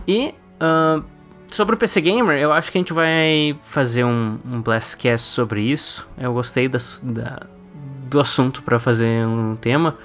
[0.06, 1.02] E ahn,
[1.50, 5.62] sobre o PC Gamer, eu acho que a gente vai fazer um, um Blastcast sobre
[5.62, 6.08] isso.
[6.18, 7.46] Eu gostei das- da-
[8.08, 9.96] do assunto para fazer um tema.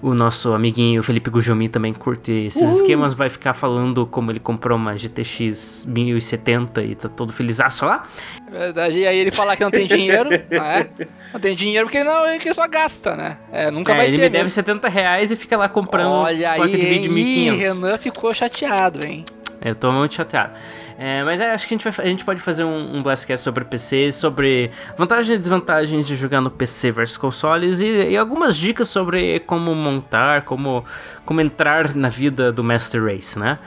[0.00, 4.78] O nosso amiguinho Felipe Gujomi também curte esses esquemas, vai ficar falando como ele comprou
[4.78, 8.04] uma GTX 1070 e tá todo felizaço lá.
[8.46, 8.98] É verdade.
[9.00, 10.88] E aí ele falar que não tem dinheiro, não é?
[11.32, 13.38] Não tem dinheiro porque ele não, ele só gasta, né?
[13.52, 14.54] É, nunca É, vai ele ter me deve mesmo.
[14.54, 17.18] 70 reais e fica lá comprando Olha placa aí, de vídeo hein?
[17.18, 17.58] Ih, 1500.
[17.58, 19.24] Renan ficou chateado, hein?
[19.60, 20.52] Eu tô muito chateado.
[20.96, 23.42] É, mas é, acho que a gente, vai, a gente pode fazer um, um Blastcast
[23.42, 28.56] sobre PC, sobre vantagens e desvantagens de jogar no PC versus consoles e, e algumas
[28.56, 30.84] dicas sobre como montar, como,
[31.24, 33.58] como entrar na vida do Master Race, né?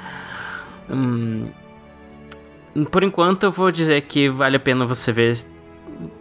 [0.89, 1.49] Hum,
[2.89, 5.37] por enquanto eu vou dizer que vale a pena você ver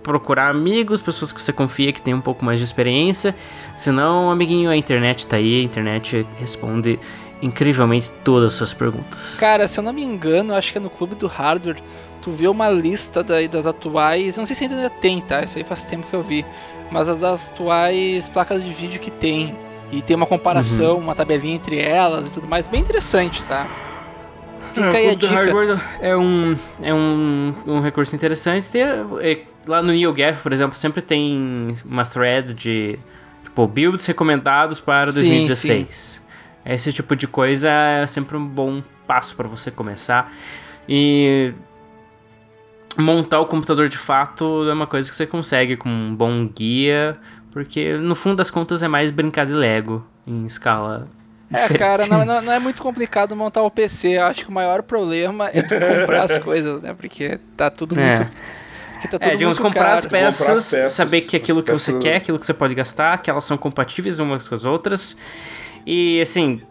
[0.02, 3.34] procurar amigos, pessoas que você confia que tem um pouco mais de experiência.
[3.76, 6.98] Senão, amiguinho, a internet tá aí, a internet responde
[7.42, 9.36] incrivelmente todas as suas perguntas.
[9.38, 11.82] Cara, se eu não me engano, acho que é no Clube do Hardware,
[12.20, 15.42] tu vê uma lista daí das atuais, não sei se ainda tem, tá?
[15.42, 16.44] Isso aí faz tempo que eu vi.
[16.90, 19.56] Mas as atuais placas de vídeo que tem.
[19.92, 21.02] E tem uma comparação, Uhum.
[21.02, 22.66] uma tabelinha entre elas e tudo mais.
[22.68, 23.66] Bem interessante, tá?
[24.72, 25.34] Fica aí a o Clube do dica.
[25.34, 28.70] Hardware é um, é um, um recurso interessante.
[28.70, 32.98] Tem, é, lá no NeoGaf, por exemplo, sempre tem uma thread de
[33.42, 36.22] tipo, builds recomendados para Sim, 2016.
[36.74, 40.32] Esse tipo de coisa é sempre um bom passo para você começar.
[40.88, 41.52] E
[42.96, 47.16] montar o computador de fato é uma coisa que você consegue com um bom guia,
[47.52, 51.08] porque no fundo das contas é mais brincar de Lego em escala.
[51.52, 51.78] É, diferente.
[51.78, 54.18] cara, não, não- não é muito complicado montar o PC.
[54.18, 56.94] Eu acho que o maior problema é tu comprar as coisas, né?
[56.94, 58.04] Porque tá tudo É.
[58.18, 58.30] muito.
[59.02, 60.10] tá tudo É, digamos, muito comprar as, caro.
[60.14, 62.74] Comprar as peças, peças, saber que aquilo que você peças- quer, aquilo que você pode
[62.74, 65.16] gastar, que elas são compatíveis umas com as outras.
[65.86, 66.62] E assim.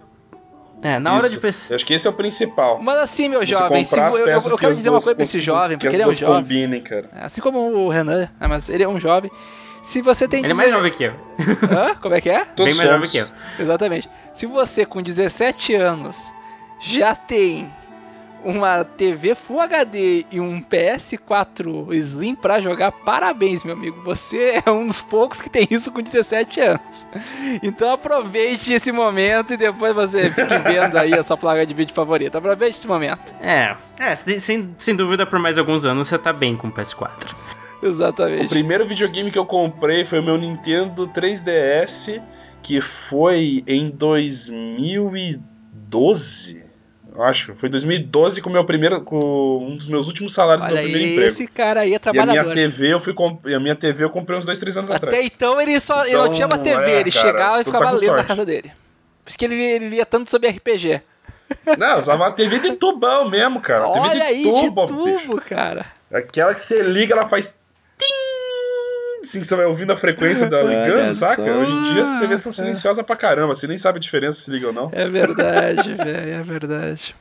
[0.82, 1.32] É, na hora Isso.
[1.36, 1.74] de PC.
[1.74, 2.80] Eu acho que esse é o principal.
[2.82, 5.24] Mas assim, meu Você jovem, se, eu, eu- eu que quero dizer uma coisa pra
[5.26, 6.42] esse jovem, que porque ele é um jovem.
[6.42, 7.10] combinem, cara.
[7.22, 9.30] Assim como o Renan, né, mas ele é um jovem.
[9.84, 11.14] Se você tem Ele é mais 16 jovem que eu.
[11.78, 11.96] Hã?
[11.96, 12.46] Como é que é?
[12.46, 13.28] Todos Bem mais jovem que eu.
[13.60, 14.10] Exatamente.
[14.34, 16.34] Se você com 17 anos
[16.80, 17.70] já tem
[18.44, 24.02] uma TV Full HD e um PS4 Slim pra jogar, parabéns, meu amigo.
[24.04, 27.08] Você é um dos poucos que tem isso com 17 anos.
[27.64, 31.94] Então aproveite esse momento e depois você fique vendo aí a sua placa de vídeo
[31.94, 32.38] favorita.
[32.38, 33.34] Aproveite esse momento.
[33.42, 36.72] É, é sem, sem, sem dúvida, por mais alguns anos você tá bem com o
[36.72, 37.36] PS4.
[37.82, 38.50] O Exatamente.
[38.50, 42.22] primeiro videogame que eu comprei foi o meu Nintendo 3DS,
[42.62, 46.69] que foi em 2012.
[47.16, 47.56] Eu acho.
[47.56, 51.28] Foi 2012 com meu primeiro, com um dos meus últimos salários do meu primeiro emprego.
[51.28, 52.54] esse cara aí é E a minha trabalhador.
[52.54, 53.46] TV eu fui comp...
[53.48, 55.14] e a minha TV eu comprei uns dois, três anos atrás.
[55.14, 57.64] Até então ele só ele não Então, tinha uma TV, é, ele cara, chegava e
[57.64, 58.72] tu ficava tá lendo na casa dele.
[59.24, 61.02] Por isso que ele, ele lia tanto sobre RPG.
[61.78, 63.86] Não, eu usava uma TV de tubão mesmo, cara.
[63.88, 65.28] TV Olha de aí, tubo, de bicho.
[65.28, 65.86] tubo, cara.
[66.12, 67.56] Aquela que você liga, ela faz.
[67.98, 68.39] Tim!
[69.22, 71.44] Assim, você vai ouvindo a frequência Olha ligando, saca?
[71.44, 71.52] só.
[71.60, 73.54] Hoje em dia as TVs são silenciosas pra caramba.
[73.54, 74.90] Você nem sabe a diferença se liga ou não.
[74.94, 77.16] É verdade, velho, é verdade.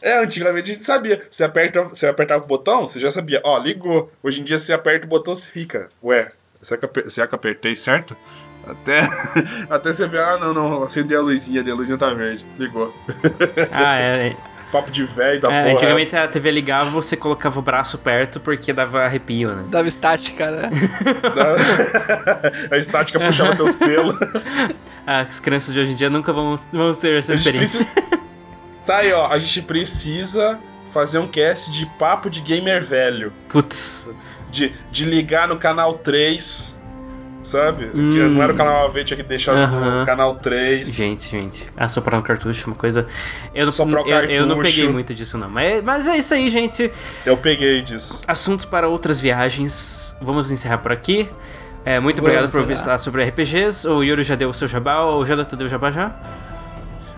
[0.00, 1.22] É, antigamente a gente sabia.
[1.30, 3.40] Você, aperta, você apertava o botão, você já sabia.
[3.44, 4.10] Ó, ligou.
[4.22, 5.88] Hoje em dia você aperta o botão, você fica.
[6.02, 8.16] Ué, será que, aper- será que apertei certo?
[8.66, 9.00] Até,
[9.70, 12.44] até você ver, ah, não, não, acendi a luzinha ali, a luzinha tá verde.
[12.58, 12.92] Ligou.
[13.70, 14.36] Ah, é.
[14.72, 15.74] Papo de velho da É, porra.
[15.74, 19.64] antigamente a TV ligava, você colocava o braço perto porque dava arrepio, né?
[19.68, 20.70] Dava estática, né?
[22.70, 24.16] a estática puxava teus pelos.
[25.06, 27.84] As crianças de hoje em dia nunca vão, vão ter essa experiência.
[27.84, 28.22] precisa...
[28.86, 29.26] Tá aí, ó.
[29.28, 30.58] A gente precisa
[30.92, 33.32] fazer um cast de papo de gamer velho.
[33.48, 34.10] Putz.
[34.50, 36.80] De, de ligar no canal 3,
[37.42, 37.88] sabe?
[37.88, 38.28] Que Hum.
[38.34, 40.00] não era o canal AV, tinha que deixar Aham.
[40.00, 40.88] no canal 3.
[40.88, 41.68] Gente, gente.
[41.76, 43.06] Assoprar um cartucho, uma coisa.
[43.54, 44.76] Eu não, Soprar o eu, eu não cartucho.
[44.76, 45.48] peguei muito disso, não.
[45.48, 46.90] Mas, mas é isso aí, gente.
[47.26, 48.20] Eu peguei disso.
[48.26, 50.16] Assuntos para outras viagens.
[50.20, 51.28] Vamos encerrar por aqui.
[51.84, 53.88] É, muito Vamos obrigado por ouvir falar sobre RPGs.
[53.88, 56.12] O Yuri já deu o seu jabá, o Jonathan deu o jabá já?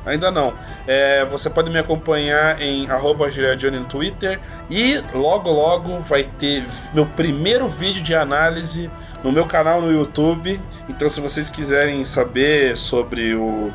[0.07, 0.53] Ainda não.
[0.87, 4.39] É, você pode me acompanhar em arroba Gireadione no Twitter.
[4.71, 8.91] E logo logo vai ter meu primeiro vídeo de análise
[9.25, 10.61] no meu canal no YouTube.
[10.89, 13.73] Então se vocês quiserem saber sobre o.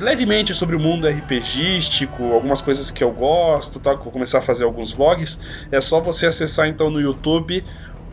[0.00, 4.64] levemente sobre o mundo RPGístico, algumas coisas que eu gosto, eu vou começar a fazer
[4.64, 5.38] alguns vlogs,
[5.70, 7.62] é só você acessar então no YouTube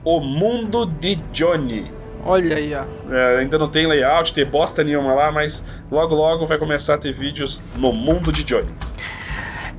[0.04, 1.90] o Mundo de Johnny.
[2.26, 2.86] Olha aí, ó.
[3.10, 6.98] É, ainda não tem layout, tem bosta nenhuma lá, mas logo logo vai começar a
[6.98, 8.70] ter vídeos no mundo de Johnny.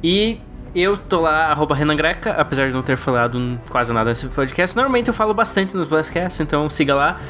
[0.02, 0.40] E
[0.74, 4.74] eu tô lá, arroba Renan Greca, apesar de não ter falado quase nada nesse podcast.
[4.74, 7.20] Normalmente eu falo bastante nos Blastcasts, então siga lá.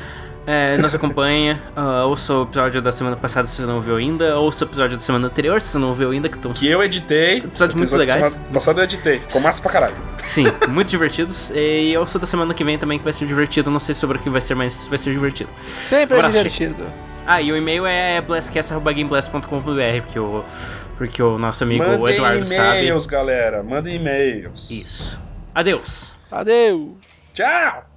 [0.47, 4.39] É, nos acompanha, ah, ouça o episódio da semana passada se você não ouviu ainda,
[4.39, 6.83] ouça o episódio da semana anterior se você não ouviu ainda, que estão Que eu
[6.83, 7.39] editei.
[7.39, 8.39] Episódios muito legais.
[8.53, 9.21] Passado eu editei.
[9.21, 9.95] Ficou massa pra caralho.
[10.19, 11.51] Sim, muito divertidos.
[11.55, 13.71] E ouça da semana que vem também, que vai ser divertido.
[13.71, 15.51] Não sei sobre o que vai ser, mas vai ser divertido.
[15.63, 16.87] Sempre é divertido.
[17.27, 20.45] Ah, e o e-mail é blastcast.gameblast.com.br, porque o,
[20.97, 22.79] porque o nosso amigo Mandem Eduardo sabe.
[22.79, 23.63] e-mails, galera.
[23.63, 24.71] Mandem e-mails.
[24.71, 25.21] Isso.
[25.55, 26.15] Adeus.
[26.31, 26.93] Adeus.
[27.33, 27.94] Tchau!